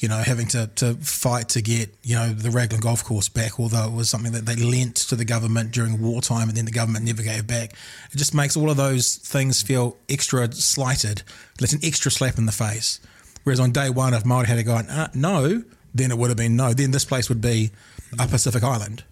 you 0.00 0.08
know 0.08 0.18
having 0.18 0.46
to, 0.48 0.68
to 0.76 0.94
fight 0.94 1.48
to 1.50 1.62
get 1.62 1.94
you 2.02 2.14
know 2.14 2.32
the 2.32 2.50
Raglan 2.50 2.80
golf 2.80 3.04
course 3.04 3.28
back, 3.28 3.58
although 3.58 3.84
it 3.84 3.92
was 3.92 4.08
something 4.08 4.32
that 4.32 4.46
they 4.46 4.56
lent 4.56 4.96
to 4.96 5.16
the 5.16 5.24
government 5.24 5.72
during 5.72 6.00
wartime, 6.00 6.48
and 6.48 6.56
then 6.56 6.64
the 6.64 6.70
government 6.70 7.04
never 7.04 7.22
gave 7.22 7.46
back. 7.46 7.72
It 8.12 8.16
just 8.16 8.34
makes 8.34 8.56
all 8.56 8.70
of 8.70 8.76
those 8.76 9.16
things 9.16 9.62
feel 9.62 9.96
extra 10.08 10.50
slighted. 10.52 11.22
It's 11.60 11.72
an 11.72 11.80
extra 11.82 12.10
slap 12.10 12.38
in 12.38 12.46
the 12.46 12.52
face. 12.52 13.00
Whereas 13.44 13.60
on 13.60 13.72
day 13.72 13.90
one, 13.90 14.14
if 14.14 14.24
Maori 14.24 14.46
had 14.46 14.64
gone 14.64 14.88
uh, 14.88 15.08
no, 15.14 15.64
then 15.94 16.10
it 16.10 16.18
would 16.18 16.28
have 16.28 16.36
been 16.36 16.56
no. 16.56 16.72
Then 16.72 16.90
this 16.90 17.04
place 17.04 17.28
would 17.28 17.40
be 17.40 17.70
a 18.18 18.26
Pacific 18.26 18.62
island 18.62 19.04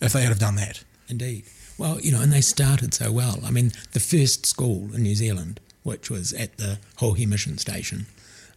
if 0.00 0.12
they 0.12 0.20
had 0.20 0.28
have 0.28 0.38
done 0.38 0.56
that. 0.56 0.84
Indeed. 1.08 1.44
Well, 1.78 2.00
you 2.00 2.10
know, 2.10 2.20
and 2.20 2.32
they 2.32 2.40
started 2.40 2.92
so 2.92 3.12
well. 3.12 3.40
I 3.44 3.50
mean, 3.50 3.72
the 3.92 4.00
first 4.00 4.46
school 4.46 4.92
in 4.94 5.02
New 5.02 5.14
Zealand, 5.14 5.60
which 5.84 6.10
was 6.10 6.32
at 6.32 6.58
the 6.58 6.78
Hohi 6.98 7.26
Mission 7.26 7.56
Station, 7.56 8.06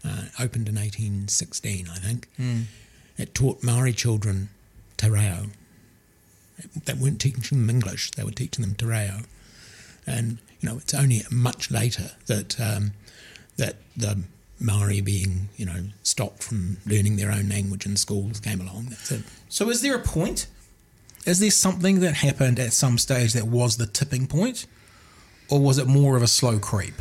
uh, 0.05 0.25
opened 0.39 0.67
in 0.67 0.75
1816, 0.75 1.87
I 1.89 1.97
think. 1.97 2.27
It 3.17 3.35
taught 3.35 3.63
Maori 3.63 3.93
children 3.93 4.49
te 4.97 5.09
reo. 5.09 5.47
They 6.85 6.93
weren't 6.93 7.19
teaching 7.19 7.59
them 7.59 7.69
English, 7.69 8.11
they 8.11 8.23
were 8.23 8.31
teaching 8.31 8.63
them 8.63 8.75
te 8.75 8.85
reo. 8.85 9.21
And, 10.07 10.39
you 10.59 10.69
know, 10.69 10.77
it's 10.77 10.93
only 10.93 11.21
much 11.31 11.69
later 11.71 12.11
that, 12.27 12.59
um, 12.59 12.93
that 13.57 13.75
the 13.95 14.23
Maori 14.59 15.01
being, 15.01 15.49
you 15.57 15.65
know, 15.65 15.85
stopped 16.03 16.43
from 16.43 16.77
learning 16.85 17.17
their 17.17 17.31
own 17.31 17.49
language 17.49 17.85
in 17.85 17.95
schools 17.97 18.39
came 18.39 18.61
along. 18.61 18.87
That's 18.89 19.11
it. 19.11 19.23
So, 19.49 19.69
is 19.69 19.81
there 19.81 19.95
a 19.95 19.99
point? 19.99 20.47
Is 21.25 21.39
there 21.39 21.51
something 21.51 21.99
that 21.99 22.15
happened 22.15 22.59
at 22.59 22.73
some 22.73 22.97
stage 22.97 23.33
that 23.33 23.45
was 23.45 23.77
the 23.77 23.85
tipping 23.85 24.27
point, 24.27 24.65
or 25.49 25.59
was 25.59 25.77
it 25.77 25.87
more 25.87 26.15
of 26.15 26.23
a 26.23 26.27
slow 26.27 26.57
creep? 26.59 26.95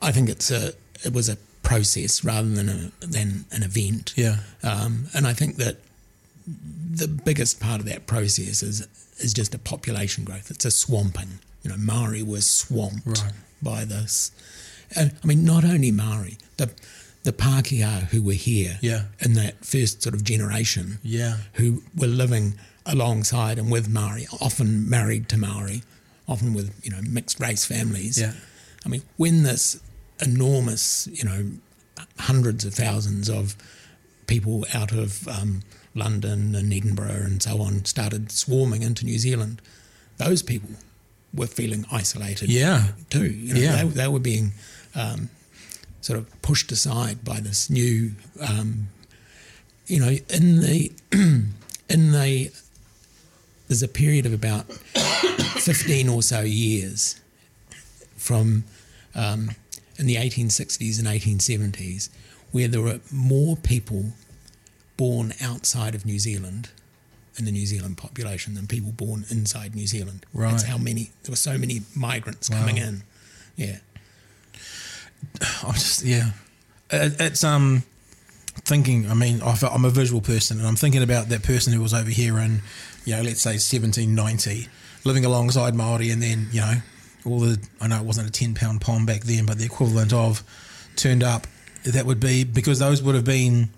I 0.00 0.12
think 0.12 0.28
it's 0.28 0.50
a 0.50 0.72
it 1.04 1.12
was 1.12 1.28
a 1.28 1.36
process 1.68 2.24
rather 2.24 2.48
than 2.48 2.68
a 2.68 3.06
than 3.06 3.44
an 3.52 3.62
event. 3.62 4.14
Yeah. 4.16 4.36
Um, 4.62 5.06
and 5.14 5.26
I 5.26 5.34
think 5.34 5.56
that 5.56 5.76
the 6.46 7.08
biggest 7.08 7.60
part 7.60 7.80
of 7.80 7.86
that 7.86 8.06
process 8.06 8.62
is 8.62 8.86
is 9.18 9.32
just 9.34 9.54
a 9.54 9.58
population 9.58 10.24
growth. 10.24 10.50
It's 10.50 10.64
a 10.64 10.70
swamping. 10.70 11.38
You 11.62 11.70
know, 11.70 11.76
Maori 11.76 12.22
was 12.22 12.48
swamped 12.48 13.06
Right. 13.06 13.32
by 13.62 13.84
this. 13.84 14.30
And 14.96 15.12
I 15.22 15.26
mean, 15.26 15.44
not 15.44 15.64
only 15.64 15.90
Maori, 15.90 16.38
the 16.56 16.70
the 17.24 17.32
Pākehā 17.32 18.08
who 18.12 18.22
were 18.22 18.40
here 18.50 18.78
Yeah. 18.80 19.02
in 19.20 19.34
that 19.34 19.54
first 19.64 20.02
sort 20.02 20.14
of 20.14 20.22
generation, 20.24 20.98
Yeah. 21.02 21.36
who 21.54 21.82
were 21.94 22.06
living 22.22 22.54
alongside 22.86 23.58
and 23.58 23.70
with 23.70 23.86
Maori, 23.88 24.26
often 24.40 24.88
married 24.88 25.28
to 25.28 25.36
Maori, 25.36 25.82
often 26.26 26.54
with 26.54 26.70
you 26.82 26.90
know 26.90 27.02
mixed 27.02 27.38
race 27.40 27.64
families. 27.66 28.16
Yeah. 28.18 28.32
I 28.86 28.88
mean, 28.88 29.02
when 29.18 29.42
this 29.42 29.76
enormous, 30.20 31.08
you 31.12 31.24
know, 31.24 31.50
hundreds 32.18 32.64
of 32.64 32.74
thousands 32.74 33.28
of 33.28 33.56
people 34.26 34.64
out 34.74 34.92
of 34.92 35.26
um, 35.28 35.62
London 35.94 36.54
and 36.54 36.72
Edinburgh 36.72 37.22
and 37.24 37.42
so 37.42 37.60
on 37.60 37.84
started 37.84 38.30
swarming 38.30 38.82
into 38.82 39.04
New 39.04 39.18
Zealand, 39.18 39.60
those 40.18 40.42
people 40.42 40.70
were 41.34 41.46
feeling 41.46 41.84
isolated 41.92 42.48
Yeah. 42.50 42.88
too. 43.10 43.26
You 43.30 43.54
know, 43.54 43.60
Yeah. 43.60 43.84
they, 43.84 43.88
they 43.88 44.08
were 44.08 44.18
being 44.20 44.52
um, 44.94 45.30
sort 46.00 46.18
of 46.18 46.42
pushed 46.42 46.72
aside 46.72 47.24
by 47.24 47.40
this 47.40 47.70
new, 47.70 48.12
um, 48.40 48.88
you 49.86 50.00
know, 50.00 50.16
in 50.28 50.60
the 50.60 50.92
in 51.12 52.12
the 52.12 52.50
there's 53.68 53.82
a 53.82 53.88
period 53.88 54.24
of 54.26 54.32
about 54.32 54.70
fifteen 55.60 56.08
or 56.08 56.22
so 56.22 56.40
years 56.40 57.20
from 58.16 58.64
um, 59.14 59.50
in 59.98 60.06
the 60.06 60.16
1860s 60.16 60.98
and 60.98 61.08
1870s 61.08 62.08
where 62.50 62.68
there 62.68 62.80
were 62.80 63.00
more 63.12 63.56
people 63.56 64.12
born 64.96 65.34
outside 65.40 65.94
of 65.94 66.06
New 66.06 66.18
Zealand 66.18 66.70
in 67.36 67.44
the 67.44 67.52
New 67.52 67.66
Zealand 67.66 67.96
population 67.96 68.54
than 68.54 68.66
people 68.66 68.92
born 68.92 69.24
inside 69.30 69.74
New 69.74 69.86
Zealand. 69.86 70.26
Right. 70.32 70.50
That's 70.50 70.64
how 70.64 70.78
many 70.78 71.10
there 71.22 71.32
were 71.32 71.36
so 71.36 71.56
many 71.58 71.82
migrants 71.94 72.48
coming 72.48 72.78
in. 72.78 73.02
Yeah. 73.56 73.78
I'm 75.62 75.74
just 75.74 76.04
yeah. 76.04 76.30
It, 76.90 77.20
it's 77.20 77.44
um 77.44 77.84
thinking. 78.64 79.08
I 79.10 79.14
mean, 79.14 79.40
I'm 79.42 79.84
a 79.84 79.90
visual 79.90 80.20
person, 80.20 80.58
and 80.58 80.66
I'm 80.66 80.76
thinking 80.76 81.02
about 81.02 81.28
that 81.28 81.42
person 81.42 81.72
who 81.72 81.80
was 81.80 81.94
over 81.94 82.10
here 82.10 82.38
in, 82.38 82.62
you 83.04 83.16
know, 83.16 83.22
let's 83.22 83.40
say 83.40 83.52
1790, 83.52 84.68
living 85.04 85.24
alongside 85.24 85.74
Maori, 85.74 86.10
and 86.10 86.22
then 86.22 86.48
you 86.50 86.60
know, 86.60 86.74
all 87.30 87.40
the 87.40 87.58
I 87.80 87.88
know 87.88 87.96
it 88.00 88.04
wasn't 88.04 88.28
a 88.28 88.32
10 88.32 88.54
pound 88.54 88.80
pom 88.80 89.06
back 89.06 89.22
then, 89.22 89.46
but 89.46 89.58
the 89.58 89.64
equivalent 89.64 90.12
of 90.12 90.42
turned 90.96 91.22
up. 91.22 91.46
That 91.84 92.06
would 92.06 92.20
be 92.20 92.44
because 92.44 92.80
those 92.80 93.02
would 93.02 93.14
have 93.14 93.24
been 93.24 93.70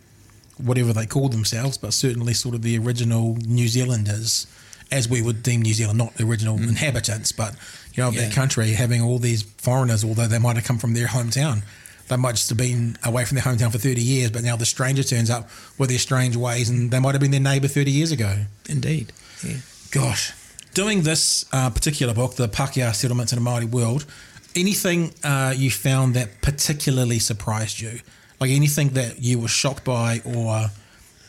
whatever 0.57 0.93
they 0.93 1.07
called 1.07 1.33
themselves, 1.33 1.79
but 1.79 1.93
certainly 1.93 2.35
sort 2.35 2.55
of 2.55 2.63
the 2.63 2.79
original 2.79 3.37
New 3.47 3.69
Zealanders, 3.69 4.47
as 4.91 5.09
we 5.09 5.23
would 5.23 5.43
deem 5.43 5.63
New 5.63 5.75
Zealand, 5.75 5.99
not 5.99 6.15
the 6.15 6.25
original 6.25 6.59
mm. 6.59 6.69
inhabitants, 6.69 7.31
but 7.33 7.55
you 7.95 8.03
know, 8.03 8.09
of 8.09 8.15
Yeah. 8.15 8.23
that 8.23 8.33
country, 8.33 8.73
having 8.73 9.03
all 9.03 9.19
these 9.19 9.43
foreigners, 9.43 10.03
although 10.03 10.27
they 10.27 10.39
might 10.39 10.57
have 10.57 10.65
come 10.65 10.79
from 10.79 10.95
their 10.95 11.09
hometown. 11.09 11.63
They 12.09 12.17
might 12.17 12.33
just 12.35 12.49
have 12.49 12.59
been 12.59 12.97
away 13.05 13.25
from 13.25 13.37
their 13.37 13.45
hometown 13.45 13.71
for 13.71 13.79
30 13.79 14.03
years, 14.03 14.31
but 14.31 14.43
now 14.43 14.57
the 14.57 14.67
stranger 14.67 15.05
turns 15.05 15.31
up 15.31 15.49
with 15.79 15.91
their 15.91 15.99
strange 15.99 16.37
ways, 16.37 16.69
and 16.69 16.91
they 16.91 16.99
might 16.99 17.13
have 17.15 17.21
been 17.21 17.31
their 17.31 17.39
neighbour 17.39 17.69
30 17.69 17.91
years 17.91 18.11
ago. 18.11 18.47
Indeed. 18.69 19.13
Yeah. 19.45 19.59
Gosh. 19.93 20.33
Doing 20.75 21.03
this 21.03 21.45
uh, 21.53 21.71
particular 21.71 22.15
book, 22.15 22.37
The 22.37 22.49
Pākehā 22.49 22.95
Settlements 22.95 23.33
in 23.33 23.39
a 23.39 23.43
Māori 23.43 23.69
World, 23.69 24.07
anything 24.55 25.13
uh, 25.25 25.53
you 25.57 25.71
found 25.71 26.15
that 26.15 26.43
particularly 26.43 27.19
surprised 27.19 27.81
you? 27.81 28.01
Like 28.41 28.51
anything 28.51 28.91
that 28.91 29.21
you 29.21 29.39
were 29.39 29.49
shocked 29.49 29.85
by 29.85 30.23
or 30.25 30.71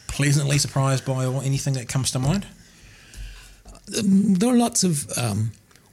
pleasantly 0.07 0.57
surprised 0.57 1.05
by 1.05 1.25
or 1.25 1.43
anything 1.43 1.73
that 1.73 1.87
comes 1.87 2.11
to 2.11 2.19
mind? 2.19 2.45
there 3.87 4.53
are 4.53 4.57
lots 4.57 4.83
of 4.83 5.11
um, 5.17 5.51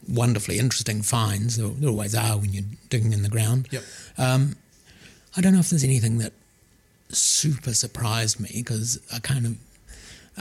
wonderfully 0.09 0.59
interesting 0.59 1.03
finds. 1.03 1.57
There, 1.57 1.69
there 1.69 1.91
always 1.91 2.15
are 2.15 2.39
when 2.39 2.53
you're 2.53 2.65
digging 2.89 3.13
in 3.13 3.23
the 3.23 3.29
ground. 3.29 3.69
Yep. 3.71 3.83
Um, 4.17 4.57
I 5.37 5.41
don't 5.41 5.53
know 5.53 5.61
if 5.61 5.71
there's 5.71 5.85
anything 5.85 6.19
that 6.19 6.33
super 7.11 7.75
surprised 7.75 8.41
me 8.41 8.51
because 8.55 9.01
I 9.13 9.19
kind 9.19 9.47
of 9.47 9.57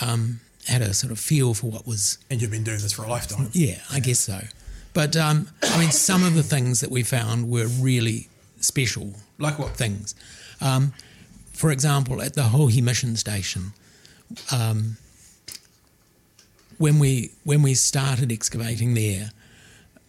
um, 0.02 0.40
had 0.68 0.82
a 0.82 0.94
sort 0.94 1.12
of 1.12 1.20
feel 1.20 1.54
for 1.54 1.70
what 1.72 1.88
was. 1.88 2.18
And 2.30 2.42
you've 2.42 2.52
been 2.52 2.64
doing 2.64 2.80
this 2.80 2.94
for 2.94 3.04
a 3.04 3.10
lifetime. 3.10 3.50
Yeah, 3.54 3.80
I 3.92 4.00
guess 4.00 4.20
so. 4.20 4.40
But 4.94 5.16
um, 5.16 5.50
I 5.64 5.78
mean, 5.80 5.92
some 5.92 6.24
of 6.24 6.34
the 6.34 6.44
things 6.44 6.80
that 6.82 6.90
we 6.92 7.04
found 7.04 7.50
were 7.50 7.68
really 7.68 8.30
special 8.60 9.14
Like 9.38 9.60
what? 9.60 9.72
things. 9.78 10.16
Um, 10.62 10.94
for 11.54 11.72
example, 11.72 12.22
at 12.22 12.34
the 12.34 12.44
Hohi 12.44 12.82
Mission 12.82 13.16
Station, 13.16 13.74
um, 14.52 14.98
when 16.78 17.00
we 17.00 17.32
when 17.44 17.62
we 17.62 17.74
started 17.74 18.32
excavating 18.32 18.94
there, 18.94 19.32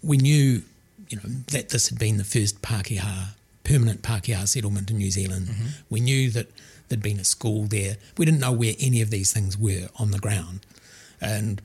we 0.02 0.16
knew, 0.16 0.62
you 1.08 1.16
know, 1.16 1.28
that 1.52 1.68
this 1.70 1.88
had 1.88 1.98
been 1.98 2.16
the 2.18 2.24
first 2.24 2.60
Pākehā, 2.62 3.28
permanent 3.64 4.02
Pākehā 4.02 4.46
settlement 4.48 4.90
in 4.90 4.98
New 4.98 5.10
Zealand. 5.10 5.48
We 5.90 6.00
knew 6.00 6.30
that 6.30 6.48
there'd 6.88 7.02
been 7.02 7.20
a 7.20 7.24
school 7.24 7.64
there. 7.64 7.96
We 8.16 8.24
didn't 8.24 8.40
know 8.40 8.52
where 8.52 8.74
any 8.78 9.00
of 9.00 9.10
these 9.10 9.32
things 9.32 9.56
were 9.56 9.88
on 9.96 10.10
the 10.10 10.18
ground, 10.18 10.60
and 11.20 11.60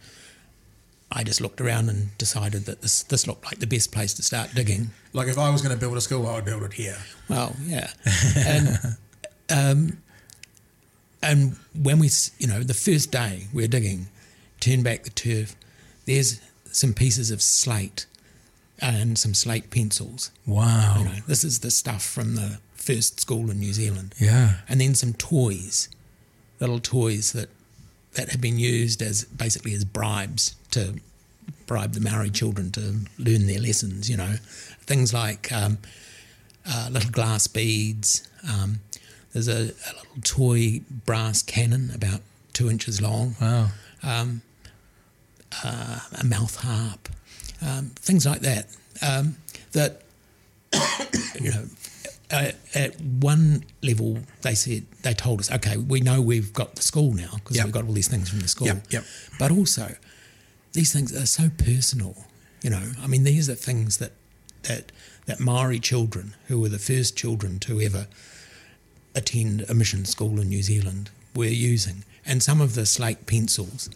I 1.12 1.24
just 1.24 1.42
looked 1.42 1.62
around 1.62 1.90
and 1.90 2.18
decided 2.18 2.66
that 2.66 2.82
this 2.82 3.04
this 3.04 3.28
looked 3.28 3.46
like 3.46 3.60
the 3.60 3.68
best 3.68 3.92
place 3.92 4.14
to 4.16 4.24
start 4.24 4.52
digging. 4.56 4.92
Like 5.14 5.28
if 5.28 5.38
I 5.38 5.50
was 5.50 5.62
going 5.62 5.74
to 5.74 5.80
build 5.80 5.96
a 5.98 6.02
school, 6.02 6.28
I 6.28 6.36
would 6.36 6.46
build 6.46 6.64
it 6.64 6.74
here. 6.74 6.98
Well, 7.30 7.56
yeah, 7.66 7.92
and 8.36 8.80
um, 9.50 9.98
and 11.22 11.56
when 11.74 12.00
we, 12.00 12.10
you 12.38 12.48
know, 12.48 12.62
the 12.62 12.74
first 12.74 13.12
day 13.12 13.48
we're 13.54 13.68
digging, 13.68 14.08
turn 14.60 14.84
back 14.84 15.04
the 15.04 15.10
turf. 15.10 15.56
There's 16.06 16.42
some 16.72 16.94
pieces 16.94 17.32
of 17.32 17.42
slate 17.42 18.06
and 18.84 19.18
some 19.18 19.34
slate 19.34 19.72
pencils. 19.72 20.30
Wow. 20.46 20.98
You 21.00 21.06
know, 21.06 21.16
this 21.26 21.44
is 21.46 21.60
the 21.60 21.72
stuff 21.72 22.04
from 22.04 22.36
the 22.36 22.60
first 22.76 23.22
school 23.22 23.50
in 23.50 23.60
New 23.60 23.72
Zealand. 23.72 24.14
Yeah. 24.20 24.56
and 24.68 24.82
then 24.82 24.94
some 24.94 25.14
toys, 25.14 25.88
little 26.60 26.80
toys 26.80 27.32
that 27.32 27.50
that 28.16 28.30
had 28.30 28.42
been 28.42 28.60
used 28.60 29.02
as 29.02 29.24
basically 29.24 29.74
as 29.74 29.86
bribes 29.86 30.56
to 30.72 30.96
bribe 31.66 31.94
the 31.94 32.00
Maori 32.02 32.30
children 32.30 32.72
to 32.72 32.82
learn 33.18 33.48
their 33.48 33.60
lessons. 33.60 34.10
You 34.10 34.18
know, 34.18 34.36
things 34.82 35.14
like 35.14 35.52
um, 35.52 35.78
uh, 36.68 36.90
little 36.92 37.10
glass 37.10 37.48
beads. 37.48 38.28
Um, 38.48 38.82
there's 39.32 39.48
a, 39.48 39.72
a 39.90 39.92
little 39.96 40.22
toy 40.24 40.82
brass 41.06 41.42
cannon 41.42 41.90
about 41.96 42.20
two 42.52 42.70
inches 42.70 43.02
long. 43.02 43.36
Wow. 43.42 43.70
a 45.64 46.24
mouth 46.26 46.56
harp, 46.58 47.10
um, 47.66 47.92
things 47.96 48.26
like 48.26 48.42
that. 48.42 48.68
Um, 49.02 49.38
that 49.72 50.02
you 51.40 51.52
know, 51.52 51.66
uh, 52.32 52.52
at 52.74 53.00
one 53.00 53.64
level, 53.82 54.20
they 54.42 54.56
said 54.56 54.86
they 55.04 55.14
told 55.14 55.40
us, 55.40 55.52
okay, 55.52 55.78
we 55.78 56.00
know 56.02 56.22
we've 56.22 56.54
got 56.54 56.76
the 56.76 56.82
school 56.82 57.14
now 57.14 57.30
because 57.36 57.58
Yep. 57.58 57.66
we've 57.66 57.74
got 57.74 57.86
all 57.86 57.94
these 57.94 58.08
things 58.08 58.30
from 58.30 58.40
the 58.40 58.48
school. 58.48 58.68
Yep, 58.68 58.86
yep. 58.90 59.04
But 59.40 59.52
also, 59.52 59.96
these 60.74 60.92
things 60.92 61.16
are 61.16 61.26
so 61.26 61.50
personal. 61.58 62.16
You 62.62 62.70
know, 62.72 62.92
I 63.02 63.08
mean, 63.08 63.24
these 63.24 63.50
are 63.50 63.56
things 63.56 63.98
that 63.98 64.14
that 64.64 64.92
that 65.26 65.40
Maori 65.40 65.80
children, 65.80 66.36
who 66.48 66.60
were 66.60 66.70
the 66.70 66.80
first 66.80 67.16
children 67.18 67.60
to 67.60 67.80
ever 67.82 68.08
attend 69.16 69.66
a 69.70 69.74
mission 69.74 70.06
school 70.06 70.40
in 70.40 70.50
New 70.50 70.64
Zealand, 70.64 71.10
were 71.36 71.46
using. 71.46 72.04
And 72.26 72.42
some 72.42 72.62
of 72.62 72.74
the 72.76 72.86
slate 72.86 73.26
pencils 73.26 73.90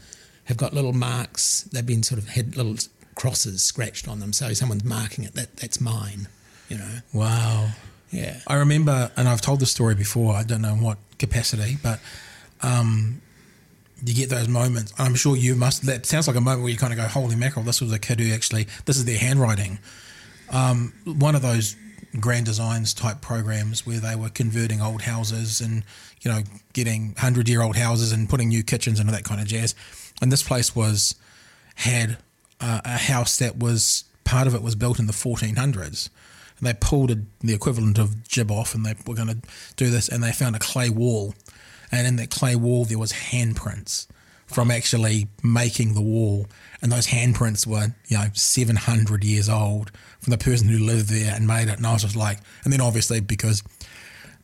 have 0.45 0.57
got 0.57 0.73
little 0.73 0.93
marks. 0.93 1.63
They've 1.63 1.85
been 1.85 2.03
sort 2.03 2.19
of 2.19 2.29
had 2.29 2.55
little 2.55 2.75
crosses 3.17 3.63
scratched 3.63 4.07
on 4.07 4.19
them, 4.19 4.31
so 4.31 4.53
someone's 4.53 4.85
marking 4.85 5.25
it. 5.25 5.33
That 5.33 5.57
that's 5.57 5.81
mine. 5.81 6.27
You 6.69 6.77
know. 6.77 6.97
Wow. 7.13 7.69
Yeah. 8.11 8.39
I 8.47 8.55
remember, 8.55 9.11
and 9.17 9.27
I've 9.27 9.41
told 9.41 9.59
the 9.59 9.65
story 9.65 9.95
before. 9.95 10.33
I 10.33 10.43
don't 10.43 10.61
know 10.61 10.73
in 10.73 10.81
what 10.81 10.97
capacity, 11.17 11.77
but 11.81 11.99
um, 12.61 13.21
you 14.03 14.13
get 14.13 14.29
those 14.29 14.47
moments. 14.47 14.93
I'm 14.97 15.15
sure 15.15 15.35
you 15.35 15.55
must. 15.55 15.85
That 15.85 16.05
sounds 16.05 16.27
like 16.27 16.37
a 16.37 16.41
moment 16.41 16.61
where 16.61 16.71
you 16.71 16.77
kind 16.77 16.93
of 16.93 16.97
go, 16.97 17.07
"Holy 17.07 17.35
mackerel! 17.35 17.65
This 17.65 17.81
was 17.81 17.91
a 17.91 17.99
kid 17.99 18.19
who 18.19 18.33
actually. 18.33 18.67
This 18.85 18.97
is 18.97 19.05
their 19.05 19.17
handwriting." 19.17 19.79
Um, 20.49 20.93
one 21.03 21.35
of 21.35 21.41
those 21.41 21.75
grand 22.19 22.45
designs 22.45 22.93
type 22.93 23.19
programs 23.21 23.85
where 23.85 23.99
they 23.99 24.15
were 24.15 24.29
converting 24.29 24.81
old 24.81 25.01
houses 25.01 25.59
and 25.59 25.83
you 26.21 26.31
know 26.31 26.41
getting 26.73 27.15
hundred 27.17 27.49
year 27.49 27.61
old 27.61 27.75
houses 27.75 28.11
and 28.11 28.29
putting 28.29 28.47
new 28.47 28.63
kitchens 28.63 28.99
and 28.99 29.09
all 29.09 29.15
that 29.15 29.23
kind 29.23 29.41
of 29.41 29.47
jazz. 29.47 29.75
And 30.21 30.31
this 30.31 30.43
place 30.43 30.75
was 30.75 31.15
had 31.75 32.17
uh, 32.59 32.81
a 32.83 32.97
house 32.97 33.37
that 33.37 33.57
was 33.57 34.03
part 34.23 34.47
of 34.47 34.55
it 34.55 34.61
was 34.61 34.75
built 34.75 34.99
in 34.99 35.07
the 35.07 35.13
1400s. 35.13 36.09
And 36.57 36.67
they 36.67 36.73
pulled 36.73 37.11
a, 37.11 37.17
the 37.39 37.53
equivalent 37.53 37.97
of 37.97 38.27
jib 38.27 38.51
off 38.51 38.73
and 38.73 38.85
they 38.85 38.95
were 39.05 39.15
going 39.15 39.27
to 39.27 39.37
do 39.75 39.89
this 39.89 40.09
and 40.09 40.23
they 40.23 40.31
found 40.31 40.55
a 40.55 40.59
clay 40.59 40.89
wall. 40.89 41.33
And 41.91 42.07
in 42.07 42.15
that 42.17 42.29
clay 42.29 42.55
wall, 42.55 42.85
there 42.85 42.97
was 42.97 43.13
handprints 43.13 44.07
from 44.47 44.71
actually 44.71 45.27
making 45.43 45.93
the 45.93 46.01
wall. 46.01 46.47
And 46.81 46.91
those 46.91 47.07
handprints 47.07 47.67
were, 47.67 47.93
you 48.07 48.17
know, 48.17 48.27
700 48.33 49.23
years 49.23 49.49
old 49.49 49.91
from 50.19 50.31
the 50.31 50.37
person 50.37 50.67
who 50.67 50.79
lived 50.79 51.09
there 51.09 51.33
and 51.33 51.47
made 51.47 51.67
it. 51.67 51.77
And 51.77 51.85
I 51.85 51.93
was 51.93 52.01
just 52.01 52.15
like, 52.15 52.39
and 52.63 52.73
then 52.73 52.81
obviously 52.81 53.19
because 53.19 53.61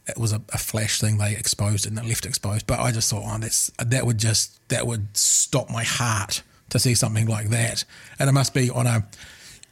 it 0.08 0.18
was 0.18 0.34
a, 0.34 0.42
a 0.54 0.58
flash 0.58 1.00
thing, 1.00 1.18
they 1.18 1.36
exposed 1.36 1.86
it 1.86 1.94
and 1.94 2.08
left 2.08 2.26
exposed. 2.26 2.68
But 2.68 2.80
I 2.80 2.92
just 2.92 3.10
thought, 3.10 3.24
oh, 3.26 3.38
that's 3.40 3.72
that 3.78 4.06
would 4.06 4.18
just 4.18 4.68
that 4.70 4.86
would 4.86 5.16
stop 5.16 5.70
my 5.70 5.84
heart 5.84 6.44
to 6.74 6.80
see 6.80 6.96
something 6.96 7.28
like 7.28 7.50
that. 7.50 7.86
And 8.20 8.28
it 8.28 8.34
must 8.34 8.54
be 8.54 8.70
on 8.70 8.88
a 8.88 9.06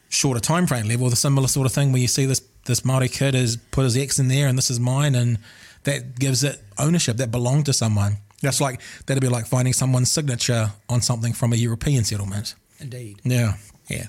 shorter 0.10 0.39
time 0.39 0.68
frame 0.68 0.88
level, 0.88 1.10
the 1.10 1.16
similar 1.16 1.47
sort 1.47 1.66
of 1.66 1.74
thing 1.74 1.91
where 1.91 2.02
you 2.02 2.08
see 2.08 2.26
this 2.26 2.41
this 2.66 2.86
Maori 2.86 3.10
kid 3.10 3.34
has 3.34 3.58
put 3.58 3.84
his 3.84 3.97
X 3.97 4.20
in 4.20 4.28
there 4.28 4.47
and 4.47 4.56
this 4.56 4.70
is 4.70 4.80
mine, 4.80 5.16
and 5.16 5.39
that 5.84 6.20
gives 6.20 6.43
it 6.43 6.62
ownership 6.78 7.18
that 7.18 7.32
belonged 7.32 7.66
to 7.66 7.74
someone. 7.74 8.18
That's 8.41 8.62
like 8.62 8.82
that'd 9.06 9.22
be 9.22 9.30
like 9.30 9.47
finding 9.47 9.74
someone's 9.74 10.12
signature 10.12 10.72
on 10.88 11.02
something 11.02 11.34
from 11.34 11.54
a 11.54 11.56
European 11.56 12.04
settlement. 12.04 12.56
Indeed. 12.80 13.20
Yeah. 13.24 13.56
Yeah. 13.89 14.08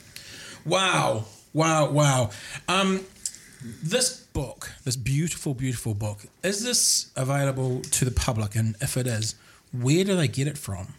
Wow. 0.66 1.24
Wow. 1.54 1.90
Wow. 1.90 2.30
Um, 2.68 3.00
this 3.82 4.18
book, 4.18 4.72
this 4.84 4.96
beautiful, 4.96 5.54
beautiful 5.54 5.94
book, 5.94 6.18
is 6.42 6.62
this 6.62 7.10
available 7.16 7.80
to 7.80 8.04
the 8.04 8.10
public? 8.10 8.54
And 8.54 8.76
if 8.80 8.96
it 8.96 9.06
is, 9.06 9.34
where 9.72 10.04
do 10.04 10.14
they 10.16 10.28
get 10.28 10.46
it 10.46 10.58
from? 10.58 10.94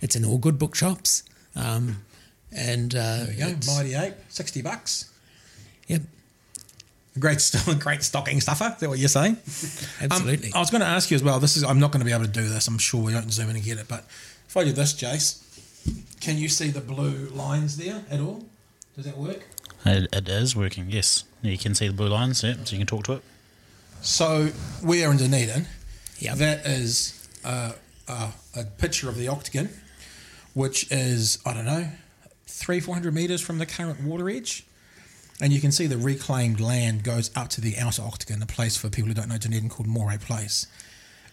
It's 0.00 0.16
in 0.16 0.24
all 0.24 0.38
good 0.38 0.58
bookshops. 0.58 1.22
Um, 1.56 2.02
and 2.52 2.94
uh, 2.94 2.98
There 3.24 3.26
we 3.28 3.34
go. 3.36 3.46
it's- 3.48 3.66
Mighty 3.76 3.94
Ape, 3.94 4.14
60 4.28 4.62
bucks. 4.62 5.10
Yep. 5.88 6.02
Great, 7.18 7.40
st- 7.40 7.78
great 7.82 8.02
stocking 8.02 8.40
stuffer. 8.40 8.72
Is 8.74 8.80
that 8.80 8.88
what 8.88 8.98
you're 8.98 9.08
saying? 9.08 9.36
Um, 10.02 10.06
Absolutely. 10.12 10.50
I 10.54 10.58
was 10.60 10.70
going 10.70 10.80
to 10.80 10.86
ask 10.86 11.10
you 11.10 11.14
as 11.16 11.22
well. 11.22 11.38
This 11.40 11.56
is 11.58 11.62
I'm 11.64 11.78
not 11.78 11.92
going 11.92 12.00
to 12.00 12.06
be 12.06 12.12
able 12.12 12.24
to 12.24 12.30
do 12.30 12.48
this. 12.48 12.66
I'm 12.68 12.78
sure 12.78 13.02
we 13.04 13.12
don't 13.12 13.30
zoom 13.30 13.50
in 13.50 13.56
and 13.56 13.64
get 13.64 13.76
it. 13.78 13.86
But 13.86 14.04
if 14.48 14.56
I 14.56 14.64
do 14.64 14.72
this, 14.72 14.94
Jace, 14.94 15.42
can 16.20 16.38
you 16.38 16.48
see 16.48 16.68
the 16.70 16.80
blue 16.80 17.28
lines 17.34 17.76
there 17.76 18.02
at 18.10 18.18
all? 18.20 18.44
Does 18.96 19.04
that 19.04 19.18
work? 19.18 19.40
It, 19.84 20.08
it 20.12 20.28
is 20.28 20.56
working, 20.56 20.86
yes. 20.90 21.24
You 21.42 21.58
can 21.58 21.74
see 21.74 21.88
the 21.88 21.92
blue 21.94 22.08
lines, 22.08 22.42
yeah, 22.42 22.54
so 22.64 22.72
you 22.72 22.78
can 22.78 22.86
talk 22.86 23.04
to 23.04 23.12
it. 23.14 23.22
So 24.00 24.50
we 24.82 25.04
are 25.04 25.10
in 25.10 25.18
Dunedin. 25.18 25.66
Yep. 26.18 26.36
That 26.38 26.66
is 26.66 27.28
uh, 27.44 27.72
uh, 28.08 28.30
a 28.56 28.64
picture 28.64 29.08
of 29.10 29.16
the 29.16 29.28
octagon, 29.28 29.68
which 30.54 30.90
is 30.90 31.38
I 31.44 31.54
don't 31.54 31.64
know, 31.64 31.88
three 32.46 32.80
four 32.80 32.94
hundred 32.94 33.14
meters 33.14 33.40
from 33.40 33.58
the 33.58 33.66
current 33.66 34.02
water 34.02 34.28
edge, 34.28 34.66
and 35.40 35.52
you 35.52 35.60
can 35.60 35.72
see 35.72 35.86
the 35.86 35.98
reclaimed 35.98 36.60
land 36.60 37.04
goes 37.04 37.30
up 37.36 37.48
to 37.50 37.60
the 37.60 37.78
outer 37.78 38.02
octagon, 38.02 38.42
a 38.42 38.46
place 38.46 38.76
for 38.76 38.88
people 38.88 39.08
who 39.08 39.14
don't 39.14 39.28
know 39.28 39.38
Dunedin 39.38 39.68
called 39.68 39.88
Moray 39.88 40.18
Place. 40.18 40.66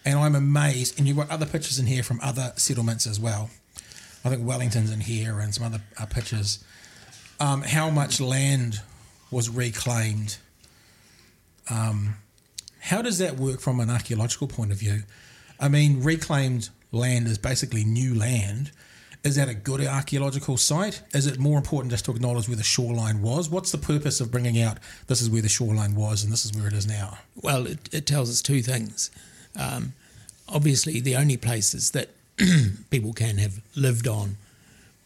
And 0.05 0.17
I'm 0.19 0.35
amazed, 0.35 0.97
and 0.97 1.07
you've 1.07 1.17
got 1.17 1.29
other 1.29 1.45
pictures 1.45 1.79
in 1.79 1.85
here 1.85 2.03
from 2.03 2.19
other 2.21 2.53
settlements 2.55 3.05
as 3.05 3.19
well. 3.19 3.49
I 4.23 4.29
think 4.29 4.45
Wellington's 4.45 4.91
in 4.91 5.01
here 5.01 5.39
and 5.39 5.53
some 5.53 5.65
other 5.65 5.81
uh, 5.99 6.05
pictures. 6.05 6.63
Um, 7.39 7.61
how 7.61 7.89
much 7.89 8.19
land 8.19 8.81
was 9.29 9.49
reclaimed 9.49 10.37
how 12.87 13.01
does 13.01 13.17
that 13.17 13.35
work 13.35 13.59
from 13.59 13.81
an 13.81 13.89
archaeological 13.89 14.47
point 14.47 14.71
of 14.71 14.79
view? 14.79 15.03
I 15.59 15.67
mean, 15.67 16.03
reclaimed 16.03 16.69
land 16.93 17.27
is 17.27 17.37
basically 17.37 17.83
new 17.83 18.15
land. 18.15 18.71
Is 19.27 19.35
that 19.35 19.49
a 19.49 19.53
good 19.53 19.85
archaeological 19.85 20.55
site? 20.55 21.01
Is 21.13 21.27
it 21.27 21.37
more 21.37 21.57
important 21.57 21.91
just 21.91 22.05
to 22.05 22.11
acknowledge 22.11 22.47
where 22.47 22.55
the 22.55 22.63
shoreline 22.63 23.21
was? 23.21 23.49
What's 23.49 23.73
the 23.73 23.77
purpose 23.77 24.21
of 24.21 24.31
bringing 24.31 24.61
out 24.61 24.77
this 25.07 25.21
is 25.21 25.29
where 25.29 25.41
the 25.41 25.49
shoreline 25.49 25.95
was 25.95 26.23
and 26.23 26.31
this 26.31 26.45
is 26.45 26.53
where 26.53 26.67
it 26.67 26.73
is 26.73 26.87
now? 26.87 27.17
Well, 27.35 27.67
it, 27.67 27.89
it 27.91 28.05
tells 28.05 28.29
us 28.29 28.41
two 28.41 28.61
things. 28.61 29.11
Um, 29.59 29.91
obviously, 30.47 31.01
the 31.01 31.17
only 31.17 31.35
places 31.35 31.91
that 31.91 32.11
people 32.89 33.11
can 33.11 33.37
have 33.37 33.59
lived 33.75 34.07
on 34.07 34.37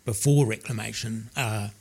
before 0.06 0.46
reclamation 0.46 1.32
are, 1.36 1.72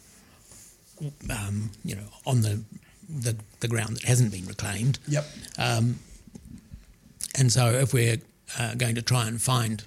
um, 1.28 1.72
you 1.84 1.94
know, 1.94 2.08
on 2.24 2.40
the, 2.40 2.62
the 3.06 3.36
the 3.60 3.68
ground 3.68 3.96
that 3.96 4.04
hasn't 4.04 4.32
been 4.32 4.46
reclaimed. 4.46 4.98
Yep. 5.08 5.26
And 5.58 7.52
so, 7.52 7.66
if 7.66 7.92
we're 7.92 8.16
uh, 8.58 8.76
going 8.76 8.94
to 8.94 9.02
try 9.02 9.28
and 9.28 9.42
find 9.42 9.84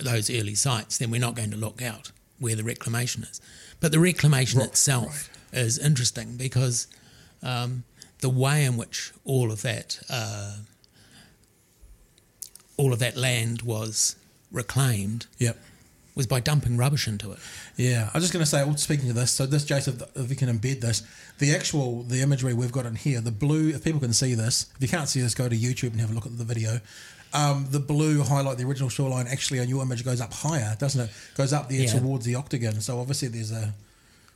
those 0.00 0.30
early 0.30 0.54
sites, 0.54 0.98
then 0.98 1.10
we're 1.10 1.20
not 1.20 1.34
going 1.34 1.50
to 1.50 1.56
look 1.56 1.82
out 1.82 2.12
where 2.38 2.56
the 2.56 2.64
reclamation 2.64 3.22
is. 3.24 3.40
But 3.80 3.92
the 3.92 3.98
reclamation 3.98 4.60
Right, 4.60 4.68
itself 4.68 5.28
is 5.52 5.78
interesting 5.78 6.36
because 6.36 6.86
um, 7.42 7.84
the 8.20 8.30
way 8.30 8.64
in 8.64 8.76
which 8.76 9.12
all 9.24 9.50
of 9.52 9.62
that 9.62 9.98
uh, 10.08 10.56
all 12.76 12.92
of 12.92 12.98
that 13.00 13.16
land 13.16 13.62
was 13.62 14.16
reclaimed 14.50 15.26
Yep. 15.38 15.58
was 16.14 16.26
by 16.26 16.40
dumping 16.40 16.76
rubbish 16.76 17.06
into 17.06 17.32
it. 17.32 17.38
Yeah, 17.76 18.10
I 18.12 18.18
was 18.18 18.24
just 18.24 18.32
going 18.32 18.42
to 18.44 18.50
say. 18.50 18.64
Well, 18.64 18.76
speaking 18.76 19.08
of 19.10 19.14
this, 19.16 19.30
so 19.30 19.46
this, 19.46 19.64
Jason, 19.64 20.00
if, 20.14 20.30
you 20.30 20.36
can 20.36 20.48
embed 20.48 20.80
this, 20.80 21.02
the 21.38 21.54
actual 21.54 22.02
the 22.02 22.20
imagery 22.22 22.54
we've 22.54 22.72
got 22.72 22.86
in 22.86 22.96
here, 22.96 23.20
the 23.20 23.30
blue. 23.30 23.70
If 23.70 23.84
people 23.84 24.00
can 24.00 24.12
see 24.12 24.34
this, 24.34 24.66
if 24.76 24.82
you 24.82 24.88
can't 24.88 25.08
see 25.08 25.20
this, 25.20 25.34
go 25.34 25.48
to 25.48 25.56
YouTube 25.56 25.92
and 25.92 26.00
have 26.00 26.10
a 26.10 26.14
look 26.14 26.26
at 26.26 26.36
the 26.38 26.44
video. 26.44 26.80
Um, 27.34 27.66
the 27.70 27.80
blue 27.80 28.22
highlight 28.22 28.58
the 28.58 28.64
original 28.64 28.88
shoreline. 28.90 29.26
Actually, 29.26 29.60
on 29.60 29.68
your 29.68 29.82
image, 29.82 30.04
goes 30.04 30.20
up 30.20 30.32
higher, 30.32 30.76
doesn't 30.78 31.00
it? 31.00 31.10
Goes 31.36 31.52
up 31.52 31.68
there 31.68 31.80
Yeah. 31.80 31.98
towards 31.98 32.24
the 32.26 32.34
octagon. 32.34 32.80
So 32.80 32.98
obviously, 33.00 33.28
there's 33.28 33.52
a. 33.52 33.72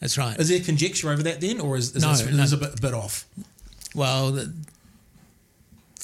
That's 0.00 0.16
right. 0.18 0.38
Is 0.38 0.48
there 0.48 0.60
conjecture 0.60 1.10
over 1.10 1.22
that 1.24 1.40
then, 1.40 1.60
or 1.60 1.76
is, 1.76 1.94
is 1.96 2.02
No, 2.02 2.10
this, 2.14 2.26
no. 2.30 2.42
is 2.42 2.52
a 2.52 2.56
bit, 2.58 2.80
bit 2.80 2.94
off? 2.94 3.24
Well, 3.94 4.32
th- 4.34 4.48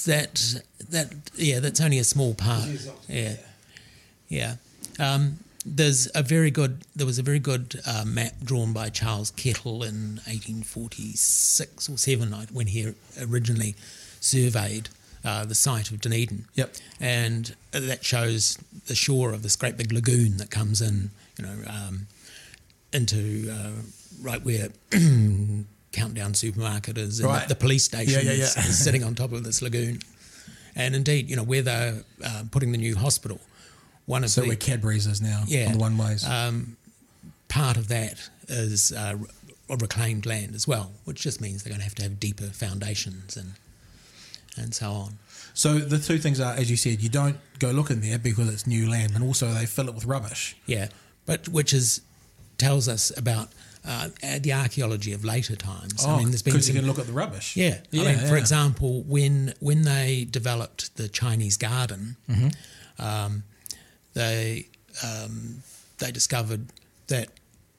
that 0.05 0.61
that 0.89 1.13
yeah, 1.35 1.59
that's 1.59 1.79
only 1.81 1.99
a 1.99 2.03
small 2.03 2.33
part. 2.33 2.67
Yeah, 3.07 3.35
yeah. 4.27 4.55
Um, 4.99 5.39
there's 5.65 6.09
a 6.13 6.21
very 6.23 6.51
good. 6.51 6.81
There 6.95 7.05
was 7.07 7.19
a 7.19 7.23
very 7.23 7.39
good 7.39 7.79
uh, 7.85 8.03
map 8.05 8.33
drawn 8.43 8.73
by 8.73 8.89
Charles 8.89 9.31
Kettle 9.31 9.83
in 9.83 10.15
1846 10.25 11.89
or 11.89 11.97
seven 11.97 12.31
when 12.51 12.67
he 12.67 12.93
originally 13.21 13.75
surveyed 14.19 14.89
uh, 15.23 15.45
the 15.45 15.55
site 15.55 15.91
of 15.91 16.01
Dunedin. 16.01 16.45
Yep. 16.55 16.75
And 16.99 17.55
that 17.71 18.03
shows 18.03 18.57
the 18.87 18.95
shore 18.95 19.33
of 19.33 19.41
this 19.43 19.55
great 19.55 19.77
big 19.77 19.91
lagoon 19.91 20.37
that 20.37 20.49
comes 20.51 20.81
in, 20.81 21.11
you 21.39 21.45
know, 21.45 21.55
um, 21.67 22.07
into 22.91 23.49
uh, 23.51 23.71
right 24.21 24.43
where 24.43 24.69
Countdown 25.91 26.33
Supermarket 26.33 26.97
is, 26.97 27.19
and 27.19 27.29
Right. 27.29 27.47
the, 27.47 27.53
the 27.53 27.59
police 27.59 27.83
station 27.85 28.13
Yeah, 28.25 28.31
yeah, 28.33 28.43
is- 28.43 28.55
yeah. 28.55 28.65
is 28.67 28.83
sitting 28.83 29.03
on 29.03 29.15
top 29.15 29.31
of 29.31 29.43
this 29.43 29.61
lagoon. 29.61 29.99
And 30.75 30.95
indeed, 30.95 31.29
you 31.29 31.35
know, 31.35 31.43
where 31.43 31.61
they're 31.61 32.03
uh, 32.23 32.43
putting 32.51 32.71
the 32.71 32.79
new 32.79 32.95
hospital, 32.95 33.39
one 34.07 34.23
of 34.23 34.31
So 34.31 34.41
the 34.41 34.47
where 34.47 34.55
Cadbury's 34.57 35.05
is 35.05 35.21
now 35.21 35.43
Yeah. 35.47 35.67
on 35.67 35.71
the 35.73 35.77
one 35.77 35.97
ways. 35.97 36.25
um, 36.25 36.77
part 37.47 37.77
of 37.77 37.87
that 37.89 38.29
is 38.47 38.91
uh, 38.91 39.15
reclaimed 39.69 40.25
land 40.25 40.55
as 40.55 40.67
well, 40.67 40.91
which 41.05 41.21
just 41.21 41.39
means 41.41 41.61
they're 41.63 41.69
going 41.71 41.79
to 41.79 41.83
have 41.83 41.95
to 41.95 42.03
have 42.03 42.19
deeper 42.19 42.47
foundations 42.47 43.37
and 43.37 43.53
and 44.57 44.73
so 44.73 44.91
on. 44.91 45.17
so 45.53 45.79
the 45.79 45.97
two 45.99 46.17
things 46.17 46.39
are, 46.39 46.53
as 46.53 46.69
you 46.69 46.77
said, 46.77 47.01
you 47.01 47.09
don't 47.09 47.37
go 47.59 47.71
looking 47.71 48.01
there 48.01 48.19
because 48.19 48.47
it's 48.53 48.65
new 48.67 48.89
land, 48.89 49.13
and 49.15 49.23
also 49.23 49.51
they 49.53 49.65
fill 49.65 49.87
it 49.87 49.95
with 49.95 50.05
rubbish. 50.05 50.55
Yeah, 50.65 50.87
but 51.25 51.47
which 51.49 51.73
is 51.73 52.01
tells 52.57 52.87
us 52.87 53.11
about 53.17 53.49
uh, 53.85 54.09
the 54.39 54.53
archaeology 54.53 55.11
of 55.11 55.25
later 55.25 55.55
times. 55.55 56.05
Oh, 56.05 56.11
I 56.15 56.17
mean, 56.19 56.29
there's 56.29 56.41
been 56.41 56.53
because 56.53 56.69
you 56.69 56.75
can 56.75 56.85
look 56.87 56.99
at 56.99 57.07
the 57.07 57.13
rubbish. 57.13 57.55
Yeah, 57.57 57.79
yeah. 57.91 58.03
I 58.03 58.15
mean, 58.15 58.27
for 58.27 58.37
example, 58.37 59.01
when 59.03 59.53
when 59.59 59.81
they 59.83 60.25
developed 60.29 60.95
the 60.97 61.07
Chinese 61.09 61.57
garden, 61.57 62.15
Mm-hmm. 62.29 63.01
um, 63.05 63.43
they 64.13 64.67
um, 65.03 65.63
they 65.97 66.11
discovered 66.11 66.67
that 67.07 67.29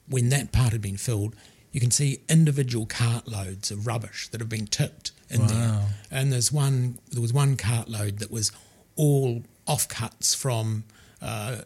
when 0.09 0.29
that 0.29 0.51
part 0.51 0.71
had 0.73 0.81
been 0.81 0.97
filled, 0.97 1.35
you 1.75 1.81
can 1.81 1.91
see 1.91 2.21
individual 2.29 2.85
cartloads 2.85 3.69
of 3.69 3.85
rubbish 3.85 4.29
that 4.29 4.39
have 4.39 4.47
been 4.47 4.65
tipped 4.65 5.11
in 5.29 5.45
there. 5.47 5.81
And 6.09 6.31
there's 6.31 6.49
one 6.49 6.99
there 7.11 7.21
was 7.21 7.33
one 7.33 7.57
cartload 7.57 8.19
that 8.19 8.31
was 8.31 8.53
all 8.95 9.43
offcuts 9.67 10.33
from 10.33 10.85
uh, 11.21 11.63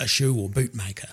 a 0.00 0.08
shoe 0.08 0.36
or 0.36 0.48
boot 0.48 0.74
maker. 0.74 1.10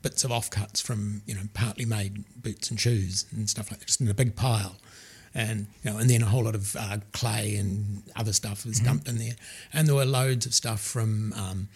Bits 0.00 0.22
of 0.22 0.30
offcuts 0.30 0.80
from 0.80 1.22
you 1.26 1.34
know 1.34 1.40
partly 1.52 1.84
made 1.84 2.22
boots 2.40 2.70
and 2.70 2.78
shoes 2.78 3.26
and 3.32 3.50
stuff 3.50 3.72
like 3.72 3.80
that, 3.80 3.86
just 3.86 4.00
in 4.00 4.08
a 4.08 4.14
big 4.14 4.36
pile, 4.36 4.76
and 5.34 5.66
you 5.82 5.90
know, 5.90 5.98
and 5.98 6.08
then 6.08 6.22
a 6.22 6.26
whole 6.26 6.44
lot 6.44 6.54
of 6.54 6.76
uh, 6.76 6.98
clay 7.10 7.56
and 7.56 8.04
other 8.14 8.32
stuff 8.32 8.64
was 8.64 8.78
dumped 8.78 9.08
in 9.08 9.18
there, 9.18 9.34
and 9.72 9.88
there 9.88 9.96
were 9.96 10.04
loads 10.04 10.46
of 10.46 10.54
stuff 10.54 10.80
from 10.80 11.32
um, 11.32 11.68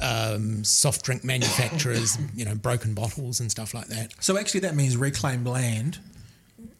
um, 0.00 0.64
soft 0.64 1.04
drink 1.04 1.24
manufacturers, 1.24 2.16
you 2.34 2.44
know, 2.44 2.54
broken 2.54 2.94
bottles 2.94 3.40
and 3.40 3.50
stuff 3.50 3.74
like 3.74 3.86
that. 3.88 4.12
So 4.20 4.38
actually, 4.38 4.60
that 4.60 4.74
means 4.74 4.96
reclaimed 4.96 5.46
land 5.46 5.98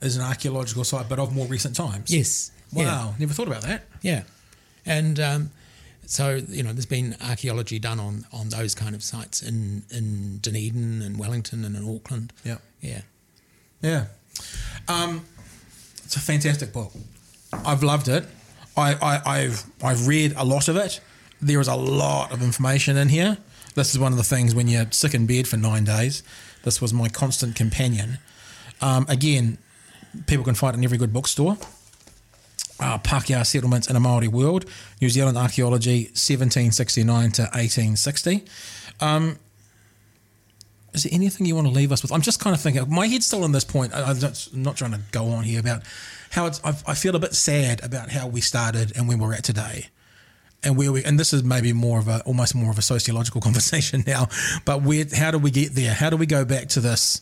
is 0.00 0.16
an 0.16 0.22
archaeological 0.22 0.84
site, 0.84 1.08
but 1.08 1.18
of 1.18 1.34
more 1.34 1.46
recent 1.46 1.76
times. 1.76 2.12
Yes. 2.12 2.50
Wow. 2.72 2.82
Yeah. 2.82 3.12
Never 3.18 3.34
thought 3.34 3.48
about 3.48 3.62
that. 3.62 3.84
Yeah. 4.00 4.22
And 4.84 5.20
um, 5.20 5.50
so, 6.06 6.40
you 6.48 6.62
know, 6.62 6.72
there's 6.72 6.86
been 6.86 7.16
archaeology 7.24 7.78
done 7.78 8.00
on, 8.00 8.26
on 8.32 8.48
those 8.48 8.74
kind 8.74 8.94
of 8.94 9.02
sites 9.02 9.42
in, 9.42 9.84
in 9.90 10.38
Dunedin 10.38 11.02
and 11.02 11.18
Wellington 11.18 11.64
and 11.64 11.76
in 11.76 11.96
Auckland. 11.96 12.32
Yeah. 12.44 12.58
Yeah. 12.80 13.02
Yeah. 13.80 14.06
Um, 14.88 15.24
it's 16.04 16.16
a 16.16 16.20
fantastic 16.20 16.72
book. 16.72 16.92
I've 17.52 17.82
loved 17.82 18.08
it. 18.08 18.24
I, 18.76 18.94
I, 18.94 19.38
I've 19.38 19.64
I've 19.82 20.06
read 20.06 20.32
a 20.36 20.44
lot 20.44 20.68
of 20.68 20.76
it. 20.76 21.00
There 21.42 21.60
is 21.60 21.68
a 21.68 21.74
lot 21.74 22.32
of 22.32 22.40
information 22.42 22.96
in 22.96 23.08
here. 23.08 23.36
This 23.74 23.92
is 23.92 23.98
one 23.98 24.12
of 24.12 24.18
the 24.18 24.24
things 24.24 24.54
when 24.54 24.68
you're 24.68 24.86
sick 24.92 25.12
in 25.12 25.26
bed 25.26 25.48
for 25.48 25.56
nine 25.56 25.84
days. 25.84 26.22
This 26.62 26.80
was 26.80 26.94
my 26.94 27.08
constant 27.08 27.56
companion. 27.56 28.18
Um, 28.80 29.06
again, 29.08 29.58
people 30.26 30.44
can 30.44 30.54
find 30.54 30.74
it 30.74 30.78
in 30.78 30.84
every 30.84 30.98
good 30.98 31.12
bookstore. 31.12 31.56
Uh, 32.78 32.98
Pākehā 32.98 33.44
settlements 33.44 33.88
in 33.88 33.96
a 33.96 34.00
Maori 34.00 34.28
world, 34.28 34.64
New 35.00 35.08
Zealand 35.08 35.36
archaeology, 35.36 36.04
1769 36.14 37.32
to 37.32 37.42
1860. 37.42 38.44
Is 40.94 41.04
there 41.04 41.12
anything 41.14 41.46
you 41.46 41.54
want 41.54 41.66
to 41.66 41.72
leave 41.72 41.90
us 41.90 42.02
with? 42.02 42.12
I'm 42.12 42.20
just 42.20 42.40
kind 42.40 42.54
of 42.54 42.60
thinking. 42.60 42.88
My 42.90 43.06
head's 43.06 43.26
still 43.26 43.44
on 43.44 43.52
this 43.52 43.64
point. 43.64 43.94
I, 43.94 44.02
I'm 44.02 44.18
not, 44.52 44.76
trying 44.76 44.92
to 44.92 45.00
go 45.10 45.28
on 45.30 45.44
here 45.44 45.58
about 45.58 45.82
how 46.30 46.50
I 46.64 46.94
feel 46.94 47.16
a 47.16 47.18
bit 47.18 47.34
sad 47.34 47.82
about 47.82 48.10
how 48.10 48.26
we 48.26 48.40
started 48.40 48.92
and 48.96 49.08
where 49.08 49.16
we're 49.16 49.32
at 49.34 49.44
today, 49.44 49.88
and 50.64 50.76
where 50.76 50.92
we. 50.92 51.04
And 51.04 51.18
this 51.18 51.32
is 51.32 51.42
maybe 51.44 51.72
more 51.72 51.98
of 51.98 52.08
a 52.08 52.20
almost 52.24 52.54
more 52.54 52.70
of 52.70 52.78
a 52.78 52.82
sociological 52.82 53.40
conversation 53.48 54.04
now. 54.06 54.28
But 54.64 54.82
where? 54.82 55.04
How 55.14 55.30
do 55.30 55.38
we 55.38 55.50
get 55.50 55.74
there? 55.74 55.94
How 55.94 56.10
do 56.10 56.16
we 56.16 56.26
go 56.26 56.44
back 56.44 56.68
to 56.70 56.80
this? 56.80 57.20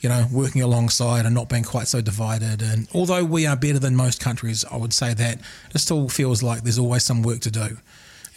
You 0.00 0.08
know, 0.08 0.26
working 0.32 0.62
alongside 0.62 1.26
and 1.26 1.34
not 1.34 1.50
being 1.50 1.62
quite 1.64 1.86
so 1.86 2.00
divided. 2.00 2.62
And 2.62 2.88
although 2.94 3.22
we 3.22 3.46
are 3.46 3.54
better 3.54 3.78
than 3.78 3.94
most 3.94 4.18
countries, 4.18 4.64
I 4.64 4.78
would 4.78 4.94
say 4.94 5.12
that 5.12 5.40
it 5.74 5.78
still 5.78 6.08
feels 6.08 6.42
like 6.42 6.62
there's 6.62 6.78
always 6.78 7.04
some 7.04 7.22
work 7.22 7.40
to 7.40 7.50
do. 7.50 7.76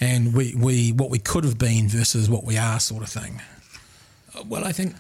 And 0.02 0.34
we, 0.34 0.54
we 0.56 0.92
what 0.92 1.10
we 1.10 1.20
could 1.20 1.46
have 1.46 1.58
been 1.58 1.88
versus 1.88 2.30
what 2.30 2.44
we 2.44 2.58
are, 2.58 2.82
sort 2.82 3.02
of 3.02 3.08
thing. 3.10 3.42
Uh, 4.36 4.44
Well, 4.46 4.66
I 4.66 4.74
think 4.74 4.96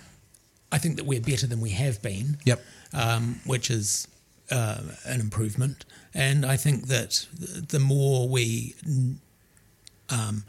I 0.72 0.78
think 0.78 0.96
that 0.96 1.06
we're 1.06 1.20
better 1.20 1.48
than 1.48 1.60
we 1.60 1.72
have 1.72 2.02
been. 2.02 2.38
Yep. 2.46 2.62
Um, 2.94 3.41
which 3.46 3.70
is 3.70 4.08
uh, 4.52 4.78
an 5.06 5.20
improvement, 5.20 5.84
and 6.14 6.46
I 6.46 6.58
think 6.58 6.88
that 6.88 7.26
the 7.70 7.80
more 7.80 8.30
we 8.30 8.76
um, 10.14 10.43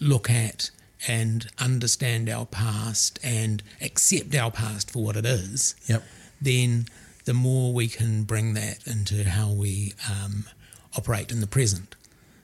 look 0.00 0.30
at 0.30 0.70
and 1.06 1.46
understand 1.58 2.28
our 2.30 2.46
past 2.46 3.18
and 3.22 3.62
accept 3.80 4.34
our 4.34 4.50
past 4.50 4.90
for 4.90 5.04
what 5.04 5.16
it 5.16 5.26
is, 5.26 5.74
Yep. 5.86 6.02
then 6.40 6.86
the 7.26 7.34
more 7.34 7.72
we 7.72 7.88
can 7.88 8.24
bring 8.24 8.54
that 8.54 8.78
into 8.86 9.24
how 9.24 9.50
we 9.50 9.92
um, 10.10 10.44
operate 10.96 11.30
in 11.30 11.40
the 11.40 11.46
present. 11.46 11.94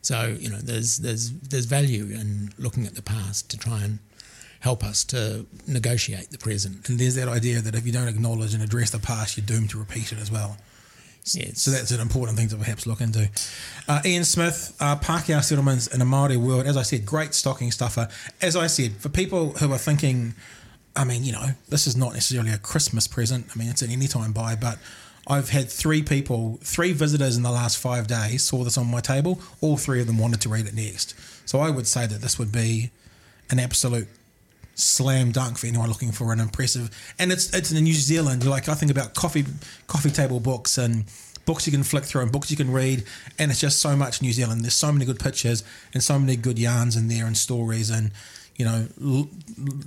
So 0.02 0.36
you 0.38 0.48
know, 0.50 0.58
there's 0.58 0.98
there's 0.98 1.30
there's 1.50 1.66
value 1.66 2.04
in 2.04 2.52
looking 2.58 2.86
at 2.86 2.94
the 2.94 3.02
past 3.02 3.50
to 3.50 3.58
try 3.58 3.82
and 3.82 3.98
help 4.61 4.82
us 4.84 5.04
to 5.04 5.46
negotiate 5.66 6.30
the 6.30 6.38
present. 6.38 6.88
And 6.88 6.98
there's 6.98 7.14
that 7.14 7.28
idea 7.28 7.61
that 7.61 7.74
if 7.74 7.86
you 7.86 7.92
don't 7.92 8.08
acknowledge 8.08 8.52
and 8.54 8.62
address 8.62 8.90
the 8.90 8.98
past, 8.98 9.36
you're 9.36 9.46
doomed 9.46 9.70
to 9.70 9.78
repeat 9.78 10.12
it 10.12 10.18
as 10.18 10.30
well. 10.30 10.56
So 11.58 11.70
that's 11.70 11.90
an 11.90 12.00
important 12.00 12.38
thing 12.38 12.48
to 12.48 12.56
perhaps 12.56 12.86
look 12.86 13.00
into. 13.00 13.28
Uh, 13.86 14.00
Ian 14.04 14.24
Smith, 14.24 14.76
uh, 14.80 14.96
Pākehā 14.96 15.42
Settlements 15.42 15.86
in 15.86 16.00
a 16.00 16.04
Māori 16.04 16.36
World, 16.36 16.66
as 16.66 16.76
I 16.76 16.82
said, 16.82 17.06
great 17.06 17.34
stocking 17.34 17.70
stuffer. 17.70 18.08
As 18.40 18.56
I 18.56 18.66
said, 18.66 18.92
for 18.96 19.08
people 19.08 19.52
who 19.52 19.72
are 19.72 19.78
thinking, 19.78 20.34
I 20.96 21.04
mean, 21.04 21.24
you 21.24 21.32
know, 21.32 21.50
this 21.68 21.86
is 21.86 21.96
not 21.96 22.14
necessarily 22.14 22.52
a 22.52 22.58
Christmas 22.58 23.06
present. 23.06 23.46
I 23.54 23.58
mean, 23.58 23.68
it's 23.68 23.82
an 23.82 23.90
anytime 23.90 24.32
buy, 24.32 24.56
but 24.56 24.78
I've 25.26 25.50
had 25.50 25.70
three 25.70 26.02
people, 26.02 26.58
three 26.62 26.92
visitors 26.92 27.36
in 27.36 27.42
the 27.42 27.50
last 27.50 27.78
five 27.78 28.06
days 28.06 28.42
saw 28.42 28.64
this 28.64 28.76
on 28.76 28.90
my 28.90 29.00
table. 29.00 29.40
All 29.60 29.76
three 29.76 30.00
of 30.00 30.06
them 30.06 30.18
wanted 30.18 30.40
to 30.42 30.48
read 30.48 30.66
it 30.66 30.74
next. 30.74 31.14
So 31.48 31.60
I 31.60 31.70
would 31.70 31.86
say 31.86 32.06
that 32.06 32.20
this 32.20 32.38
would 32.38 32.50
be 32.50 32.90
an 33.50 33.58
absolute 33.58 34.08
slam 34.74 35.32
dunk 35.32 35.58
for 35.58 35.66
anyone 35.66 35.88
looking 35.88 36.12
for 36.12 36.32
an 36.32 36.40
impressive. 36.40 36.90
And 37.18 37.32
it's 37.32 37.52
it's 37.54 37.72
in 37.72 37.82
New 37.82 37.92
Zealand. 37.94 38.46
Like 38.46 38.68
I 38.68 38.74
think 38.74 38.90
about 38.90 39.14
coffee 39.14 39.44
coffee 39.86 40.10
table 40.10 40.40
books 40.40 40.78
and 40.78 41.04
books 41.46 41.66
you 41.66 41.72
can 41.72 41.82
flick 41.82 42.04
through 42.04 42.22
and 42.22 42.32
books 42.32 42.50
you 42.50 42.56
can 42.56 42.72
read, 42.72 43.04
and 43.38 43.50
it's 43.50 43.60
just 43.60 43.80
so 43.80 43.96
much 43.96 44.22
New 44.22 44.32
Zealand. 44.32 44.62
There's 44.62 44.74
so 44.74 44.92
many 44.92 45.04
good 45.04 45.18
pictures 45.18 45.64
and 45.92 46.02
so 46.02 46.18
many 46.18 46.36
good 46.36 46.58
yarns 46.58 46.96
in 46.96 47.08
there 47.08 47.26
and 47.26 47.36
stories 47.36 47.90
and 47.90 48.12
you 48.56 48.64
know 48.64 48.86
l- 49.02 49.28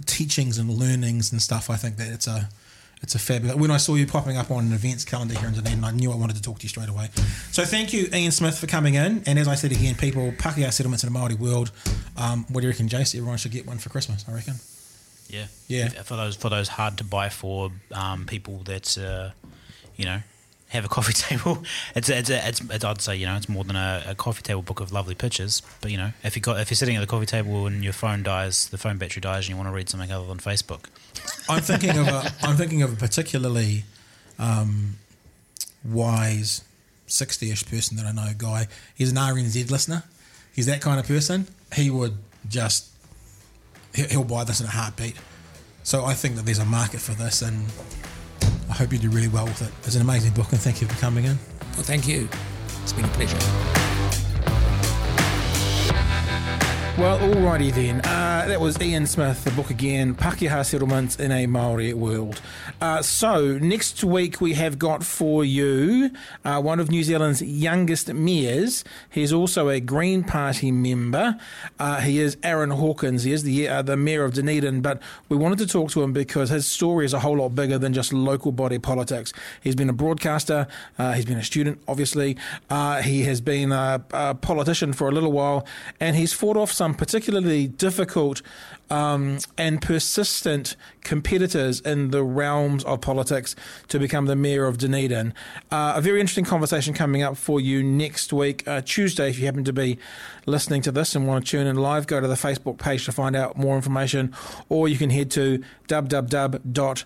teachings 0.05 0.57
and 0.57 0.69
learnings 0.69 1.31
and 1.31 1.41
stuff. 1.41 1.69
I 1.69 1.75
think 1.75 1.97
that 1.97 2.11
it's 2.11 2.27
a 2.27 2.49
it's 3.03 3.15
a 3.15 3.19
fabulous. 3.19 3.57
When 3.57 3.69
I 3.69 3.77
saw 3.77 3.95
you 3.95 4.07
popping 4.07 4.37
up 4.37 4.49
on 4.49 4.65
an 4.65 4.71
events 4.71 5.03
calendar 5.03 5.37
here 5.37 5.49
in 5.49 5.53
Dunedin, 5.53 5.83
I 5.83 5.91
knew 5.91 6.11
I 6.11 6.15
wanted 6.15 6.37
to 6.37 6.41
talk 6.41 6.59
to 6.59 6.63
you 6.63 6.69
straight 6.69 6.87
away. 6.87 7.09
So 7.51 7.65
thank 7.65 7.91
you, 7.91 8.07
Ian 8.13 8.31
Smith, 8.31 8.57
for 8.57 8.65
coming 8.65 8.93
in. 8.93 9.23
And 9.25 9.37
as 9.37 9.47
I 9.49 9.55
said 9.55 9.73
again, 9.73 9.95
people, 9.95 10.31
Pākehā 10.31 10.71
settlements 10.71 11.03
in 11.03 11.11
the 11.11 11.19
Māori 11.19 11.37
world. 11.37 11.71
Um, 12.15 12.45
what 12.47 12.61
do 12.61 12.67
you 12.67 12.71
reckon, 12.71 12.87
Jace? 12.87 13.13
Everyone 13.13 13.37
should 13.37 13.51
get 13.51 13.67
one 13.67 13.77
for 13.77 13.89
Christmas. 13.89 14.23
I 14.27 14.33
reckon. 14.33 14.55
Yeah, 15.33 15.47
Yeah. 15.67 15.89
For 16.03 16.15
those 16.15 16.35
for 16.35 16.49
those 16.49 16.67
hard 16.67 16.97
to 16.99 17.03
buy 17.03 17.29
for 17.29 17.71
um, 17.91 18.25
people 18.25 18.57
that 18.65 18.97
uh, 18.97 19.31
you 19.95 20.05
know 20.05 20.19
have 20.69 20.85
a 20.85 20.87
coffee 20.87 21.13
table. 21.29 21.63
It's 21.95 22.09
a, 22.09 22.17
it's, 22.17 22.29
a, 22.29 22.47
it's 22.47 22.61
it's 22.61 22.83
I'd 22.83 23.01
say 23.01 23.15
you 23.15 23.25
know 23.25 23.35
it's 23.35 23.49
more 23.49 23.63
than 23.63 23.75
a, 23.75 24.03
a 24.07 24.15
coffee 24.15 24.41
table 24.41 24.61
book 24.61 24.79
of 24.79 24.91
lovely 24.91 25.15
pictures. 25.15 25.61
But 25.81 25.91
you 25.91 25.97
know 25.97 26.11
if 26.23 26.35
you 26.35 26.41
got 26.41 26.59
if 26.59 26.69
you're 26.69 26.75
sitting 26.75 26.95
at 26.95 26.99
the 26.99 27.07
coffee 27.07 27.25
table 27.25 27.65
and 27.67 27.83
your 27.83 27.93
phone 27.93 28.23
dies, 28.23 28.69
the 28.69 28.77
phone 28.77 28.97
battery 28.97 29.21
dies, 29.21 29.45
and 29.45 29.49
you 29.49 29.55
want 29.55 29.69
to 29.69 29.73
read 29.73 29.89
something 29.89 30.11
other 30.11 30.27
than 30.27 30.37
Facebook. 30.37 30.85
I'm 31.49 31.61
thinking 31.61 31.97
of 31.97 32.07
a 32.07 32.31
I'm 32.41 32.55
thinking 32.55 32.81
of 32.83 32.93
a 32.93 32.95
particularly 32.95 33.85
um, 34.37 34.97
wise 35.83 36.63
sixty-ish 37.07 37.65
person 37.65 37.97
that 37.97 38.05
I 38.05 38.11
know. 38.11 38.31
Guy, 38.37 38.67
he's 38.95 39.11
an 39.11 39.17
RNZ 39.17 39.71
listener. 39.71 40.03
He's 40.53 40.67
that 40.67 40.81
kind 40.81 40.99
of 40.99 41.07
person. 41.07 41.47
He 41.73 41.89
would 41.89 42.17
just 42.47 42.92
he'll 43.93 44.23
buy 44.23 44.43
this 44.43 44.59
in 44.59 44.67
a 44.67 44.69
heartbeat. 44.69 45.15
So 45.83 46.05
I 46.05 46.13
think 46.13 46.35
that 46.35 46.45
there's 46.45 46.59
a 46.59 46.65
market 46.65 46.99
for 46.99 47.11
this, 47.13 47.41
and 47.41 47.67
I 48.69 48.73
hope 48.73 48.91
you 48.93 48.99
do 48.99 49.09
really 49.09 49.27
well 49.27 49.45
with 49.45 49.61
it. 49.61 49.71
It's 49.85 49.95
an 49.95 50.01
amazing 50.01 50.33
book, 50.33 50.51
and 50.51 50.61
thank 50.61 50.81
you 50.81 50.87
for 50.87 50.99
coming 50.99 51.25
in. 51.25 51.37
Well, 51.73 51.83
thank 51.83 52.07
you. 52.07 52.29
It's 52.83 52.93
been 52.93 53.05
a 53.05 53.09
pleasure. 53.09 53.82
Well, 56.95 57.17
alrighty 57.17 57.73
then. 57.73 58.01
Uh, 58.01 58.45
that 58.47 58.61
was 58.61 58.79
Ian 58.79 59.07
Smith, 59.07 59.43
the 59.43 59.49
book 59.51 59.71
again, 59.71 60.13
Pakeha 60.13 60.63
Settlements 60.63 61.15
in 61.15 61.31
a 61.31 61.47
Maori 61.47 61.91
World. 61.91 62.39
Uh, 62.79 63.01
so, 63.01 63.57
next 63.57 64.03
week 64.03 64.39
we 64.39 64.53
have 64.53 64.77
got 64.77 65.03
for 65.03 65.43
you 65.43 66.11
uh, 66.45 66.61
one 66.61 66.79
of 66.79 66.91
New 66.91 67.01
Zealand's 67.01 67.41
youngest 67.41 68.13
mayors. 68.13 68.83
He's 69.09 69.33
also 69.33 69.69
a 69.69 69.79
Green 69.79 70.23
Party 70.23 70.71
member. 70.71 71.39
Uh, 71.79 71.99
he 72.01 72.19
is 72.19 72.37
Aaron 72.43 72.69
Hawkins. 72.69 73.23
He 73.23 73.31
is 73.31 73.41
the, 73.41 73.67
uh, 73.67 73.81
the 73.81 73.97
mayor 73.97 74.23
of 74.23 74.35
Dunedin, 74.35 74.81
but 74.81 75.01
we 75.29 75.35
wanted 75.35 75.57
to 75.59 75.67
talk 75.67 75.89
to 75.91 76.03
him 76.03 76.13
because 76.13 76.49
his 76.49 76.67
story 76.67 77.05
is 77.05 77.13
a 77.13 77.19
whole 77.21 77.37
lot 77.37 77.55
bigger 77.55 77.79
than 77.79 77.93
just 77.93 78.13
local 78.13 78.51
body 78.51 78.77
politics. 78.77 79.33
He's 79.61 79.75
been 79.75 79.89
a 79.89 79.93
broadcaster, 79.93 80.67
uh, 80.99 81.13
he's 81.13 81.25
been 81.25 81.39
a 81.39 81.43
student, 81.43 81.81
obviously, 81.87 82.37
he 83.03 83.23
has 83.23 83.41
been 83.41 83.71
a, 83.71 84.05
a 84.11 84.35
politician 84.35 84.93
for 84.93 85.09
a 85.09 85.11
little 85.11 85.31
while, 85.31 85.65
and 85.99 86.15
he's 86.15 86.33
fought 86.33 86.55
off 86.55 86.71
some 86.71 86.82
particularly 86.91 87.67
difficult 87.67 88.41
um, 88.89 89.39
and 89.57 89.81
persistent 89.81 90.75
competitors 91.01 91.79
in 91.81 92.11
the 92.11 92.23
realms 92.23 92.83
of 92.85 93.01
politics 93.01 93.55
to 93.87 93.99
become 93.99 94.25
the 94.25 94.35
mayor 94.35 94.65
of 94.65 94.77
Dunedin. 94.77 95.33
Uh, 95.71 95.93
a 95.95 96.01
very 96.01 96.19
interesting 96.19 96.45
conversation 96.45 96.93
coming 96.93 97.21
up 97.21 97.37
for 97.37 97.59
you 97.59 97.83
next 97.83 98.31
week, 98.31 98.67
uh, 98.67 98.81
Tuesday. 98.81 99.29
If 99.29 99.39
you 99.39 99.45
happen 99.45 99.63
to 99.63 99.73
be 99.73 99.97
listening 100.45 100.81
to 100.83 100.91
this 100.91 101.15
and 101.15 101.27
want 101.27 101.45
to 101.45 101.51
tune 101.51 101.67
in 101.67 101.75
live, 101.75 102.07
go 102.07 102.19
to 102.21 102.27
the 102.27 102.35
Facebook 102.35 102.77
page 102.77 103.05
to 103.05 103.11
find 103.11 103.35
out 103.35 103.57
more 103.57 103.75
information, 103.75 104.33
or 104.69 104.87
you 104.87 104.97
can 104.97 105.09
head 105.09 105.31
to 105.31 105.63
www.thedoc.nz 105.87 107.03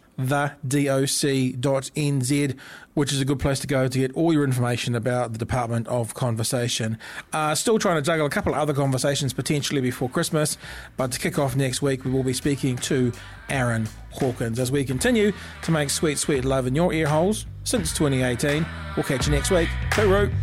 which 2.98 3.14
is 3.14 3.22
a 3.22 3.26
good 3.26 3.38
place 3.38 3.60
to 3.60 3.68
go 3.68 3.88
to 3.88 4.00
get 4.00 4.12
all 4.14 4.34
your 4.34 4.44
information 4.44 4.96
about 4.96 5.32
the 5.32 5.38
Department 5.38 5.88
of 5.88 6.16
Conversation. 6.16 6.98
Uh, 7.32 7.54
still 7.54 7.78
trying 7.78 7.98
to 7.98 8.02
juggle 8.02 8.26
a 8.26 8.30
couple 8.30 8.56
of 8.56 8.58
other 8.58 8.74
conversations 8.74 9.34
potentially 9.34 9.82
before 9.82 10.10
Christmas, 10.10 10.58
but 10.98 11.12
to 11.12 11.20
kick 11.20 11.38
off 11.38 11.56
next 11.78 11.84
week, 11.84 12.06
we 12.06 12.10
will 12.10 12.24
be 12.24 12.34
speaking 12.34 12.76
to 12.76 13.12
Aaron 13.50 13.88
Hawkins 14.10 14.58
as 14.58 14.72
we 14.72 14.84
continue 14.84 15.32
to 15.62 15.72
make 15.72 15.92
sweet, 15.92 16.18
sweet 16.18 16.44
love 16.44 16.66
in 16.66 16.74
your 16.74 16.92
ear 16.92 17.06
holes 17.06 17.46
since 17.66 17.94
2018. 17.94 18.66
We'll 18.96 19.04
catch 19.04 19.28
you 19.28 19.32
next 19.32 19.52
week. 19.52 19.70
Hooroo! 19.92 20.34